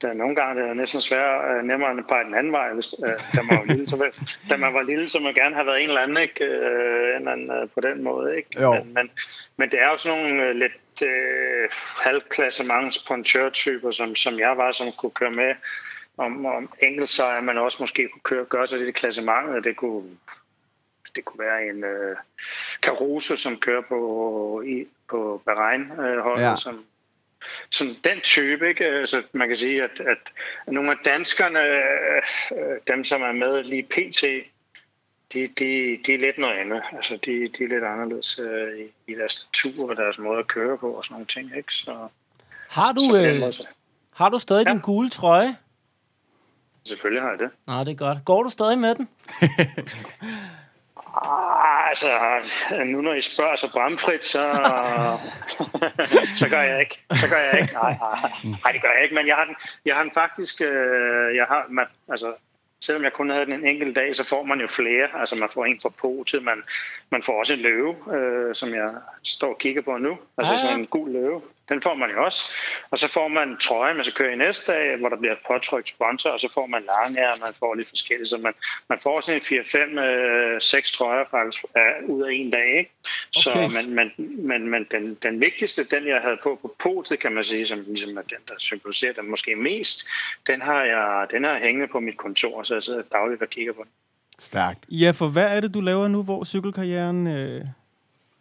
der 0.02 0.08
er 0.08 0.12
nogle 0.12 0.34
gange, 0.34 0.62
det 0.62 0.70
er 0.70 0.74
næsten 0.74 1.00
svært, 1.00 1.50
øh, 1.50 1.64
nemmere 1.64 1.90
end 1.90 2.00
at 2.00 2.06
pege 2.06 2.24
den 2.24 2.34
anden 2.34 2.52
vej. 2.52 2.72
Hvis, 2.72 2.94
øh, 3.04 3.08
da, 3.08 3.42
man 3.42 3.58
var 3.58 3.64
lille, 3.64 3.90
så, 3.90 4.10
da 4.50 4.56
man 4.56 4.74
var 4.74 4.82
lille, 4.82 5.08
så 5.08 5.18
man 5.18 5.34
gerne 5.34 5.54
have 5.54 5.66
været 5.66 5.82
en 5.82 5.88
eller 5.88 6.00
anden, 6.00 6.16
ikke? 6.16 6.44
Øh, 6.44 7.18
den, 7.20 7.28
anden, 7.28 7.50
øh, 7.50 7.68
på 7.74 7.80
den 7.80 8.02
måde. 8.02 8.36
Ikke? 8.36 8.62
Jo. 8.62 8.74
Men, 8.74 8.94
men, 8.94 9.10
men 9.56 9.70
det 9.70 9.82
er 9.82 9.90
jo 9.90 9.96
sådan 9.96 10.18
nogle 10.18 10.42
øh, 10.42 10.56
lidt 10.56 11.02
øh, 11.02 11.68
halvklassements 12.04 13.04
typer 13.52 13.90
som, 13.90 14.14
som 14.14 14.38
jeg 14.38 14.56
var, 14.56 14.72
som 14.72 14.92
kunne 14.92 15.10
køre 15.10 15.30
med 15.30 15.54
om, 16.16 16.46
om 16.46 16.72
enkeltsejr, 16.82 17.40
men 17.40 17.58
også 17.58 17.76
måske 17.80 18.08
kunne 18.08 18.22
køre, 18.22 18.44
gøre 18.44 18.68
sig 18.68 18.78
lidt 18.78 18.88
i 18.88 18.92
klassementet. 18.92 19.64
Det 19.64 19.76
kunne, 19.76 20.16
det 21.14 21.24
kunne 21.24 21.44
være 21.44 21.66
en 21.66 21.84
øh, 21.84 22.16
Caruso, 22.82 23.36
som 23.36 23.56
kører 23.56 23.82
på, 23.88 24.62
i, 24.66 24.86
på 25.10 25.42
Bahrein-holdet, 25.44 26.42
Ja. 26.42 26.50
ja. 26.50 26.56
som, 26.56 26.84
som 27.70 27.96
den 28.04 28.20
type, 28.20 28.68
ikke? 28.68 28.84
Altså, 28.84 29.22
man 29.32 29.48
kan 29.48 29.56
sige, 29.56 29.82
at, 29.82 30.00
at 30.00 30.18
nogle 30.66 30.90
af 30.90 30.96
danskerne, 31.04 31.60
øh, 31.60 32.76
dem 32.86 33.04
som 33.04 33.22
er 33.22 33.32
med 33.32 33.62
lige 33.64 33.82
pt., 33.82 34.22
de, 35.32 35.48
de, 35.58 35.98
de 36.06 36.14
er 36.14 36.18
lidt 36.18 36.38
noget 36.38 36.58
andet. 36.58 36.82
Altså, 36.96 37.14
de, 37.26 37.30
de 37.58 37.64
er 37.64 37.68
lidt 37.68 37.84
anderledes 37.84 38.38
øh, 38.38 38.78
i, 38.78 39.12
i 39.12 39.14
deres 39.14 39.48
tur 39.52 39.90
og 39.90 39.96
deres 39.96 40.18
måde 40.18 40.38
at 40.38 40.46
køre 40.46 40.78
på 40.78 40.90
og 40.92 41.04
sådan 41.04 41.14
nogle 41.14 41.26
ting, 41.26 41.56
ikke? 41.56 41.74
Så, 41.74 42.08
Har 42.70 42.92
du, 42.92 43.00
så 43.00 43.16
øh, 43.34 43.40
måde, 43.40 43.52
så, 43.52 43.66
har 44.14 44.28
du 44.28 44.38
stadig 44.38 44.66
Ja. 44.66 44.72
din 44.72 44.80
gule 44.80 45.08
trøje? 45.08 45.56
selvfølgelig 46.86 47.22
har 47.22 47.30
jeg 47.30 47.38
det. 47.38 47.50
Nej, 47.66 47.84
det 47.84 47.92
er 47.92 47.96
godt. 47.96 48.18
Går 48.24 48.42
du 48.42 48.50
stadig 48.50 48.78
med 48.78 48.94
den? 48.94 49.08
Altså, 51.88 52.18
nu 52.86 53.00
når 53.00 53.14
I 53.14 53.20
spørger 53.20 53.56
så 53.56 53.70
bramfrit, 53.72 54.26
så, 54.26 54.42
så 56.40 56.48
gør 56.48 56.60
jeg 56.62 56.80
ikke. 56.80 57.00
Så 57.14 57.26
gør 57.30 57.40
jeg 57.52 57.60
ikke. 57.62 57.72
Nej, 57.74 57.96
nej, 58.00 58.30
nej, 58.64 58.72
det 58.72 58.82
gør 58.82 58.88
jeg 58.94 59.02
ikke. 59.02 59.14
Men 59.14 59.26
jeg 59.26 59.36
har 59.36 59.44
den, 59.44 59.56
jeg 59.84 59.94
har 59.96 60.02
den 60.02 60.12
faktisk... 60.14 60.60
Øh, 60.60 61.36
jeg 61.36 61.44
har, 61.48 61.66
man, 61.68 61.86
altså, 62.08 62.32
selvom 62.80 63.04
jeg 63.04 63.12
kun 63.12 63.30
havde 63.30 63.44
den 63.46 63.52
en 63.52 63.66
enkelt 63.66 63.96
dag, 63.96 64.16
så 64.16 64.24
får 64.24 64.42
man 64.44 64.60
jo 64.60 64.66
flere. 64.66 65.08
Altså, 65.20 65.34
man 65.34 65.48
får 65.54 65.64
en 65.64 65.78
for 65.82 65.88
potet, 65.88 66.42
man, 66.42 66.62
man 67.10 67.22
får 67.22 67.38
også 67.38 67.52
en 67.54 67.60
løve, 67.60 67.96
øh, 68.16 68.54
som 68.54 68.74
jeg 68.74 68.90
står 69.24 69.48
og 69.48 69.58
kigger 69.58 69.82
på 69.82 69.96
nu. 69.96 70.18
Altså, 70.38 70.52
Ah, 70.52 70.58
ja. 70.58 70.62
sådan 70.62 70.80
en 70.80 70.86
gul 70.86 71.12
løve. 71.12 71.42
Den 71.68 71.82
får 71.82 71.94
man 71.94 72.10
jo 72.10 72.24
også. 72.24 72.44
Og 72.90 72.98
så 72.98 73.08
får 73.08 73.28
man 73.28 73.56
trøje, 73.56 73.94
man 73.94 74.04
så 74.04 74.12
kører 74.14 74.32
i 74.32 74.36
næste 74.36 74.72
dag, 74.72 74.96
hvor 74.96 75.08
der 75.08 75.16
bliver 75.16 75.34
påtrykt 75.46 75.88
sponsor, 75.88 76.30
og 76.30 76.40
så 76.40 76.48
får 76.54 76.66
man 76.66 76.82
lange 76.82 77.32
og 77.32 77.38
man 77.40 77.54
får 77.58 77.74
lidt 77.74 77.88
forskelligt. 77.88 78.30
Så 78.30 78.36
man, 78.38 78.52
man 78.88 78.98
får 79.02 79.20
sådan 79.20 79.40
en 79.50 79.60
4-5, 79.60 80.00
øh, 80.00 80.60
6 80.60 80.92
trøjer 80.92 81.24
faktisk 81.30 81.64
øh, 81.76 82.08
ud 82.08 82.22
af 82.22 82.32
en 82.32 82.50
dag. 82.50 82.78
Ikke? 82.78 82.90
Så, 83.30 83.50
Okay. 83.50 83.74
men, 83.76 83.94
men, 83.94 84.12
men, 84.48 84.68
men 84.70 84.86
den, 84.90 85.14
den 85.22 85.40
vigtigste, 85.40 85.84
den 85.84 86.06
jeg 86.06 86.20
havde 86.20 86.36
på 86.42 86.58
på 86.62 86.74
potet, 86.82 87.20
kan 87.20 87.32
man 87.32 87.44
sige, 87.44 87.66
som 87.66 87.84
ligesom 87.86 88.16
er 88.18 88.22
den, 88.22 88.38
der 88.48 88.54
symboliserer 88.58 89.12
den 89.12 89.30
måske 89.30 89.56
mest, 89.56 90.08
den 90.46 90.62
har 90.62 90.82
jeg, 90.84 91.26
den 91.30 91.44
har 91.44 91.50
jeg 91.50 91.60
hængende 91.60 91.88
på 91.88 92.00
mit 92.00 92.16
kontor, 92.16 92.62
så 92.62 92.74
jeg 92.74 92.82
sidder 92.82 93.02
dagligt 93.12 93.42
og 93.42 93.48
kigger 93.48 93.72
på 93.72 93.82
den. 93.82 93.90
Stærkt. 94.38 94.78
Ja, 94.88 95.10
for 95.10 95.28
hvad 95.28 95.56
er 95.56 95.60
det, 95.60 95.74
du 95.74 95.80
laver 95.80 96.08
nu, 96.08 96.22
hvor 96.22 96.44
cykelkarrieren 96.44 97.26
øh, 97.26 97.60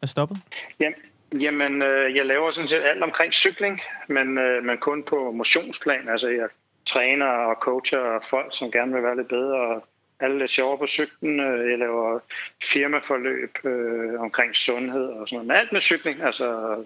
er 0.01 0.07
stoppet? 0.07 0.37
Jamen, 0.79 0.99
jamen 1.33 1.81
øh, 1.81 2.15
jeg 2.15 2.25
laver 2.25 2.51
sådan 2.51 2.67
set 2.67 2.83
alt 2.83 3.03
omkring 3.03 3.33
cykling, 3.33 3.81
men, 4.07 4.37
øh, 4.37 4.63
men 4.63 4.77
kun 4.77 5.03
på 5.03 5.31
motionsplan. 5.31 6.09
Altså, 6.09 6.27
jeg 6.27 6.49
træner 6.85 7.25
og 7.25 7.55
coacher 7.55 8.19
folk, 8.29 8.57
som 8.57 8.71
gerne 8.71 8.93
vil 8.93 9.03
være 9.03 9.17
lidt 9.17 9.27
bedre, 9.27 9.59
og 9.59 9.87
alle 10.19 10.39
lidt 10.39 10.51
sjovere 10.51 10.77
på 10.77 10.87
cyklen. 10.87 11.39
Øh, 11.39 11.71
jeg 11.71 11.79
laver 11.79 12.19
firmaforløb 12.63 13.57
øh, 13.63 14.21
omkring 14.21 14.55
sundhed 14.55 15.05
og 15.05 15.27
sådan 15.27 15.35
noget. 15.35 15.47
Men 15.47 15.57
alt 15.57 15.71
med 15.71 15.81
cykling, 15.81 16.21
altså 16.21 16.77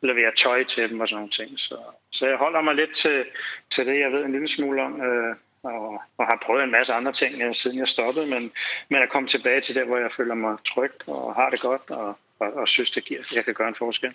leverer 0.00 0.30
tøj 0.30 0.64
til 0.64 0.90
dem 0.90 1.00
og 1.00 1.08
sådan 1.08 1.16
nogle 1.16 1.30
ting. 1.30 1.58
Så, 1.58 1.76
så 2.10 2.26
jeg 2.26 2.36
holder 2.36 2.60
mig 2.60 2.74
lidt 2.74 2.94
til, 2.94 3.24
til 3.70 3.86
det, 3.86 4.00
jeg 4.00 4.12
ved 4.12 4.24
en 4.24 4.32
lille 4.32 4.48
smule 4.48 4.82
om, 4.82 5.00
øh, 5.02 5.36
og, 5.62 6.02
og 6.18 6.26
har 6.26 6.38
prøvet 6.42 6.64
en 6.64 6.70
masse 6.70 6.92
andre 6.92 7.12
ting, 7.12 7.42
øh, 7.42 7.54
siden 7.54 7.78
jeg 7.78 7.88
stoppede, 7.88 8.26
men, 8.26 8.52
men 8.88 9.00
jeg 9.00 9.08
kom 9.08 9.26
tilbage 9.26 9.60
til 9.60 9.74
der, 9.74 9.84
hvor 9.84 9.98
jeg 9.98 10.12
føler 10.12 10.34
mig 10.34 10.56
tryg 10.64 10.92
og 11.06 11.34
har 11.34 11.50
det 11.50 11.60
godt, 11.60 11.90
og, 11.90 12.18
og, 12.40 12.46
og 12.60 12.68
synes, 12.68 12.90
det 12.90 13.04
giver, 13.04 13.20
jeg 13.34 13.44
kan 13.44 13.54
gøre 13.54 13.68
en 13.68 13.74
forskel. 13.74 14.10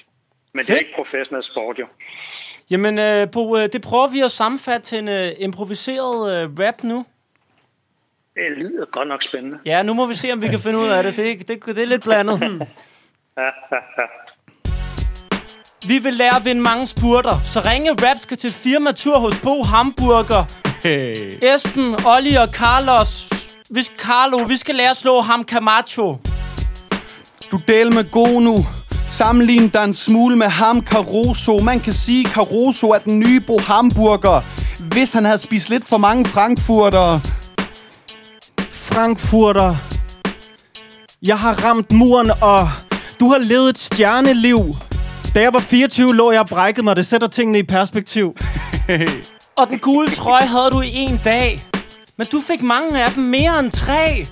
Men 0.53 0.59
det 0.63 0.69
er 0.69 0.73
Fedt. 0.73 0.79
ikke 0.81 0.93
professionel 0.95 1.43
sport, 1.43 1.79
jo. 1.79 1.85
Jamen, 2.69 2.99
øh, 2.99 3.31
Bo, 3.31 3.57
øh, 3.57 3.69
det 3.73 3.81
prøver 3.81 4.07
vi 4.07 4.19
at 4.19 4.31
sammenfatte 4.31 4.85
til 4.85 4.97
en 4.97 5.07
øh, 5.09 5.27
improviseret 5.39 6.33
øh, 6.33 6.49
rap 6.59 6.83
nu. 6.83 7.05
Det 8.35 8.57
lyder 8.57 8.85
godt 8.85 9.07
nok 9.07 9.23
spændende. 9.23 9.57
Ja, 9.65 9.83
nu 9.83 9.93
må 9.93 10.05
vi 10.05 10.13
se, 10.13 10.31
om 10.31 10.41
vi 10.41 10.47
kan 10.47 10.59
finde 10.59 10.79
ud 10.79 10.88
af 10.88 11.03
det. 11.03 11.17
Det, 11.17 11.47
det, 11.47 11.65
det 11.65 11.77
er 11.77 11.85
lidt 11.85 12.03
blandet. 12.03 12.41
Ja, 13.38 13.43
ja, 13.43 13.81
ja. 13.97 14.05
Vi 15.88 15.97
vil 16.03 16.13
lære 16.13 16.35
at 16.35 16.45
vinde 16.45 16.61
mange 16.61 16.88
spurter, 16.88 17.33
så 17.45 17.59
Ringe 17.59 17.91
Rap 17.91 18.17
skal 18.17 18.38
til 18.38 18.51
firmatur 18.51 19.17
hos 19.19 19.41
Bo 19.41 19.63
Hamburger. 19.63 20.43
Hey. 20.83 21.55
Esben, 21.55 21.95
Olli 22.07 22.35
og 22.35 22.47
Carlos. 22.53 23.29
Vi, 23.69 23.81
Carlo, 23.83 24.38
vi 24.38 24.57
skal 24.57 24.75
lære 24.75 24.89
at 24.89 24.97
slå 24.97 25.21
ham 25.21 25.43
Camacho. 25.43 26.17
Du 27.51 27.60
del 27.67 27.93
med 27.93 28.12
god 28.12 28.41
nu. 28.41 28.65
Sammenlign 29.08 29.69
dig 29.69 29.84
en 29.84 29.93
smule 29.93 30.36
med 30.36 30.47
ham 30.47 30.86
Caruso. 30.86 31.60
Man 31.60 31.79
kan 31.79 31.93
sige, 31.93 32.25
Caruso 32.25 32.89
er 32.89 32.97
den 32.97 33.19
nye 33.19 33.39
Bo 33.39 33.60
Hamburger. 33.60 34.41
Hvis 34.93 35.13
han 35.13 35.25
havde 35.25 35.38
spist 35.38 35.69
lidt 35.69 35.86
for 35.86 35.97
mange 35.97 36.25
frankfurter. 36.25 37.19
Frankfurter. 38.69 39.75
Jeg 41.23 41.39
har 41.39 41.63
ramt 41.63 41.91
muren, 41.91 42.31
og 42.41 42.69
du 43.19 43.29
har 43.29 43.38
levet 43.38 43.69
et 43.69 43.77
stjerneliv. 43.77 44.75
Da 45.36 45.41
jeg 45.41 45.53
var 45.53 45.60
24, 45.60 46.15
lå 46.15 46.31
jeg 46.31 46.41
og 46.41 46.47
brækkede 46.47 46.84
mig. 46.84 46.95
Det 46.95 47.05
sætter 47.05 47.27
tingene 47.27 47.60
i 47.60 47.63
perspektiv. 47.63 48.36
Og 49.58 49.67
den 49.67 49.79
gule 49.79 50.10
trøje 50.10 50.45
havde 50.45 50.71
du 50.71 50.81
i 50.81 50.91
en 50.93 51.21
dag. 51.23 51.62
Men 52.17 52.27
du 52.31 52.41
fik 52.47 52.62
mange 52.62 53.03
af 53.03 53.12
dem 53.12 53.23
mere 53.23 53.60
end 53.60 53.71
tre. 53.71 54.25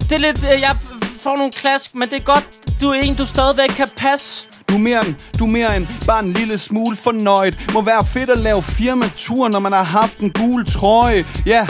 Det 0.00 0.12
er 0.12 0.18
lidt... 0.18 0.44
Øh, 0.54 0.60
jeg 0.60 0.76
får 1.22 1.36
nogle 1.36 1.52
klask, 1.52 1.94
men 1.94 2.08
det 2.08 2.16
er 2.16 2.24
godt, 2.24 2.48
du 2.80 2.90
er 2.90 2.94
en, 2.94 3.14
du 3.14 3.26
stadigvæk 3.26 3.68
kan 3.68 3.88
passe. 3.96 4.48
Du 4.68 4.74
er 4.74 4.78
mere 4.78 5.06
end, 5.06 5.14
du 5.38 5.44
er 5.44 5.48
mere 5.48 5.76
end 5.76 5.86
bare 6.06 6.24
en 6.24 6.32
lille 6.32 6.58
smule 6.58 6.96
fornøjet. 6.96 7.60
Må 7.74 7.80
være 7.82 8.04
fedt 8.04 8.30
at 8.30 8.38
lave 8.38 8.62
firmatur, 8.62 9.48
når 9.48 9.58
man 9.58 9.72
har 9.72 9.82
haft 9.82 10.18
en 10.18 10.30
gul 10.30 10.66
trøje. 10.66 11.24
Ja, 11.46 11.66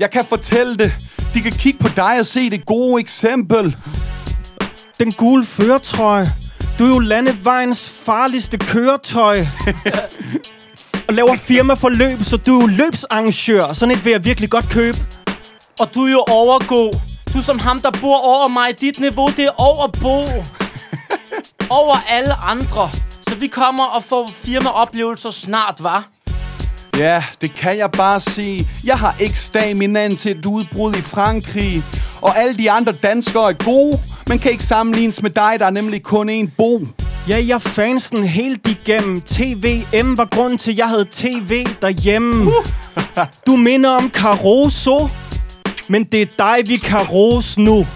jeg 0.00 0.10
kan 0.10 0.24
fortælle 0.24 0.76
det. 0.76 0.92
De 1.34 1.40
kan 1.40 1.52
kigge 1.52 1.78
på 1.78 1.88
dig 1.96 2.16
og 2.20 2.26
se 2.26 2.50
det 2.50 2.66
gode 2.66 3.00
eksempel. 3.00 3.76
Den 4.98 5.12
gule 5.12 5.46
føretrøje. 5.46 6.34
Du 6.78 6.84
er 6.84 6.88
jo 6.88 6.98
landevejens 6.98 7.90
farligste 8.04 8.58
køretøj. 8.58 9.46
og 11.08 11.14
laver 11.14 11.36
firmaforløb, 11.36 12.18
så 12.22 12.36
du 12.36 12.58
er 12.58 12.62
jo 12.62 12.66
løbsarrangør. 12.66 13.72
Sådan 13.72 13.94
et 13.94 14.04
vil 14.04 14.10
jeg 14.10 14.24
virkelig 14.24 14.50
godt 14.50 14.68
købe. 14.68 14.98
Og 15.80 15.94
du 15.94 16.04
er 16.04 16.10
jo 16.10 16.24
overgod. 16.28 17.09
Du 17.34 17.42
som 17.42 17.58
ham, 17.58 17.80
der 17.80 17.90
bor 18.00 18.16
over 18.16 18.48
mig. 18.48 18.80
Dit 18.80 19.00
niveau, 19.00 19.28
det 19.36 19.44
er 19.44 19.60
over 19.60 19.88
Bo. 20.02 20.24
over 21.80 21.96
alle 22.08 22.34
andre. 22.34 22.90
Så 23.28 23.34
vi 23.34 23.46
kommer 23.46 23.84
og 23.84 24.02
får 24.02 24.30
firmaoplevelser 24.34 25.30
snart, 25.30 25.74
var? 25.82 26.08
Ja, 26.96 27.24
det 27.40 27.54
kan 27.54 27.78
jeg 27.78 27.90
bare 27.90 28.20
sige. 28.20 28.68
Jeg 28.84 28.98
har 28.98 29.16
ikke 29.20 29.38
staminaen 29.38 30.16
til 30.16 30.38
et 30.38 30.46
udbrud 30.46 30.94
i 30.94 31.00
Frankrig. 31.00 31.82
Og 32.22 32.38
alle 32.38 32.56
de 32.56 32.70
andre 32.70 32.92
danskere 32.92 33.48
er 33.50 33.64
gode, 33.64 34.00
men 34.28 34.38
kan 34.38 34.50
ikke 34.52 34.64
sammenlignes 34.64 35.22
med 35.22 35.30
dig, 35.30 35.56
der 35.60 35.66
er 35.66 35.70
nemlig 35.70 36.02
kun 36.02 36.28
en 36.28 36.52
bo. 36.56 36.80
Ja, 37.28 37.44
jeg 37.46 37.62
fansen 37.62 38.24
helt 38.24 38.66
igennem. 38.68 39.20
TVM 39.20 40.16
var 40.18 40.28
grunden 40.30 40.58
til, 40.58 40.70
at 40.70 40.78
jeg 40.78 40.88
havde 40.88 41.06
tv 41.12 41.66
derhjemme. 41.82 42.52
Du 43.46 43.56
minder 43.56 43.90
om 43.90 44.10
Caruso, 44.10 45.08
men 45.90 46.04
det 46.04 46.22
er 46.22 46.26
dig, 46.26 46.68
vi 46.68 46.76
kan 46.76 47.00
rose 47.00 47.60
nu. 47.60 47.86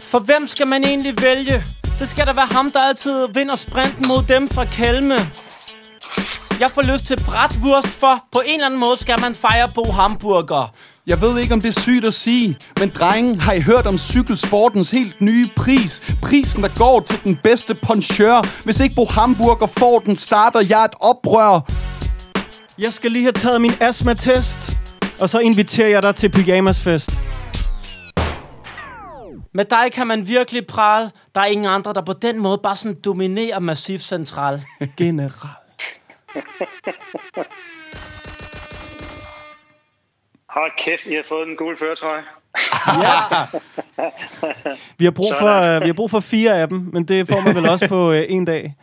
For 0.00 0.18
hvem 0.18 0.46
skal 0.46 0.68
man 0.68 0.84
egentlig 0.84 1.14
vælge? 1.22 1.64
Det 1.98 2.08
skal 2.08 2.26
da 2.26 2.32
være 2.32 2.46
ham, 2.50 2.70
der 2.72 2.80
altid 2.80 3.28
vinder 3.34 3.56
sprinten 3.56 4.08
mod 4.08 4.22
dem 4.22 4.48
fra 4.48 4.64
Kelme. 4.64 5.14
Jeg 6.60 6.70
får 6.70 6.82
lyst 6.82 7.06
til 7.06 7.16
bratwurst 7.26 7.88
for. 7.88 8.18
På 8.32 8.42
en 8.46 8.54
eller 8.54 8.66
anden 8.66 8.80
måde 8.80 8.96
skal 8.96 9.20
man 9.20 9.34
fejre 9.34 9.70
Bo 9.74 9.84
Hamburger. 9.84 10.74
Jeg 11.06 11.20
ved 11.20 11.38
ikke, 11.38 11.54
om 11.54 11.60
det 11.60 11.76
er 11.76 11.80
sygt 11.80 12.04
at 12.04 12.14
sige, 12.14 12.56
men 12.80 12.88
drenge, 12.88 13.40
har 13.40 13.52
I 13.52 13.60
hørt 13.60 13.86
om 13.86 13.98
cykelsportens 13.98 14.90
helt 14.90 15.20
nye 15.20 15.46
pris? 15.56 16.02
Prisen, 16.22 16.62
der 16.62 16.68
går 16.78 17.00
til 17.00 17.20
den 17.24 17.38
bedste 17.42 17.74
ponchør. 17.74 18.64
Hvis 18.64 18.80
ikke 18.80 18.94
Bo 18.94 19.04
Hamburger 19.04 19.66
får 19.66 19.98
den, 19.98 20.16
starter 20.16 20.60
jeg 20.68 20.84
et 20.84 20.94
oprør. 21.00 21.60
Jeg 22.78 22.92
skal 22.92 23.12
lige 23.12 23.22
have 23.22 23.32
taget 23.32 23.60
min 23.60 23.72
astmatest, 23.80 24.76
og 25.20 25.28
så 25.28 25.38
inviterer 25.38 25.88
jeg 25.88 26.02
dig 26.02 26.14
til 26.14 26.28
pyjamasfest. 26.28 27.10
Med 29.54 29.64
dig 29.64 29.92
kan 29.92 30.06
man 30.06 30.28
virkelig 30.28 30.66
prale. 30.66 31.10
Der 31.34 31.40
er 31.40 31.44
ingen 31.44 31.66
andre, 31.66 31.92
der 31.92 32.04
på 32.04 32.12
den 32.12 32.42
måde 32.42 32.58
bare 32.62 32.76
sådan 32.76 33.00
dominerer 33.04 33.58
Massiv 33.58 33.98
Central. 33.98 34.62
General. 34.98 35.30
Hold 40.48 40.72
kæft, 40.78 41.06
I 41.06 41.14
har 41.14 41.24
fået 41.28 41.46
den 41.46 41.56
gule 41.56 41.76
føretrøje. 41.76 42.18
Vi 44.98 45.04
har, 45.04 45.10
brug 45.10 45.32
for, 45.40 45.74
øh, 45.76 45.80
vi 45.82 45.86
har 45.86 45.92
brug 45.92 46.10
for 46.10 46.20
fire 46.20 46.60
af 46.60 46.68
dem, 46.68 46.90
men 46.92 47.04
det 47.04 47.28
får 47.28 47.40
man 47.40 47.54
vel 47.54 47.68
også 47.68 47.88
på 47.88 48.12
øh, 48.12 48.24
en 48.28 48.44
dag. 48.44 48.74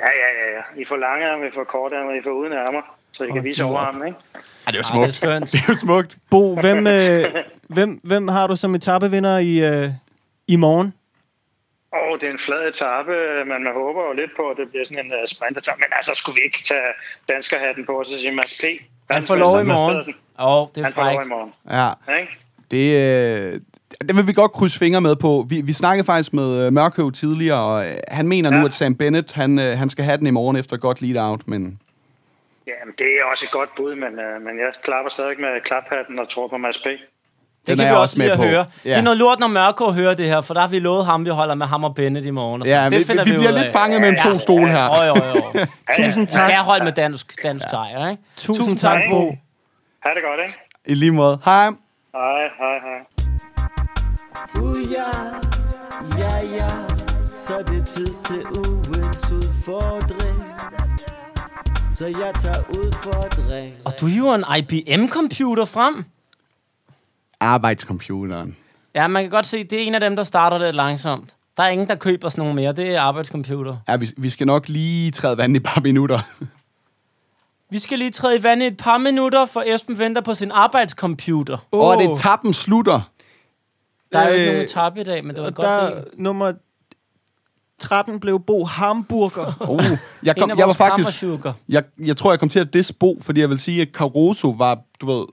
Ja, 0.00 0.06
ja, 0.22 0.28
ja, 0.40 0.46
ja. 0.56 0.80
I 0.80 0.84
får 0.84 0.96
lange 0.96 1.26
ærmer, 1.26 1.46
I 1.46 1.50
får 1.54 1.64
korte 1.64 1.96
ærmer, 1.96 2.12
I 2.12 2.22
får 2.24 2.30
uden 2.30 2.52
ærmer. 2.52 2.82
Så 3.12 3.24
I 3.24 3.30
kan 3.32 3.44
vise 3.44 3.64
overarmen, 3.64 4.06
ikke? 4.06 4.18
Ej, 4.66 4.72
det 4.72 4.78
er 4.78 4.94
Ej, 4.94 5.06
det 5.06 5.22
er. 5.22 5.38
Det 5.52 5.54
er 5.54 5.64
jo 5.68 5.74
smukt. 5.74 6.16
Bo, 6.30 6.60
hvem, 6.60 6.86
øh, 6.86 7.24
hvem, 7.68 8.00
hvem 8.04 8.28
har 8.28 8.46
du 8.46 8.56
som 8.56 8.74
etapevinder 8.74 9.38
i, 9.38 9.58
øh, 9.58 9.90
i 10.48 10.56
morgen? 10.56 10.94
Og 11.92 12.20
det 12.20 12.28
er 12.28 12.32
en 12.32 12.38
flad 12.38 12.62
etape, 12.68 13.12
men 13.50 13.58
man 13.66 13.72
håber 13.80 14.00
jo 14.08 14.12
lidt 14.20 14.30
på, 14.36 14.42
at 14.50 14.56
det 14.60 14.66
bliver 14.70 14.84
sådan 14.84 15.04
en 15.04 15.12
uh, 15.12 15.28
sprintetappe. 15.34 15.78
Men 15.84 15.90
altså, 15.98 16.12
skulle 16.14 16.34
vi 16.34 16.44
ikke 16.44 16.62
tage 16.68 16.90
danskerhatten 17.28 17.86
på 17.86 17.92
og 17.92 18.06
så 18.06 18.18
sige 18.18 18.32
Mads 18.32 18.54
P? 18.60 18.64
Han 19.10 19.22
får 19.22 19.36
lov 19.36 19.60
i 19.60 19.64
morgen. 19.64 19.96
Åh, 20.38 20.62
oh, 20.62 20.68
det 20.74 20.80
er 20.80 20.84
Han 20.84 20.92
får 20.92 21.02
lov 21.12 21.22
i 21.26 21.28
morgen. 21.28 21.52
Ja, 21.70 21.88
Ikke? 22.20 22.32
det, 22.70 22.86
øh, 23.54 23.60
det 24.08 24.16
vil 24.16 24.26
vi 24.26 24.32
godt 24.32 24.52
krydse 24.52 24.78
fingre 24.78 25.00
med 25.00 25.16
på. 25.16 25.46
Vi, 25.48 25.60
vi 25.64 25.72
snakkede 25.72 26.04
faktisk 26.06 26.32
med 26.32 26.66
øh, 26.66 26.72
Mørkøv 26.72 27.12
tidligere, 27.12 27.60
og 27.60 27.86
øh, 27.86 27.96
han 28.08 28.28
mener 28.28 28.50
nu, 28.50 28.56
Ja. 28.58 28.64
at 28.64 28.72
Sam 28.72 28.94
Bennett, 28.94 29.32
han, 29.32 29.58
øh, 29.58 29.78
han 29.78 29.90
skal 29.90 30.04
have 30.04 30.18
den 30.18 30.26
i 30.26 30.30
morgen 30.30 30.56
efter 30.56 30.76
godt 30.76 31.02
lead-out, 31.02 31.40
men... 31.48 31.78
Jamen, 32.66 32.94
det 32.98 33.06
er 33.20 33.24
også 33.30 33.44
et 33.48 33.50
godt 33.58 33.70
bud, 33.76 33.94
men, 33.94 34.12
uh, 34.26 34.42
men 34.46 34.54
jeg 34.62 34.68
klapper 34.84 35.10
stadig 35.10 35.40
med 35.40 35.60
klaphatten 35.64 36.18
og 36.18 36.28
tror 36.30 36.48
på 36.48 36.56
Mads 36.56 36.78
P. 36.78 36.84
Det 36.84 36.98
Den 37.66 37.76
kan 37.78 37.86
er 37.86 37.88
vi 37.88 37.92
jeg 37.92 37.92
også 37.92 38.02
også 38.02 38.18
med 38.18 38.30
at 38.30 38.36
på. 38.38 38.42
høre. 38.44 38.64
Ja. 38.84 38.90
Det 38.90 38.96
er 38.98 39.02
noget 39.02 39.18
lort, 39.18 39.38
når 39.38 39.46
Mørko 39.46 39.92
hører 39.92 40.14
det 40.14 40.26
her, 40.26 40.40
for 40.40 40.54
der 40.54 40.60
har 40.60 40.68
vi 40.68 40.78
lovet 40.78 41.06
ham, 41.06 41.24
vi 41.24 41.30
holder 41.30 41.54
med 41.54 41.66
ham 41.66 41.84
og 41.84 41.94
Bennett 41.94 42.26
i 42.26 42.30
morgen. 42.30 42.60
og 42.62 42.66
sådan 42.66 42.76
Ja, 42.76 42.80
noget. 42.80 42.92
vi, 42.92 42.98
det 42.98 43.06
finder 43.06 43.24
vi, 43.24 43.30
vi 43.30 43.36
ud 43.36 43.40
bliver 43.40 43.54
af. 43.56 43.62
lidt 43.62 43.72
fanget 43.72 44.00
mellem 44.00 44.18
to 44.18 44.38
stole 44.38 44.68
her. 44.70 44.84
Jo, 44.96 45.04
jo, 45.10 45.14
jo. 45.34 45.66
Tusind 45.96 46.26
tak. 46.26 46.40
skal 46.48 46.56
holde 46.58 46.84
med 46.84 46.92
dansk, 46.92 47.42
dansk 47.42 47.64
sejr, 47.70 48.08
ikke? 48.10 48.22
Tusind 48.36 48.78
tak, 48.78 49.00
Bo. 49.10 49.20
Ha' 50.04 50.10
det 50.14 50.22
godt, 50.28 50.40
ikke? 50.46 50.58
I 50.86 50.94
lige 50.94 51.12
måde. 51.12 51.38
Hej. 51.44 51.64
Hej, 52.14 52.42
hej, 52.60 52.76
hej. 52.86 53.00
Uh, 54.62 54.92
ja, 54.92 55.10
ja, 56.18 56.34
ja, 56.56 56.68
så 57.32 57.58
er 57.58 57.62
det 57.62 57.86
tid 57.86 58.06
til 58.24 58.42
ugens 58.46 59.30
udfordring. 59.32 60.42
Så 61.96 62.06
jeg 62.06 62.32
tager 62.40 62.70
udfordring. 62.70 63.74
Og 63.84 63.92
du 64.00 64.06
hiver 64.06 64.34
en 64.34 64.44
IBM-computer 64.58 65.64
frem. 65.64 66.04
Arbejdscomputeren. 67.40 68.56
Ja, 68.94 69.06
man 69.06 69.22
kan 69.22 69.30
godt 69.30 69.46
se, 69.46 69.64
det 69.64 69.72
er 69.82 69.82
en 69.86 69.94
af 69.94 70.00
dem, 70.00 70.16
der 70.16 70.24
starter 70.24 70.58
lidt 70.58 70.76
langsomt. 70.76 71.36
Der 71.56 71.62
er 71.62 71.68
ingen, 71.68 71.88
der 71.88 71.94
køber 71.94 72.28
sådan 72.28 72.42
nogle 72.42 72.54
mere. 72.54 72.72
Det 72.72 72.94
er 72.94 73.00
arbejdscomputer. 73.00 73.76
Ja, 73.88 73.96
vi, 73.96 74.08
vi 74.16 74.30
skal 74.30 74.46
nok 74.46 74.68
lige 74.68 75.10
træde 75.10 75.38
vand 75.38 75.54
i 75.54 75.56
et 75.56 75.62
par 75.62 75.80
minutter. 75.80 76.18
Vi 77.70 77.78
skal 77.78 77.98
lige 77.98 78.10
træde 78.10 78.38
i 78.38 78.42
vand 78.42 78.62
i 78.62 78.66
et 78.66 78.76
par 78.76 78.98
minutter, 78.98 79.46
for 79.46 79.64
Esben 79.66 79.98
venter 79.98 80.20
på 80.20 80.34
sin 80.34 80.50
arbejdscomputer. 80.50 81.58
Oh. 81.72 81.88
Og 81.88 82.02
det 82.02 82.18
tappen 82.18 82.54
slutter. 82.54 83.10
Der 84.12 84.18
er 84.18 84.28
jo 84.28 84.34
ikke 84.34 84.44
Øh, 84.44 84.52
nogen 84.52 84.64
etape 84.64 85.00
i 85.00 85.04
dag, 85.04 85.24
men 85.24 85.36
det 85.36 85.44
var 85.44 85.50
godt 85.50 85.66
der... 85.66 86.02
nummer 86.16 86.52
13 87.78 88.20
blev 88.20 88.40
Bo 88.40 88.64
Hamburger. 88.64 89.52
Oh. 89.60 89.80
Jeg, 90.22 90.36
kom, 90.36 90.50
jeg 90.58 90.66
var 90.66 90.72
faktisk... 90.72 91.24
Jeg, 91.68 91.84
jeg 91.98 92.16
tror, 92.16 92.32
jeg 92.32 92.40
kom 92.40 92.48
til 92.48 92.58
at 92.58 92.72
disbo, 92.74 93.18
fordi 93.20 93.40
jeg 93.40 93.50
vil 93.50 93.58
sige, 93.58 93.82
at 93.82 93.88
Caruso 93.92 94.48
var, 94.50 94.78
du 95.00 95.06
ved, 95.06 95.24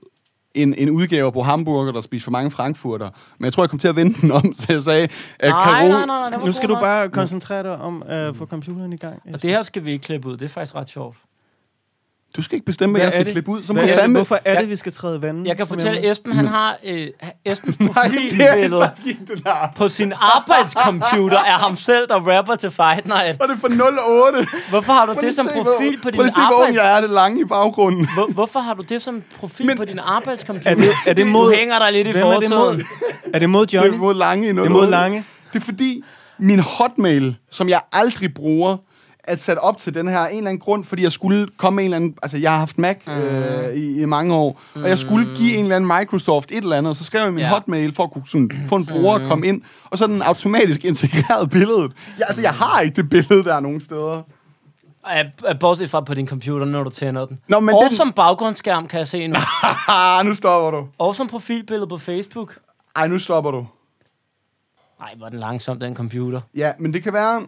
en, 0.54 0.74
en 0.74 0.90
udgave 0.90 1.32
på 1.32 1.42
hamburger, 1.42 1.92
der 1.92 2.00
spiste 2.00 2.24
for 2.24 2.30
mange 2.30 2.50
frankfurter. 2.50 3.10
Men 3.38 3.44
jeg 3.44 3.52
tror, 3.52 3.62
jeg 3.62 3.70
kom 3.70 3.78
til 3.78 3.88
at 3.88 3.96
vende 3.96 4.20
den 4.20 4.32
om, 4.32 4.52
så 4.54 4.66
jeg 4.68 4.82
sagde, 4.82 5.08
at 5.38 5.50
Nej, 5.50 5.64
Caro... 5.64 5.88
nej, 5.88 6.06
nej, 6.06 6.30
nej, 6.30 6.44
Nu 6.46 6.52
skal 6.52 6.68
du 6.68 6.74
nok. 6.74 6.82
bare 6.82 7.08
koncentrere 7.08 7.62
dig 7.62 7.76
om 7.80 8.02
at 8.06 8.36
få 8.36 8.46
computeren 8.46 8.92
i 8.92 8.96
gang. 8.96 9.22
Og 9.32 9.42
det 9.42 9.50
her 9.50 9.62
skal 9.62 9.84
vi 9.84 9.92
ikke 9.92 10.02
klippe 10.02 10.28
ud. 10.28 10.36
Det 10.36 10.44
er 10.44 10.48
faktisk 10.48 10.74
ret 10.74 10.88
sjovt. 10.88 11.16
Du 12.36 12.42
skal 12.42 12.54
ikke 12.54 12.66
bestemme, 12.66 12.92
hvad 12.92 13.00
Hvad 13.00 13.04
jeg 13.06 13.12
skal 13.12 13.24
det? 13.24 13.32
klippe 13.32 13.50
ud. 13.50 13.62
Så 13.62 13.72
må 13.72 13.78
Hvad 13.80 13.88
er 13.88 13.92
det? 13.94 14.00
fandme... 14.00 14.18
Hvorfor 14.18 14.38
er 14.44 14.60
det, 14.60 14.68
vi 14.68 14.76
skal 14.76 14.92
træde 14.92 15.22
vandet? 15.22 15.46
Jeg 15.46 15.56
kan 15.56 15.66
fortælle, 15.66 16.10
Esben, 16.10 16.32
han 16.32 16.46
har 16.46 16.76
øh, 16.84 17.06
Esbens 17.44 17.76
profilbillede 17.86 18.70
der. 19.44 19.72
på 19.76 19.88
sin 19.88 20.12
arbejdscomputer 20.20 21.38
er 21.38 21.58
ham 21.58 21.76
selv, 21.76 22.08
der 22.08 22.14
rapper 22.38 22.54
til 22.54 22.70
Fight 22.70 23.06
Night. 23.06 23.40
Og 23.42 23.48
det 23.48 23.54
er 23.54 23.58
for 23.58 23.68
08. 24.26 24.46
Hvorfor 24.70 24.92
har 24.92 25.06
du 25.06 25.12
Prøv 25.14 25.22
det 25.22 25.34
som 25.34 25.48
profil 25.54 25.98
på 26.02 26.10
din 26.10 26.16
Prøv 26.16 26.24
lige 26.24 26.32
se, 26.34 26.82
jeg 26.82 26.96
er, 26.96 27.00
det 27.00 27.10
lange 27.10 27.40
i 27.40 27.44
baggrunden. 27.44 28.08
Hvor, 28.14 28.26
hvorfor 28.26 28.60
har 28.60 28.74
du 28.74 28.82
det 28.88 29.02
som 29.02 29.22
profil 29.36 29.66
Men- 29.66 29.76
på 29.76 29.84
din 29.84 29.98
arbejdscomputer? 29.98 30.70
Er 30.70 30.74
det, 30.74 30.90
er 31.06 31.12
det 31.12 31.26
mod... 31.26 31.50
Du 31.50 31.56
hænger 31.56 31.78
dig 31.78 31.92
lidt 31.92 32.08
i 32.08 32.10
Hvem 32.10 32.26
er 32.26 32.38
det 32.40 32.50
mod? 32.50 32.56
fortiden. 32.58 32.86
Er 33.34 33.38
det 33.38 33.50
mod 33.50 33.66
Det 33.66 33.74
er 33.78 33.82
Johnny? 33.82 33.98
mod 33.98 34.14
lange 34.14 34.46
i 34.46 34.50
08. 34.50 34.62
Det 34.62 34.66
er 34.68 34.72
mod 34.72 34.86
Lange. 34.90 35.24
Det 35.52 35.60
er 35.60 35.64
fordi, 35.64 36.02
min 36.38 36.58
hotmail, 36.58 37.36
som 37.50 37.68
jeg 37.68 37.80
aldrig 37.92 38.34
bruger, 38.34 38.76
er 39.24 39.36
sat 39.36 39.58
op 39.58 39.78
til 39.78 39.94
den 39.94 40.08
her 40.08 40.18
af 40.18 40.30
en 40.30 40.36
eller 40.38 40.50
anden 40.50 40.60
grund, 40.60 40.84
fordi 40.84 41.02
jeg 41.02 41.12
skulle 41.12 41.46
komme 41.56 41.82
en 41.82 41.84
eller 41.84 41.96
anden... 41.96 42.16
Altså, 42.22 42.38
jeg 42.38 42.50
har 42.52 42.58
haft 42.58 42.78
Mac 42.78 42.96
Mm. 43.06 43.12
øh, 43.12 43.74
i, 43.74 44.00
i 44.02 44.04
mange 44.04 44.34
år, 44.34 44.60
og 44.74 44.88
jeg 44.88 44.98
skulle 44.98 45.36
give 45.36 45.54
en 45.56 45.62
eller 45.64 45.76
anden 45.76 45.90
Microsoft 46.00 46.50
et 46.50 46.56
eller 46.56 46.76
andet, 46.76 46.90
og 46.90 46.96
så 46.96 47.04
skrev 47.04 47.22
jeg 47.22 47.32
min 47.32 47.42
Ja. 47.44 47.48
hotmail 47.48 47.94
for 47.94 48.04
at 48.04 48.10
kunne 48.12 48.26
sådan, 48.28 48.50
få 48.68 48.76
en 48.76 48.86
bruger 48.86 49.14
at 49.14 49.28
komme 49.28 49.46
ind, 49.46 49.62
og 49.84 49.98
så 49.98 50.06
den 50.06 50.22
automatisk 50.22 50.84
integreret 50.94 51.50
billedet. 51.50 51.92
Jeg, 52.18 52.26
altså, 52.28 52.42
jeg 52.42 52.52
har 52.52 52.80
ikke 52.80 52.96
det 53.02 53.10
billede 53.10 53.44
der 53.44 53.60
nogen 53.60 53.80
steder. 53.80 54.22
Bortset 55.60 55.90
fra 55.90 56.00
på 56.00 56.14
din 56.14 56.28
computer, 56.28 56.66
når 56.66 56.82
du 56.84 56.90
tænder 56.90 57.26
den. 57.26 57.38
Nå, 57.48 57.60
men 57.60 57.74
og 57.74 57.82
den- 57.88 57.96
som 57.96 58.12
baggrundsskærm, 58.12 58.88
kan 58.88 58.98
jeg 58.98 59.06
se 59.06 59.26
nu. 59.26 59.36
Nu 60.24 60.34
stopper 60.34 60.70
du. 60.80 60.86
og 60.98 61.14
som 61.14 61.26
profilbillede 61.28 61.86
på 61.86 61.98
Facebook. 61.98 62.58
Ej, 62.96 63.08
nu 63.08 63.18
stopper 63.18 63.50
du. 63.50 63.66
Nej, 65.00 65.14
hvor 65.16 65.28
den 65.28 65.38
langsom, 65.38 65.80
den 65.80 65.96
computer. 65.96 66.40
Ja, 66.56 66.72
men 66.78 66.92
det 66.92 67.02
kan 67.02 67.12
være, 67.12 67.42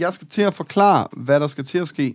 jeg 0.00 0.12
skal 0.12 0.28
til 0.28 0.42
at 0.42 0.54
forklare, 0.54 1.06
hvad 1.12 1.40
der 1.40 1.46
skal 1.46 1.64
til 1.64 1.78
at 1.78 1.88
ske. 1.88 2.14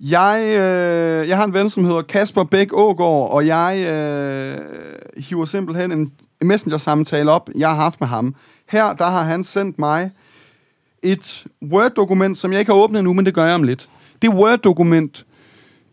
Jeg, 0.00 0.42
øh, 0.46 1.28
jeg 1.28 1.36
har 1.36 1.44
en 1.44 1.52
ven, 1.52 1.70
som 1.70 1.84
hedder 1.84 2.02
Kasper 2.02 2.44
Bæk 2.44 2.72
Ågaard, 2.72 3.30
og 3.30 3.46
jeg 3.46 3.78
øh, 3.78 4.58
hiver 5.16 5.44
simpelthen 5.44 5.92
en 5.92 6.12
messenger-samtale 6.40 7.30
op, 7.30 7.50
jeg 7.56 7.68
har 7.68 7.76
haft 7.76 8.00
med 8.00 8.08
ham. 8.08 8.34
Her, 8.68 8.92
der 8.92 9.06
har 9.06 9.24
han 9.24 9.44
sendt 9.44 9.78
mig 9.78 10.10
et 11.02 11.46
Word-dokument, 11.72 12.38
som 12.38 12.52
jeg 12.52 12.60
ikke 12.60 12.72
har 12.72 12.78
åbnet 12.78 13.04
nu, 13.04 13.12
men 13.12 13.26
det 13.26 13.34
gør 13.34 13.44
jeg 13.44 13.54
om 13.54 13.62
lidt. 13.62 13.88
Det 14.22 14.30
Word-dokument, 14.30 15.26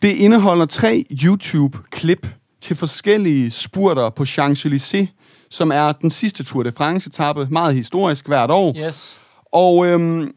det 0.01 0.09
indeholder 0.09 0.65
tre 0.65 1.05
YouTube-klip 1.23 2.27
til 2.61 2.75
forskellige 2.75 3.51
spurter 3.51 4.09
på 4.09 4.23
Champs-Élysées, 4.23 5.07
som 5.49 5.71
er 5.71 5.91
den 5.91 6.11
sidste 6.11 6.43
Tour 6.43 6.63
de 6.63 6.71
France-etappe, 6.71 7.47
meget 7.51 7.75
historisk 7.75 8.27
hvert 8.27 8.51
år. 8.51 8.75
Yes. 8.87 9.19
Og 9.53 9.87
øhm, 9.87 10.31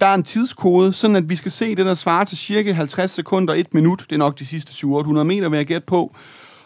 der 0.00 0.06
er 0.06 0.14
en 0.14 0.22
tidskode, 0.22 0.92
sådan 0.92 1.16
at 1.16 1.28
vi 1.28 1.36
skal 1.36 1.50
se 1.50 1.74
det, 1.74 1.86
der 1.86 1.94
svarer 1.94 2.24
til 2.24 2.38
cirka 2.38 2.72
50 2.72 3.10
sekunder, 3.10 3.54
et 3.54 3.74
minut. 3.74 4.00
Det 4.10 4.12
er 4.12 4.18
nok 4.18 4.38
de 4.38 4.46
sidste 4.46 4.72
700 4.72 5.24
meter, 5.24 5.48
vil 5.48 5.56
jeg 5.56 5.66
gætte 5.66 5.86
på. 5.86 6.14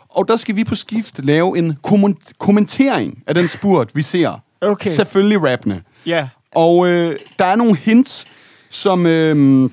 Og 0.09 0.29
der 0.29 0.37
skal 0.37 0.57
vi 0.57 0.65
på 0.65 0.75
skift 0.75 1.25
lave 1.25 1.59
en 1.59 1.77
komment- 1.87 2.33
kommentering 2.39 3.23
af 3.27 3.35
den 3.35 3.49
spurt, 3.49 3.91
vi 3.95 4.03
ser. 4.03 4.41
Okay. 4.61 4.91
Selvfølgelig 4.91 5.43
rappende. 5.43 5.81
Ja. 6.07 6.29
Og 6.55 6.89
øh, 6.89 7.17
der 7.39 7.45
er 7.45 7.57
nogle 7.57 7.77
hints, 7.77 8.25
som 8.71 9.07
øh, 9.07 9.71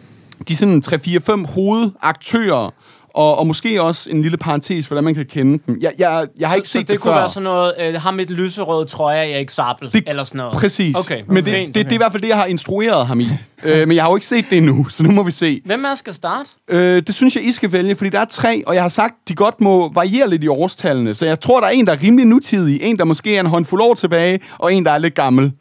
de 0.48 0.56
sådan 0.56 0.84
3-4-5 0.88 1.54
hovedaktører, 1.54 2.74
og, 3.13 3.39
og 3.39 3.47
måske 3.47 3.82
også 3.82 4.10
en 4.10 4.21
lille 4.21 4.38
parentes, 4.38 4.88
hvordan 4.88 5.04
man 5.04 5.15
kan 5.15 5.26
kende 5.26 5.60
dem. 5.67 5.78
Jeg, 5.82 5.91
jeg, 6.00 6.28
jeg 6.39 6.47
har 6.50 6.56
ikke 6.56 6.67
så 6.67 6.71
set 6.71 6.80
det, 6.82 6.88
det, 6.88 7.00
kunne 7.00 7.12
før. 7.13 7.19
være 7.19 7.30
sådan 7.30 7.43
noget, 7.43 7.74
øh, 7.80 7.93
ham 7.93 8.13
med 8.13 8.26
et 8.26 8.32
lyserød 8.32 8.86
trøje, 8.86 9.17
jeg 9.17 9.39
ikke 9.39 9.54
sabbel, 9.54 9.93
Det- 9.93 10.04
eller 10.08 10.24
sådan 10.24 10.38
noget. 10.38 10.54
Præcis. 10.54 10.95
Okay, 11.00 11.21
Men 11.28 11.36
det, 11.36 11.45
det, 11.45 11.54
det, 11.54 11.62
okay. 11.69 11.84
det 11.84 11.89
er 11.89 11.93
i 11.93 11.97
hvert 11.97 12.12
fald 12.12 12.21
det, 12.21 12.30
jeg 12.30 12.38
har 12.38 12.45
instrueret 12.45 13.08
ham 13.08 13.19
i. 13.19 13.28
øh, 13.63 13.88
men 13.88 13.95
jeg 13.95 14.04
har 14.04 14.10
jo 14.12 14.15
ikke 14.15 14.28
set 14.28 14.45
det 14.50 14.58
endnu, 14.58 14.89
så 14.89 15.04
nu 15.04 15.12
må 15.12 15.24
vi 15.24 15.32
se. 15.32 15.62
Hvem 15.65 15.86
os 15.91 16.00
skal 16.00 16.13
starte? 16.13 16.50
Øh, 16.67 17.02
det 17.08 17.15
synes 17.15 17.36
jeg, 17.36 17.45
I 17.45 17.52
skal 17.52 17.71
vælge, 17.71 17.95
fordi 17.95 18.10
der 18.10 18.19
er 18.19 18.26
tre, 18.26 18.63
og 18.67 18.74
jeg 18.76 18.82
har 18.84 18.89
sagt, 18.89 19.13
de 19.28 19.36
godt 19.36 19.62
må 19.62 19.93
variere 19.93 20.30
lidt 20.30 20.43
i 20.43 20.47
årstallene. 20.47 21.15
Så 21.15 21.26
jeg 21.26 21.39
tror, 21.39 21.60
der 21.60 21.67
er 21.67 21.71
en, 21.71 21.88
der 21.88 21.93
er 21.93 22.04
rimelig 22.04 22.26
nutidig, 22.26 22.82
en, 22.82 22.97
der 22.97 23.04
måske 23.06 23.36
er 23.36 23.39
en 23.39 23.45
håndfuld 23.45 23.82
år 23.82 23.93
tilbage, 23.93 24.39
og 24.60 24.74
en, 24.74 24.86
der 24.86 24.91
er 24.91 24.97
lidt 24.97 25.15
gammel. 25.15 25.52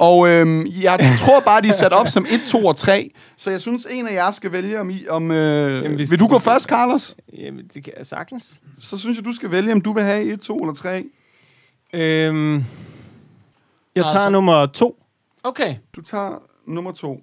Og 0.00 0.28
øhm, 0.28 0.66
jeg 0.66 0.98
tror 1.24 1.40
bare, 1.40 1.62
de 1.62 1.68
er 1.68 1.72
sat 1.72 1.92
op 1.92 2.08
som 2.08 2.26
1, 2.30 2.40
2 2.48 2.66
og 2.66 2.76
3. 2.76 3.10
Så 3.36 3.50
jeg 3.50 3.60
synes, 3.60 3.86
en 3.90 4.08
af 4.08 4.12
jer 4.14 4.30
skal 4.30 4.52
vælge, 4.52 4.80
om... 4.80 4.90
I, 4.90 5.08
om 5.08 5.30
øh, 5.30 5.82
Jamen, 5.84 5.98
vi 5.98 6.04
vil 6.04 6.18
du 6.20 6.26
gå 6.26 6.38
først, 6.38 6.68
Carlos? 6.68 7.16
Jamen, 7.38 7.64
det 7.74 7.84
kan 7.84 7.92
jeg 7.98 8.06
sagtens. 8.06 8.60
Så 8.78 8.98
synes 8.98 9.16
jeg, 9.16 9.24
du 9.24 9.32
skal 9.32 9.50
vælge, 9.50 9.72
om 9.72 9.80
du 9.80 9.92
vil 9.92 10.02
have 10.02 10.24
1, 10.24 10.40
2 10.40 10.56
eller 10.58 10.74
3. 10.74 11.04
Øhm, 11.94 12.54
jeg 12.54 12.64
tager 13.94 14.04
Altså- 14.04 14.30
nummer 14.30 14.66
to. 14.66 15.02
Okay. 15.44 15.74
Du 15.96 16.02
tager 16.02 16.42
nummer 16.66 16.92
to. 16.92 17.20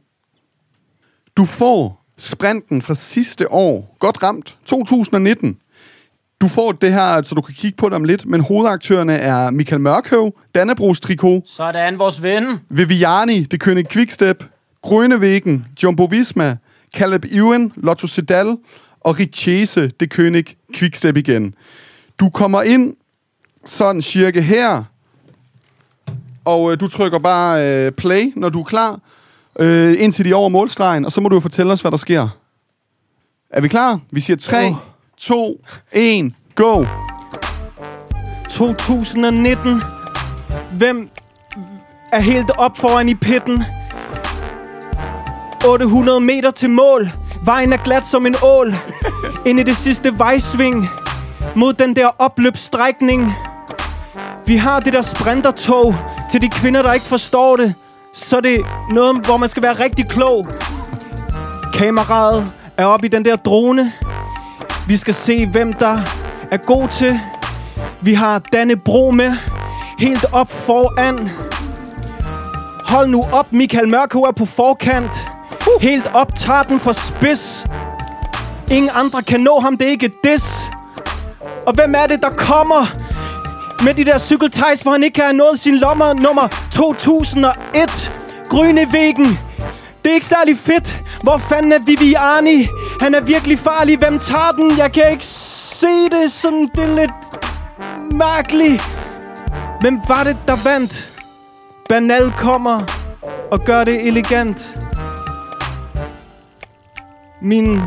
Du 1.38 1.46
får 1.46 2.06
sprinten 2.18 2.82
fra 2.82 2.94
sidste 2.94 3.52
år. 3.52 3.96
Godt 4.00 4.24
ramt. 4.24 4.58
2019. 4.66 5.58
Du 6.42 6.48
får 6.48 6.72
det 6.72 6.94
her, 6.94 7.22
så 7.24 7.36
du 7.36 7.42
kan 7.42 7.56
kigge 7.56 7.78
på 7.78 7.90
dem 7.90 8.04
lidt, 8.04 8.26
men 8.26 8.42
hovedaktørerne 8.42 9.14
er 9.14 9.50
Michael 9.52 9.82
Mørkøv, 9.82 10.34
Dannebrogs 10.56 11.00
Trikot, 11.00 11.42
Sådan, 11.46 12.00
vores 12.00 12.24
ven. 12.24 12.60
Viviani, 12.70 13.44
Det 13.44 13.64
König 13.64 13.84
Quickstep, 13.88 14.44
Grønnevæggen, 14.82 15.66
Jumbo 15.84 16.04
Visma, 16.06 16.58
Caleb 16.96 17.26
Ewan, 17.32 17.72
Lotto 17.76 18.08
Sedal 18.08 18.58
og 19.02 19.20
Richese, 19.20 19.88
Det 19.88 20.14
König 20.14 20.56
Quickstep 20.76 21.18
igen. 21.18 21.54
Du 22.20 22.30
kommer 22.30 22.62
ind 22.62 22.96
sådan 23.66 24.02
cirka 24.02 24.42
her, 24.42 24.84
og 26.46 26.72
øh, 26.72 26.80
du 26.80 26.88
trykker 26.88 27.20
bare 27.20 27.66
øh, 27.86 27.92
play, 27.92 28.34
når 28.36 28.50
du 28.50 28.60
er 28.60 28.64
klar, 28.64 29.00
øh, 29.60 29.96
indtil 30.00 30.26
de 30.26 30.30
er 30.32 30.36
over 30.36 30.50
målstregen, 30.50 31.06
og 31.06 31.12
så 31.12 31.22
må 31.22 31.30
du 31.30 31.36
jo 31.36 31.40
fortælle 31.40 31.74
os, 31.74 31.82
hvad 31.82 31.92
der 31.92 31.98
sker. 31.98 32.28
Er 33.50 33.62
vi 33.62 33.68
klar? 33.68 34.00
Vi 34.12 34.20
siger 34.20 34.38
3, 34.38 34.66
Åh. 34.68 34.76
2, 35.18 35.58
1, 35.92 36.34
go! 36.56 36.86
2019. 38.50 39.82
Hvem 40.78 41.10
er 42.14 42.20
helt 42.20 42.52
op 42.58 42.78
foran 42.78 43.10
i 43.10 43.16
pitten? 43.16 43.64
800 45.66 46.20
meter 46.20 46.52
til 46.52 46.70
mål. 46.70 47.10
Vejen 47.46 47.74
er 47.74 47.78
glat 47.78 48.06
som 48.06 48.26
en 48.26 48.36
ål. 48.44 48.76
Ind 49.48 49.60
i 49.60 49.64
det 49.64 49.78
sidste 49.78 50.20
vejsving. 50.20 50.90
Mod 51.56 51.74
den 51.74 51.96
der 51.96 52.08
opløbsstrækning. 52.20 53.34
Vi 54.46 54.56
har 54.56 54.80
det 54.80 54.94
der 54.94 55.02
sprintertog. 55.02 55.96
Til 56.32 56.42
de 56.42 56.50
kvinder, 56.50 56.82
der 56.82 56.94
ikke 56.94 57.06
forstår 57.06 57.56
det, 57.56 57.74
så 58.14 58.38
er 58.38 58.42
det 58.42 58.66
noget, 58.92 59.26
hvor 59.26 59.38
man 59.38 59.50
skal 59.50 59.64
være 59.64 59.74
rigtig 59.74 60.10
klog. 60.10 60.48
Kameraet 61.74 62.52
er 62.78 62.86
oppe 62.86 63.06
i 63.06 63.10
den 63.10 63.26
der 63.26 63.36
drone. 63.36 63.94
Vi 64.88 64.98
skal 64.98 65.14
se, 65.14 65.46
hvem 65.46 65.74
der 65.74 66.00
er 66.52 66.58
god 66.58 66.88
til. 66.88 67.20
Vi 68.02 68.14
har 68.14 68.40
Danne 68.40 68.76
Bro 68.76 69.12
med. 69.12 69.34
Helt 70.00 70.26
op 70.34 70.50
foran. 70.52 71.30
Hold 72.86 73.10
nu 73.10 73.26
op, 73.32 73.54
Michael 73.54 73.90
Mørko 73.90 74.22
er 74.22 74.32
på 74.32 74.46
forkant. 74.46 75.12
Helt 75.82 76.12
op, 76.14 76.36
tager 76.36 76.64
den 76.64 76.80
for 76.80 76.92
spids. 76.92 77.66
Ingen 78.72 78.92
andre 78.94 79.22
kan 79.22 79.40
nå 79.40 79.60
ham, 79.60 79.78
det 79.78 79.88
er 79.88 79.92
ikke 79.92 80.12
diss. 80.24 80.46
Og 81.66 81.74
hvem 81.74 81.96
er 81.98 82.08
det, 82.08 82.22
der 82.22 82.30
kommer 82.30 82.86
med 83.84 83.94
de 83.94 84.06
der 84.06 84.20
cykeltejs, 84.20 84.82
hvor 84.82 84.92
han 84.92 85.04
ikke 85.04 85.22
har 85.22 85.32
nået 85.32 85.60
sin 85.60 85.76
lommer 85.76 86.14
nummer 86.14 86.48
2001? 86.72 88.12
Grønnevæggen. 88.50 89.40
Det 90.04 90.10
er 90.10 90.14
ikke 90.14 90.26
særlig 90.26 90.58
fedt. 90.58 91.02
Hvor 91.24 91.38
fanden 91.38 91.72
er 91.72 91.80
Viviani? 91.80 92.68
Han 93.02 93.16
er 93.16 93.22
virkelig 93.22 93.60
farlig. 93.60 93.98
Hvem 93.98 94.20
tager 94.20 94.52
den? 94.58 94.78
Jeg 94.78 94.92
kan 94.92 95.12
ikke 95.12 95.26
se 95.26 95.88
det. 96.12 96.32
Sådan, 96.32 96.70
det 96.76 96.84
er 96.84 96.96
lidt 96.96 97.12
mærkeligt. 98.14 98.84
Hvem 99.82 100.00
var 100.08 100.24
det, 100.24 100.38
der 100.48 100.56
vandt? 100.64 101.14
Banal 101.90 102.32
kommer 102.38 102.82
og 103.52 103.60
gør 103.66 103.84
det 103.84 104.08
elegant. 104.08 104.78
Min 107.42 107.82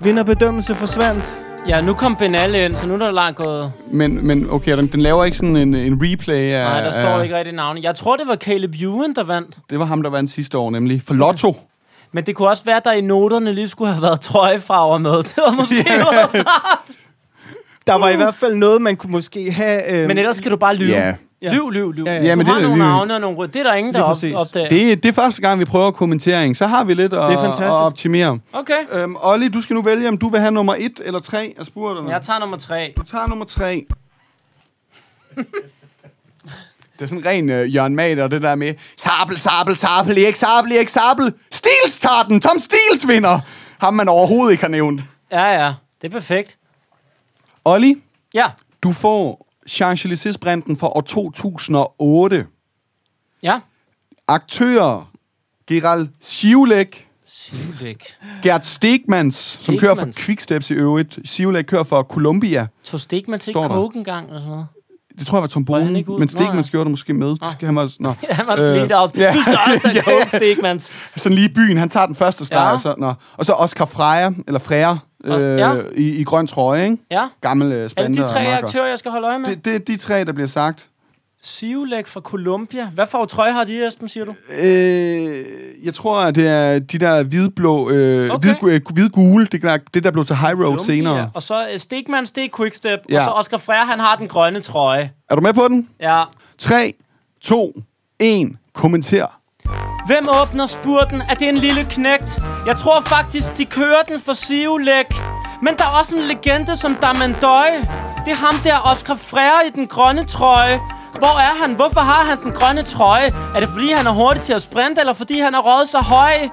vinderbedømmelse 0.00 0.74
forsvandt. 0.74 1.40
Ja, 1.68 1.80
nu 1.80 1.94
kom 1.94 2.16
Benal 2.16 2.54
ind, 2.54 2.76
så 2.76 2.86
nu 2.86 2.94
er 2.94 2.98
der 2.98 3.10
langt 3.10 3.36
gået. 3.36 3.72
Men, 3.90 4.26
men 4.26 4.50
okay, 4.50 4.76
den, 4.76 4.86
den 4.86 5.00
laver 5.00 5.24
ikke 5.24 5.36
sådan 5.36 5.56
en, 5.56 5.74
en 5.74 5.98
replay 6.02 6.52
af... 6.52 6.64
Nej, 6.64 6.80
der 6.80 6.90
står 6.90 7.08
af, 7.08 7.22
ikke 7.24 7.36
rigtig 7.36 7.54
navne. 7.54 7.80
Jeg 7.82 7.94
tror, 7.94 8.16
det 8.16 8.28
var 8.28 8.36
Caleb 8.36 8.74
Ewan, 8.82 9.14
der 9.14 9.24
vandt. 9.24 9.56
Det 9.70 9.78
var 9.78 9.84
ham, 9.84 10.02
der 10.02 10.10
vandt 10.10 10.30
sidste 10.30 10.58
år, 10.58 10.70
nemlig. 10.70 11.02
For 11.02 11.14
Lotto. 11.14 11.56
Men 12.12 12.26
det 12.26 12.34
kunne 12.36 12.48
også 12.48 12.64
være, 12.64 12.76
at 12.76 12.84
der 12.84 12.92
i 12.92 13.00
noterne 13.00 13.52
lige 13.52 13.68
skulle 13.68 13.92
have 13.92 14.02
været 14.02 14.20
trøjefarver 14.20 14.98
med. 14.98 15.16
Det 15.22 15.34
var 15.36 15.52
måske 15.52 15.84
noget 15.88 16.46
rart. 16.46 16.90
Der 17.86 17.94
var 17.94 18.08
i 18.08 18.16
hvert 18.16 18.34
fald 18.34 18.54
noget, 18.54 18.82
man 18.82 18.96
kunne 18.96 19.10
måske 19.12 19.52
have... 19.52 19.90
Øh, 19.90 20.08
Men 20.08 20.18
ellers 20.18 20.36
skal 20.36 20.50
du 20.50 20.56
bare 20.56 20.74
lyve. 20.74 20.96
Ja. 20.96 21.14
Ja. 21.42 21.52
Lyv, 21.52 21.70
lyv, 21.70 21.92
lyv. 21.92 22.04
Ja, 22.04 22.12
ja. 22.12 22.20
Du 22.20 22.24
Ja, 22.26 22.34
men 22.34 22.46
har 22.46 22.54
det 22.54 22.62
er 22.62 22.68
nogle 22.68 22.82
navne 22.82 23.14
og 23.14 23.20
nogle 23.20 23.36
rød. 23.38 23.48
Det 23.48 23.60
er 23.60 23.62
der 23.62 23.74
ingen, 23.74 23.94
der 23.94 24.02
op, 24.02 24.16
opdager. 24.34 24.68
Det, 24.68 25.02
det 25.02 25.08
er 25.08 25.12
første 25.12 25.42
gang, 25.42 25.60
vi 25.60 25.64
prøver 25.64 25.90
kommentering. 25.90 26.56
Så 26.56 26.66
har 26.66 26.84
vi 26.84 26.94
lidt 26.94 27.12
at, 27.12 27.18
er 27.18 27.38
at 27.60 27.70
optimere. 27.70 28.38
Okay. 28.52 28.74
Øhm, 28.92 29.16
Olli, 29.22 29.48
du 29.48 29.60
skal 29.60 29.74
nu 29.74 29.82
vælge, 29.82 30.08
om 30.08 30.18
du 30.18 30.28
vil 30.28 30.40
have 30.40 30.50
nummer 30.50 30.74
1 30.78 30.92
eller 31.04 31.20
3 31.20 31.54
af 31.58 31.66
spurterne. 31.66 32.10
Jeg 32.10 32.22
tager 32.22 32.38
nummer 32.38 32.56
tre. 32.56 32.92
Du 32.96 33.02
tager 33.02 33.26
nummer 33.26 33.44
3. 33.44 33.86
det 36.98 37.02
er 37.04 37.06
sådan 37.06 37.24
ren 37.26 37.50
uh, 37.50 37.74
Jørgen 37.74 37.96
Mader, 37.96 38.28
det 38.28 38.42
der 38.42 38.54
med 38.54 38.74
Sabel, 38.96 39.38
sabel, 39.38 39.76
sabel, 39.76 40.18
ikke 40.18 40.38
sabel, 40.38 40.72
ikke 40.72 40.92
sabel. 40.92 41.32
Stils 41.52 42.00
tager 42.00 42.22
den. 42.28 42.40
Tom 42.40 42.60
Stils 42.60 43.08
vinder. 43.08 43.40
Ham 43.80 43.94
man 43.94 44.08
overhovedet 44.08 44.52
ikke 44.52 44.62
har 44.64 44.68
nævnt. 44.70 45.00
Ja, 45.30 45.64
ja. 45.64 45.74
Det 46.02 46.08
er 46.08 46.12
perfekt. 46.12 46.58
Olli, 47.64 47.94
Ja. 48.34 48.46
du 48.82 48.92
får 48.92 49.46
Champs-Élysées-branden 49.70 50.76
for 50.78 50.96
år 50.96 51.00
2008. 51.00 52.46
Ja. 53.42 53.60
Aktører 54.28 55.10
Gerald 55.68 56.08
Sivlek, 56.20 57.08
Sivlæk. 57.26 58.04
Gert 58.42 58.66
Stegmans, 58.66 59.34
som 59.34 59.78
kører 59.78 59.94
for. 59.94 60.08
Quicksteps 60.16 60.70
i 60.70 60.74
øvrigt. 60.74 61.18
Sivlek 61.24 61.64
kører 61.64 61.82
for 61.84 62.02
Columbia. 62.02 62.66
Tog 62.84 63.00
Stegman 63.00 63.40
til 63.40 63.52
Står 63.52 63.62
der. 63.62 63.68
coke 63.68 63.98
engang 63.98 64.26
eller 64.26 64.40
sådan 64.40 64.50
noget? 64.50 64.66
Det 65.18 65.26
tror 65.26 65.38
jeg 65.38 65.42
var 65.42 65.46
Tom 65.48 65.68
Var 65.68 65.74
han 65.74 65.82
Bonen, 65.84 65.96
ikke 65.96 66.10
ude? 66.10 66.18
men 66.18 66.28
Stegmans 66.28 66.66
ja. 66.66 66.70
gjorde 66.70 66.84
det 66.84 66.90
måske 66.90 67.14
med. 67.14 67.28
Det 67.28 67.52
skal 67.52 67.66
han 67.66 67.78
også... 67.78 67.96
Nå. 68.00 68.12
Han 68.30 68.46
var 68.46 68.52
Øh, 68.60 68.76
slidt 68.78 68.92
out. 68.94 69.10
ja. 69.16 69.32
Du 69.34 69.40
skal 69.42 69.58
også 69.74 69.88
have 69.88 69.96
Ja. 70.06 70.24
coke, 70.24 70.36
Stegmans. 70.36 70.90
Sådan 71.16 71.34
lige 71.36 71.48
i 71.50 71.52
byen, 71.54 71.76
han 71.76 71.88
tager 71.88 72.06
den 72.06 72.14
første 72.14 72.44
streg, 72.44 72.58
Ja. 72.58 72.72
og, 72.72 72.80
så, 72.80 72.94
nå. 72.98 73.12
og 73.36 73.46
så 73.46 73.52
Oscar 73.52 73.84
Freja, 73.84 74.30
eller 74.46 74.58
Freja, 74.60 74.96
øh, 75.24 75.58
Ja. 75.58 75.72
i, 75.96 76.08
i 76.10 76.24
grøn 76.24 76.46
trøje, 76.46 76.84
ikke? 76.84 76.96
Ja. 77.10 77.22
Gammel 77.40 77.72
øh, 77.72 77.90
Er 77.96 78.06
det 78.06 78.16
de 78.16 78.22
tre 78.26 78.58
aktører, 78.62 78.86
jeg 78.88 78.98
skal 78.98 79.10
holde 79.10 79.26
øje 79.26 79.38
med? 79.38 79.46
Det, 79.48 79.64
det 79.64 79.74
er 79.74 79.78
de 79.78 79.96
tre, 79.96 80.24
der 80.24 80.32
bliver 80.32 80.48
sagt. 80.48 80.88
Sivlæk 81.48 82.06
fra 82.06 82.20
Columbia. 82.20 82.84
Hvad 82.94 83.06
for 83.06 83.24
trøje 83.24 83.52
har 83.52 83.64
de, 83.64 83.86
Esben, 83.86 84.08
siger 84.08 84.24
du? 84.24 84.34
Øh, 84.60 85.36
jeg 85.84 85.94
tror, 85.94 86.20
at 86.20 86.34
det 86.34 86.48
er 86.48 86.78
de 86.78 86.98
der 86.98 87.22
hvidblå, 87.22 87.90
øh, 87.90 88.30
Okay. 88.30 88.54
hvid, 88.60 88.72
øh, 88.72 88.80
hvid-gule, 88.94 89.46
det, 89.46 89.62
der, 89.62 89.78
det 89.94 90.04
der 90.04 90.10
blev 90.10 90.24
til 90.24 90.36
High 90.36 90.52
Road 90.58 90.58
Columbia. 90.64 90.84
senere. 90.84 91.30
Og 91.34 91.42
så 91.42 91.68
uh, 91.74 91.80
Stegmans, 91.80 92.30
det 92.30 92.44
er 92.44 92.48
Quickstep. 92.56 93.00
Ja. 93.10 93.18
Og 93.18 93.24
så 93.24 93.30
Oscar 93.30 93.56
Freire, 93.56 93.86
han 93.86 94.00
har 94.00 94.16
den 94.16 94.28
grønne 94.28 94.60
trøje. 94.60 95.10
Er 95.30 95.34
du 95.34 95.40
med 95.40 95.52
på 95.52 95.68
den? 95.68 95.88
Ja. 96.00 96.22
3, 96.58 96.94
2, 97.42 97.80
1, 98.20 98.48
kommenter. 98.74 99.26
Hvem 100.06 100.28
åbner 100.42 100.66
spurten? 100.66 101.20
Er 101.30 101.34
det 101.34 101.48
en 101.48 101.56
lille 101.56 101.86
knægt? 101.90 102.40
Jeg 102.66 102.76
tror 102.76 103.00
faktisk, 103.00 103.46
de 103.58 103.64
kører 103.64 104.02
den 104.08 104.20
for 104.20 104.32
Sivlæk. 104.32 105.06
Men 105.62 105.74
der 105.78 105.84
er 105.84 105.98
også 106.00 106.16
en 106.16 106.22
legende 106.22 106.76
som 106.76 106.94
Damandøj. 107.02 107.70
Det 108.24 108.32
er 108.32 108.36
ham 108.46 108.54
der, 108.64 108.76
Oscar 108.84 109.14
Freire 109.14 109.66
i 109.68 109.70
den 109.74 109.86
grønne 109.86 110.24
trøje. 110.24 110.78
Hvor 111.18 111.38
er 111.40 111.54
han? 111.62 111.74
Hvorfor 111.74 112.00
har 112.00 112.24
han 112.24 112.42
den 112.42 112.52
grønne 112.52 112.82
trøje? 112.82 113.34
Er 113.54 113.60
det 113.60 113.68
fordi, 113.68 113.92
han 113.92 114.06
er 114.06 114.10
hurtig 114.10 114.42
til 114.42 114.52
at 114.52 114.62
sprinte, 114.62 115.00
eller 115.00 115.12
fordi 115.12 115.40
han 115.40 115.54
er 115.54 115.58
røget 115.58 115.88
så 115.88 115.98
høj? 115.98 116.48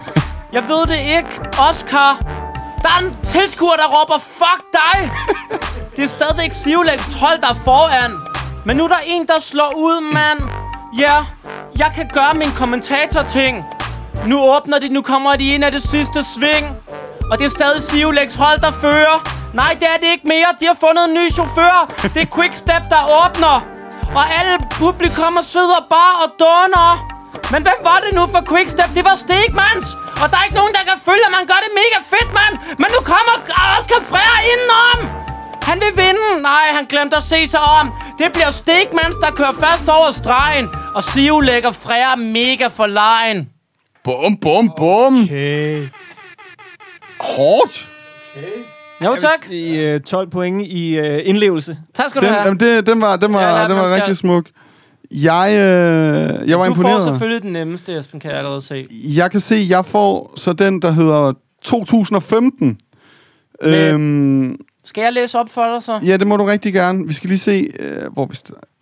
Jeg 0.53 0.67
ved 0.67 0.85
det 0.85 0.99
ikke. 0.99 1.41
Oscar! 1.69 2.17
Der 2.81 2.89
er 2.97 3.05
en 3.05 3.17
tilskuer, 3.27 3.75
der 3.75 3.87
råber, 3.87 4.17
fuck 4.17 4.61
dig! 4.73 5.11
Det 5.95 6.03
er 6.03 6.07
stadigvæk 6.07 6.51
Sivlæks 6.51 7.13
hold, 7.13 7.41
der 7.41 7.47
er 7.49 7.53
foran. 7.53 8.11
Men 8.65 8.77
nu 8.77 8.83
er 8.83 8.87
der 8.87 8.99
en, 9.05 9.27
der 9.27 9.39
slår 9.39 9.73
ud, 9.77 10.13
mand. 10.13 10.39
Ja, 10.99 11.15
jeg 11.79 11.91
kan 11.95 12.09
gøre 12.13 12.33
min 12.33 12.51
kommentator-ting. 12.51 13.63
Nu 14.25 14.39
åbner 14.55 14.79
de, 14.79 14.89
nu 14.89 15.01
kommer 15.01 15.35
de 15.35 15.53
ind 15.53 15.63
af 15.63 15.71
det 15.71 15.83
sidste 15.83 16.25
sving. 16.35 16.77
Og 17.31 17.39
det 17.39 17.45
er 17.45 17.49
stadig 17.49 17.83
Sivlæks 17.83 18.35
hold, 18.35 18.59
der 18.59 18.71
fører. 18.71 19.17
Nej, 19.53 19.73
det 19.79 19.87
er 19.87 19.97
det 20.01 20.07
ikke 20.11 20.27
mere. 20.27 20.47
De 20.59 20.65
har 20.65 20.77
fundet 20.79 21.05
en 21.05 21.13
ny 21.13 21.31
chauffør. 21.31 21.91
Det 22.01 22.21
er 22.21 22.35
Quickstep, 22.35 22.83
der 22.89 23.25
åbner. 23.25 23.74
Og 24.19 24.25
alle 24.37 24.55
publikummer 24.71 25.41
sidder 25.41 25.79
bare 25.95 26.15
og 26.23 26.29
doner. 26.43 26.89
Men 27.53 27.61
hvem 27.67 27.79
var 27.89 27.99
det 28.05 28.11
nu 28.19 28.23
for 28.33 28.41
Quickstep? 28.51 28.89
Det 28.97 29.03
var 29.09 29.15
Stegmans. 29.25 29.87
Og 30.21 30.25
der 30.31 30.37
er 30.39 30.43
ikke 30.47 30.59
nogen, 30.61 30.73
der 30.77 30.83
kan 30.89 30.97
følge, 31.09 31.25
at 31.29 31.33
man 31.37 31.45
gør 31.51 31.59
det 31.65 31.71
mega 31.81 31.99
fedt, 32.13 32.29
mand. 32.39 32.55
Men 32.81 32.87
nu 32.95 32.99
kommer 33.13 33.33
Oscar 33.77 34.01
Freire 34.11 34.39
indenom. 34.53 34.99
Han 35.69 35.77
vil 35.83 35.93
vinde. 36.03 36.41
Nej, 36.41 36.65
han 36.77 36.85
glemte 36.85 37.15
at 37.15 37.23
se 37.23 37.47
sig 37.47 37.59
om. 37.79 37.85
Det 38.19 38.27
bliver 38.33 38.51
Stegmans, 38.51 39.15
der 39.23 39.31
kører 39.31 39.51
først 39.51 39.87
over 39.89 40.11
stregen. 40.11 40.69
Og 40.95 41.03
Siv 41.03 41.41
lægger 41.41 41.71
Freire 41.71 42.17
mega 42.17 42.67
for 42.67 42.87
lejen. 42.87 43.49
Bum, 44.03 44.37
bum, 44.37 44.71
bum. 44.77 45.23
Okay. 45.23 45.89
Hårdt. 47.19 47.87
Jo, 49.03 49.15
tak. 49.19 49.51
I, 49.51 49.77
øh, 49.77 49.99
12 49.99 50.29
point 50.29 50.67
i 50.67 50.97
øh, 50.97 51.21
indlevelse. 51.25 51.77
Tak 51.93 52.09
skal 52.09 52.21
du 52.21 52.25
Den, 52.25 52.33
have. 52.33 52.45
jamen, 52.45 52.59
det, 52.59 52.87
den 52.87 53.01
var, 53.01 53.15
den 53.15 53.33
var, 53.33 53.57
Ja, 53.61 53.67
den 53.67 53.75
var 53.75 53.95
rigtig 53.95 54.17
smuk. 54.17 54.45
Jeg, 55.11 55.49
øh, 55.51 56.49
jeg 56.49 56.59
var 56.59 56.65
Du 56.65 56.71
imponeret. 56.71 57.01
får 57.03 57.11
selvfølgelig 57.11 57.41
den 57.43 57.53
nemmeste, 57.53 57.97
Esben, 57.99 58.19
kan 58.19 58.29
jeg 58.31 58.37
allerede 58.37 58.61
se. 58.61 58.87
Jeg 58.91 59.31
kan 59.31 59.39
se, 59.39 59.65
jeg 59.69 59.85
får 59.85 60.33
så 60.35 60.53
den, 60.53 60.81
der 60.81 60.91
hedder 60.91 61.33
2015. 61.63 62.77
Men- 63.63 63.73
Øhm, 63.73 64.55
Skal 64.85 65.01
jeg 65.01 65.13
læse 65.13 65.39
op 65.39 65.49
for 65.49 65.73
dig 65.73 65.83
så? 65.83 65.99
ja, 66.05 66.17
det 66.17 66.27
må 66.27 66.37
du 66.37 66.43
rigtig 66.45 66.73
gerne. 66.73 67.07
Vi 67.07 67.13
skal 67.13 67.27
lige 67.27 67.39
se, 67.39 67.67
øh, 67.79 68.13
hvor 68.13 68.25
vi... 68.25 68.35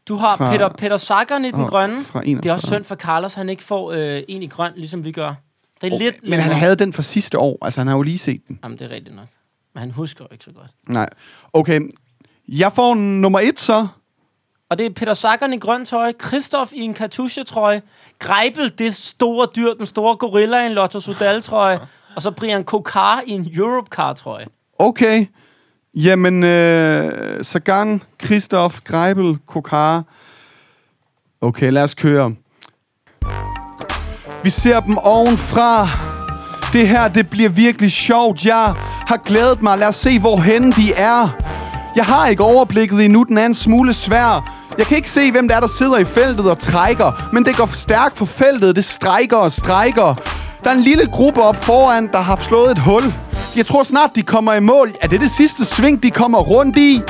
Du 0.08 0.16
har 0.16 0.38
Fra- 0.38 0.52
Peter, 0.52 0.70
Peter 0.78 0.98
Sackeren 0.98 1.46
i 1.46 1.52
den 1.52 1.66
grønne. 1.66 2.04
Fra 2.04 2.20
41. 2.26 2.42
Det 2.44 2.50
er 2.50 2.54
også 2.54 2.68
synd 2.68 2.84
for 2.84 2.96
Carlos, 2.96 3.34
han 3.34 3.50
ikke 3.50 3.64
får 3.64 3.92
øh, 3.92 4.22
en 4.28 4.44
i 4.44 4.48
grøn, 4.48 4.72
ligesom 4.76 5.04
vi 5.04 5.12
gør. 5.12 5.34
Det 5.82 5.94
er 5.94 5.98
lidt 6.00 6.16
Men 6.30 6.40
han 6.40 6.52
havde 6.52 6.76
den 6.76 6.94
fra 6.94 7.02
sidste 7.04 7.38
år. 7.40 7.58
Altså, 7.66 7.80
han 7.80 7.88
har 7.88 7.96
jo 7.96 8.02
lige 8.02 8.18
set 8.18 8.42
den. 8.48 8.60
Jamen, 8.64 8.78
det 8.80 8.86
er 8.92 8.96
rigtigt 8.96 9.16
nok. 9.16 9.26
Men 9.74 9.80
han 9.80 9.92
husker 9.92 10.24
jo 10.24 10.28
ikke 10.32 10.46
så 10.46 10.52
godt. 10.52 10.72
Nej. 10.90 11.10
Okay. 11.54 11.82
Jeg 12.48 12.74
får 12.74 12.94
nummer 12.96 13.40
et 13.40 13.60
så. 13.60 13.88
Og 14.70 14.78
det 14.78 14.86
er 14.86 14.90
Peter 14.90 15.14
Sackeren 15.14 15.54
i 15.54 15.58
grøn 15.58 15.86
tøj, 15.86 16.14
Christoph 16.28 16.74
i 16.74 16.82
en 16.82 16.94
kartusjetrøje, 16.94 17.82
Greibel, 18.20 18.74
det 18.78 18.96
store 18.96 19.48
dyr, 19.56 19.74
den 19.74 19.86
store 19.86 20.18
gorilla 20.18 20.64
i 20.64 20.66
en 20.66 20.72
Lotto 20.72 21.00
Sudal-trøje, 21.00 21.80
og 22.16 22.22
så 22.22 22.32
Brian 22.32 22.64
Kokar 22.64 23.22
i 23.28 23.32
en 23.32 23.48
Europcar-trøje. 23.58 24.46
Okay. 24.80 25.26
Jamen, 25.96 26.44
øh, 26.44 27.46
Sagan, 27.46 28.02
Christoph, 28.24 28.80
Greibel, 28.84 29.38
Kokar. 29.46 30.04
Okay, 31.42 31.72
lad 31.72 31.84
os 31.84 31.96
køre. 31.96 32.36
Vi 34.44 34.50
ser 34.50 34.80
dem 34.80 34.98
ovenfra. 34.98 35.88
Det 36.74 36.88
her, 36.88 37.08
det 37.08 37.30
bliver 37.30 37.50
virkelig 37.50 37.92
sjovt. 37.92 38.46
Jeg 38.46 38.74
har 39.08 39.18
glædet 39.26 39.62
mig. 39.62 39.78
Lad 39.78 39.88
os 39.88 39.96
se, 39.96 40.20
hvorhen 40.20 40.72
de 40.72 40.94
er. 40.94 41.30
Jeg 41.96 42.06
har 42.06 42.28
ikke 42.28 42.44
overblikket 42.44 43.06
endnu. 43.06 43.24
Den 43.24 43.38
er 43.38 43.46
en 43.46 43.56
smule 43.56 43.94
svær. 43.94 44.54
Jeg 44.78 44.86
kan 44.86 44.98
ikke 44.98 45.10
se, 45.10 45.32
hvem 45.32 45.48
der 45.48 45.56
er, 45.56 45.60
der 45.60 45.68
sidder 45.78 45.98
i 45.98 46.06
feltet 46.06 46.50
og 46.50 46.60
trækker. 46.60 47.30
Men 47.34 47.46
det 47.46 47.56
går 47.58 47.70
stærkt 47.74 48.16
på 48.16 48.26
feltet. 48.26 48.76
Det 48.76 48.86
strækker 48.86 49.38
og 49.38 49.52
strækker. 49.52 50.16
Der 50.64 50.70
er 50.70 50.74
en 50.74 50.82
lille 50.82 51.06
gruppe 51.06 51.42
op 51.42 51.56
foran, 51.56 52.10
der 52.12 52.20
har 52.20 52.40
slået 52.42 52.72
et 52.72 52.78
hul. 52.78 53.14
Jeg 53.56 53.66
tror 53.66 53.84
snart, 53.84 54.10
de 54.16 54.22
kommer 54.22 54.54
i 54.54 54.60
mål. 54.60 54.92
Er 55.02 55.08
det 55.08 55.22
det 55.22 55.32
sidste 55.32 55.66
sving, 55.66 56.04
de 56.04 56.12
kommer 56.12 56.40
rundt 56.40 56.78
i? 56.78 57.02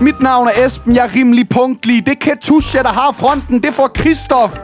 Mit 0.00 0.20
navn 0.20 0.48
er 0.48 0.66
Esben, 0.66 0.94
jeg 0.94 1.04
er 1.04 1.14
rimelig 1.14 1.48
punktlig. 1.48 2.06
Det 2.06 2.12
er 2.12 2.20
Katusha, 2.20 2.78
der 2.78 2.88
har 2.88 3.12
fronten, 3.12 3.62
det 3.62 3.74
får 3.74 3.90
Kristoff. 3.94 4.54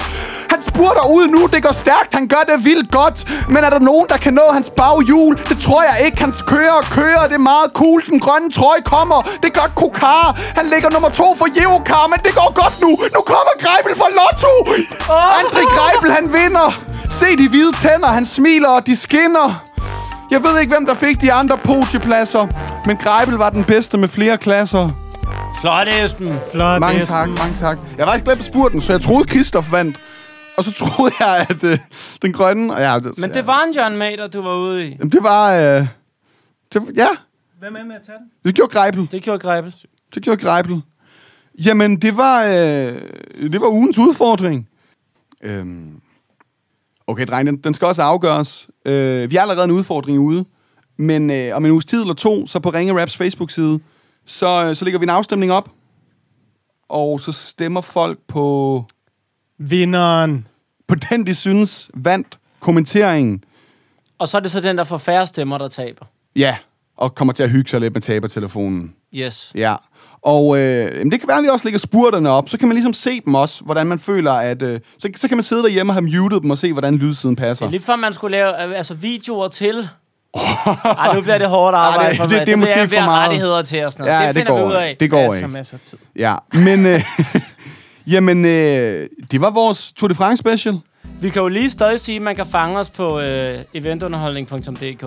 Han 0.53 0.61
spurter 0.69 1.05
ud 1.17 1.27
nu, 1.35 1.41
det 1.55 1.63
går 1.63 1.73
stærkt, 1.73 2.15
han 2.15 2.29
gør 2.29 2.43
det 2.51 2.65
vildt 2.65 2.91
godt. 2.91 3.17
Men 3.49 3.57
er 3.67 3.71
der 3.71 3.79
nogen, 3.79 4.07
der 4.09 4.17
kan 4.17 4.33
nå 4.35 4.43
hans 4.53 4.71
baghjul? 4.77 5.33
Det 5.49 5.59
tror 5.67 5.83
jeg 5.83 6.07
ikke, 6.07 6.19
han 6.21 6.33
kører 6.47 6.73
og 6.73 6.85
kører, 6.85 7.23
det 7.31 7.35
er 7.35 7.47
meget 7.55 7.71
cool. 7.75 8.03
Den 8.11 8.21
grønne 8.21 8.51
trøje 8.53 8.83
kommer, 8.85 9.19
det 9.43 9.53
gør 9.53 9.69
Kokar. 9.77 10.39
Han 10.59 10.67
ligger 10.75 10.91
nummer 10.91 11.09
to 11.09 11.35
for 11.39 11.47
Jeokar, 11.61 12.07
men 12.13 12.19
det 12.25 12.35
går 12.35 12.51
godt 12.63 12.77
nu. 12.85 12.91
Nu 13.17 13.21
kommer 13.33 13.53
Greibel 13.65 13.93
fra 14.01 14.09
Lotto. 14.19 14.53
André 15.41 15.63
Greibel, 15.77 16.11
han 16.19 16.27
vinder. 16.33 16.69
Se 17.11 17.37
de 17.37 17.49
hvide 17.49 17.73
tænder, 17.73 18.07
han 18.09 18.27
smiler 18.27 18.69
og 18.69 18.87
de 18.87 18.97
skinner. 18.97 19.63
Jeg 20.31 20.43
ved 20.45 20.59
ikke, 20.61 20.73
hvem 20.75 20.87
der 20.87 20.95
fik 20.95 21.21
de 21.21 21.33
andre 21.33 21.59
podiepladser, 21.59 22.47
men 22.87 22.97
Greibel 22.97 23.35
var 23.35 23.51
den 23.51 23.65
bedste 23.65 23.99
med 23.99 24.09
flere 24.09 24.39
klasser. 24.39 24.89
Flot, 25.61 25.89
Esben. 26.05 26.39
Flot, 26.53 26.81
Mange 26.81 26.99
Esben. 26.99 27.15
tak, 27.17 27.29
mange 27.29 27.55
tak. 27.61 27.79
Jeg 27.99 28.07
var 28.07 28.15
ikke 28.15 28.25
glemt 28.25 28.45
spurten, 28.45 28.81
så 28.81 28.93
jeg 28.93 29.01
troede, 29.03 29.25
Kristoff 29.29 29.73
vandt. 29.73 29.97
Og 30.61 30.65
så 30.65 30.73
troede 30.73 31.15
jeg, 31.21 31.47
at 31.51 31.65
øh, 31.65 31.79
den 32.23 32.33
grønne... 32.33 32.75
Og 32.75 32.81
ja, 32.81 32.99
det, 32.99 33.19
Men 33.19 33.35
det 33.35 33.47
var 33.47 33.65
en 33.65 33.75
John 33.75 33.97
Mater, 33.97 34.27
du 34.27 34.43
var 34.43 34.55
ude 34.57 34.87
i. 34.87 34.91
Jamen, 34.91 35.11
det 35.11 35.23
var... 35.23 35.53
Øh, 35.55 35.87
det, 36.73 36.83
ja, 36.97 37.09
Hvem 37.59 37.77
er 37.77 37.85
med 37.85 37.95
at 37.97 38.03
tage 38.03 38.19
den? 38.19 38.31
det 38.45 38.55
gjorde 38.55 38.73
Greibel. 38.73 39.09
Det 39.11 39.23
gjorde 39.23 39.39
Greibel. 39.39 39.75
Det 40.15 40.23
gjorde 40.23 40.43
Greibel. 40.43 40.83
Jamen, 41.65 41.97
det 41.97 42.17
var, 42.17 42.45
øh, 42.45 43.53
det 43.53 43.61
var 43.61 43.69
ugens 43.69 43.99
udfordring. 43.99 44.69
Øhm. 45.43 46.01
Okay, 47.07 47.27
dreng, 47.27 47.47
den, 47.47 47.57
den 47.57 47.75
skal 47.75 47.87
også 47.87 48.03
afgøres. 48.03 48.69
Øh, 48.87 49.31
vi 49.31 49.37
har 49.37 49.43
allerede 49.43 49.65
en 49.65 49.71
udfordring 49.71 50.19
ude. 50.19 50.45
Men 50.97 51.31
øh, 51.31 51.57
om 51.57 51.65
en 51.65 51.71
uges 51.71 51.85
tid 51.85 52.01
eller 52.01 52.15
to, 52.15 52.47
så 52.47 52.61
på 52.61 52.71
Ringe 52.71 53.01
Raps 53.01 53.17
Facebook-side, 53.17 53.81
så, 54.27 54.65
øh, 54.65 54.77
så 54.77 54.85
lægger 54.85 54.99
vi 55.01 55.05
en 55.05 55.11
afstemning 55.11 55.53
op. 55.53 55.69
Og 56.89 57.21
så 57.21 57.33
stemmer 57.33 57.81
folk 57.81 58.19
på, 58.29 58.85
Vinderen. 59.61 60.47
på 60.89 60.95
den, 60.95 61.27
de 61.27 61.35
synes 61.35 61.91
vandt 61.95 62.39
kommenteringen. 62.61 63.45
Og 64.19 64.29
så 64.29 64.37
er 64.37 64.41
det 64.41 64.51
så 64.51 64.61
den, 64.61 64.79
der 64.79 64.85
får 64.85 64.99
færre 64.99 65.27
stemmer, 65.27 65.59
der 65.59 65.69
taber. 65.69 66.05
Ja, 66.37 66.57
og 66.97 67.15
kommer 67.15 67.33
til 67.33 67.43
at 67.43 67.51
hygge 67.51 67.71
sig 67.71 67.81
lidt 67.81 67.95
med 67.95 68.03
tabertelefonen. 68.03 68.93
Yes. 69.15 69.53
Ja, 69.55 69.75
og 70.23 70.59
øh, 70.59 70.65
jamen, 70.99 71.13
det 71.13 71.21
kan 71.21 71.29
være, 71.29 71.39
at 71.39 71.43
vi 71.45 71.49
også 71.49 71.65
lægger 71.67 71.79
spurterne 71.79 72.31
op. 72.31 72.49
Så 72.49 72.59
kan 72.59 72.69
man 72.69 72.75
ligesom 72.75 72.93
se 72.93 73.21
dem 73.25 73.35
også, 73.35 73.65
hvordan 73.65 73.87
man 73.87 73.99
føler, 73.99 74.33
at... 74.33 74.63
Øh, 74.63 74.81
så, 74.99 75.09
så 75.17 75.29
kan 75.29 75.37
man 75.37 75.45
sidde 75.45 75.63
derhjemme 75.63 75.91
og 75.91 75.95
have 75.95 76.03
muted 76.05 76.41
dem 76.41 76.51
og 76.51 76.59
se, 76.59 76.73
hvordan 76.73 76.97
lydsiden 76.97 77.37
passer. 77.37 77.65
Det 77.67 77.69
er 77.69 77.71
lige 77.71 77.83
før, 77.83 77.97
man 77.97 78.13
skulle 78.13 78.37
lave 78.37 78.65
øh, 78.69 78.77
altså, 78.79 78.95
videoer 78.95 79.49
til. 79.49 79.89
Ej, 80.99 81.15
nu 81.15 81.21
bliver 81.21 81.39
det 81.39 81.49
hårdt 81.49 81.77
arbejde 81.77 82.03
Ej, 82.03 82.09
det- 82.09 82.17
for 82.17 82.25
det- 82.25 82.37
mig. 82.37 82.47
det 82.47 82.53
er 82.53 82.57
måske 82.57 82.89
for 82.89 83.01
meget. 83.05 83.23
rettigheder 83.25 83.63
til 83.63 83.85
og 83.85 83.93
sådan 83.93 84.07
noget. 84.07 84.21
Ja, 84.21 84.27
det 84.29 84.35
det 84.35 84.41
finder 84.47 84.55
vi 84.57 84.61
går 84.63 84.69
ud 84.69 84.75
af. 84.75 84.97
Det 85.01 85.11
går 85.11 85.23
Masser, 85.31 85.37
ikke. 85.37 85.49
masser 85.49 85.77
af 85.77 85.81
tid. 85.81 85.99
Ja, 86.17 86.35
men... 86.53 86.87
Øh, 86.87 87.03
jamen, 88.07 88.45
øh, 88.45 89.09
det 89.31 89.41
var 89.41 89.51
vores 89.51 89.93
Tour 89.93 90.09
de 90.09 90.15
France 90.15 90.41
special. 90.41 90.79
Vi 91.21 91.29
kan 91.29 91.43
jo 91.43 91.49
lige 91.49 91.71
stadig 91.71 92.01
sige, 92.01 92.17
at 92.17 92.23
man 92.23 92.37
kan 92.37 92.47
fange 92.47 92.79
os 92.79 92.91
på 92.91 93.21
øh, 93.21 93.63
eventunderholdning.dk. 93.75 95.05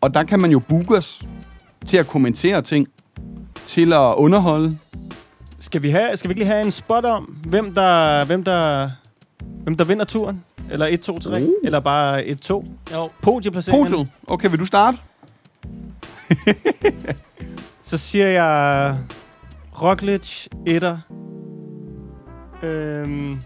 Og 0.00 0.14
der 0.14 0.22
kan 0.22 0.40
man 0.40 0.50
jo 0.50 0.58
booke 0.58 0.96
os 0.96 1.22
til 1.86 1.96
at 1.96 2.06
kommentere 2.06 2.62
ting, 2.62 2.88
til 3.66 3.92
at 3.92 4.14
underholde. 4.16 4.78
Skal 5.58 5.82
vi, 5.82 5.90
have, 5.90 6.16
skal 6.16 6.28
vi 6.28 6.32
ikke 6.32 6.40
lige 6.40 6.52
have 6.52 6.64
en 6.64 6.70
spot 6.70 7.04
om, 7.04 7.24
hvem 7.24 7.74
der, 7.74 8.24
hvem 8.24 8.44
der, 8.44 8.90
hvem 9.62 9.76
der 9.76 9.84
vinder 9.84 10.04
turen? 10.04 10.44
Eller 10.70 10.86
1, 10.86 11.00
2, 11.00 11.18
3? 11.18 11.42
Uh. 11.42 11.48
Eller 11.64 11.80
bare 11.80 12.24
1, 12.24 12.40
2? 12.40 12.64
Jo. 12.92 13.10
Podieplaceringen. 13.22 13.86
Podium. 13.86 14.06
Okay, 14.26 14.50
vil 14.50 14.58
du 14.58 14.64
starte? 14.64 14.98
Så 17.84 17.98
siger 17.98 18.26
jeg 18.26 18.96
Roglic, 19.82 20.46
etter. 20.66 20.98
Øhm, 22.62 23.40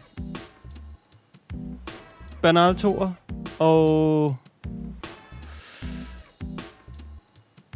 Bernal, 2.42 2.76
toer. 2.76 3.12
Og... 3.58 4.36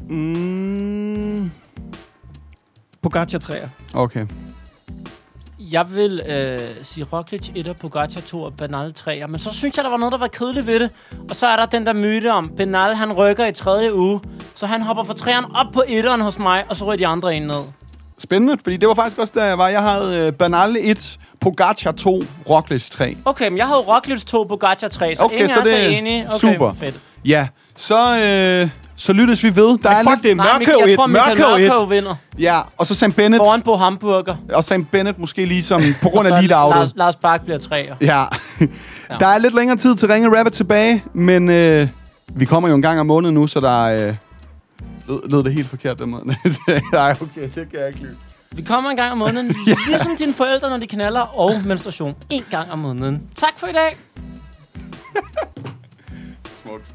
Mm, 0.08 1.50
Pogacar, 3.02 3.38
træer. 3.38 3.68
Okay. 3.94 4.26
Jeg 5.58 5.94
vil 5.94 6.20
øh, 6.28 6.60
sige 6.82 7.04
Roglic 7.04 7.50
1 7.54 7.76
Pogacar 7.80 8.20
2 8.20 8.42
og 8.42 8.56
Bernal 8.56 8.94
3. 8.94 9.26
Men 9.28 9.38
så 9.38 9.52
synes 9.52 9.76
jeg, 9.76 9.84
der 9.84 9.90
var 9.90 9.96
noget, 9.96 10.12
der 10.12 10.18
var 10.18 10.26
kedeligt 10.26 10.66
ved 10.66 10.80
det. 10.80 10.94
Og 11.28 11.36
så 11.36 11.46
er 11.46 11.56
der 11.56 11.66
den 11.66 11.86
der 11.86 11.92
myte 11.92 12.32
om, 12.32 12.52
Bernal 12.56 12.94
han 12.94 13.12
rykker 13.12 13.46
i 13.46 13.52
tredje 13.52 13.94
uge. 13.94 14.20
Så 14.54 14.66
han 14.66 14.82
hopper 14.82 15.04
fra 15.04 15.14
træerne 15.14 15.46
op 15.54 15.72
på 15.72 15.82
etteren 15.88 16.20
hos 16.20 16.38
mig, 16.38 16.64
og 16.68 16.76
så 16.76 16.84
ryger 16.84 16.96
de 16.96 17.06
andre 17.06 17.36
ind 17.36 17.44
ned. 17.44 17.62
Spændende, 18.22 18.56
fordi 18.62 18.76
det 18.76 18.88
var 18.88 18.94
faktisk 18.94 19.18
også 19.18 19.32
der, 19.36 19.44
jeg 19.44 19.58
var. 19.58 19.68
Jeg 19.68 19.82
havde 19.82 20.18
øh, 20.26 20.32
Bernal 20.32 20.76
1, 20.80 21.18
Pogacar 21.40 21.92
2, 21.92 22.22
Roglic 22.50 22.90
3. 22.90 23.16
Okay, 23.24 23.48
men 23.48 23.58
jeg 23.58 23.66
havde 23.66 23.80
Roglic 23.80 24.24
2 24.24 24.44
Pogacar 24.44 24.88
3, 24.88 25.14
så 25.14 25.22
Okay, 25.22 25.34
ingen 25.34 25.48
så 25.48 25.60
det 25.64 25.84
er 25.84 25.88
enige. 25.88 26.26
Okay, 26.26 26.38
super. 26.38 26.72
Fedt. 26.80 26.94
Ja, 27.24 27.46
så, 27.76 27.94
øh, 28.64 28.70
så 28.96 29.12
lyttes 29.12 29.44
vi 29.44 29.56
ved. 29.56 29.78
Der 29.78 29.90
er 29.90 30.02
Fuck, 30.02 30.22
det 30.22 30.30
er 30.30 30.34
Mørkøv 30.34 30.74
jeg 30.80 30.90
1. 30.90 30.96
tror, 30.96 31.06
Michael 31.06 31.38
Mørkøv 31.38 31.54
1. 31.54 31.60
Mørkøv 31.70 31.90
vinder. 31.90 32.14
Ja, 32.38 32.60
og 32.78 32.86
så 32.86 32.94
Sam 32.94 33.12
Bennett. 33.12 33.40
Foran 33.44 33.62
på 33.62 33.76
Hamburger. 33.76 34.36
Og 34.54 34.64
Sam 34.64 34.84
Bennett 34.84 35.18
måske 35.18 35.46
lige 35.46 35.62
som 35.62 35.82
på 36.02 36.08
grund 36.08 36.28
af 36.28 36.30
lead 36.30 36.48
Lars, 36.48 36.92
Lars 36.96 37.16
Bak 37.16 37.44
bliver 37.44 37.58
3'er. 37.58 37.94
Ja. 38.00 38.24
Der 39.20 39.26
er 39.26 39.38
lidt 39.38 39.54
længere 39.54 39.76
tid 39.76 39.96
til 39.96 40.08
Ringe 40.08 40.38
Rabbit 40.38 40.52
tilbage, 40.52 41.04
men 41.14 41.50
øh, 41.50 41.88
vi 42.34 42.44
kommer 42.44 42.68
jo 42.68 42.74
en 42.74 42.82
gang 42.82 43.00
om 43.00 43.06
måneden 43.06 43.34
nu, 43.34 43.46
så 43.46 43.60
der 43.60 43.86
er... 43.86 44.08
Øh, 44.08 44.14
lød, 45.06 45.28
lød 45.30 45.42
det 45.44 45.52
helt 45.54 45.68
forkert, 45.68 45.98
den 45.98 46.10
måde? 46.10 46.24
Nej, 46.92 47.16
okay, 47.20 47.50
det 47.54 47.70
kan 47.70 47.80
jeg 47.80 47.88
ikke 47.88 48.00
lide. 48.00 48.16
Vi 48.52 48.62
kommer 48.62 48.90
en 48.90 48.96
gang 48.96 49.12
om 49.12 49.18
måneden, 49.18 49.56
ligesom 49.88 50.16
dine 50.16 50.32
forældre, 50.32 50.70
når 50.70 50.76
de 50.76 50.86
knaller, 50.86 51.20
og 51.20 51.62
menstruation. 51.64 52.14
En 52.30 52.44
gang 52.50 52.70
om 52.70 52.78
måneden. 52.78 53.28
Tak 53.34 53.58
for 53.58 53.66
i 53.66 53.72
dag. 53.72 53.96
Smukt. 56.62 56.92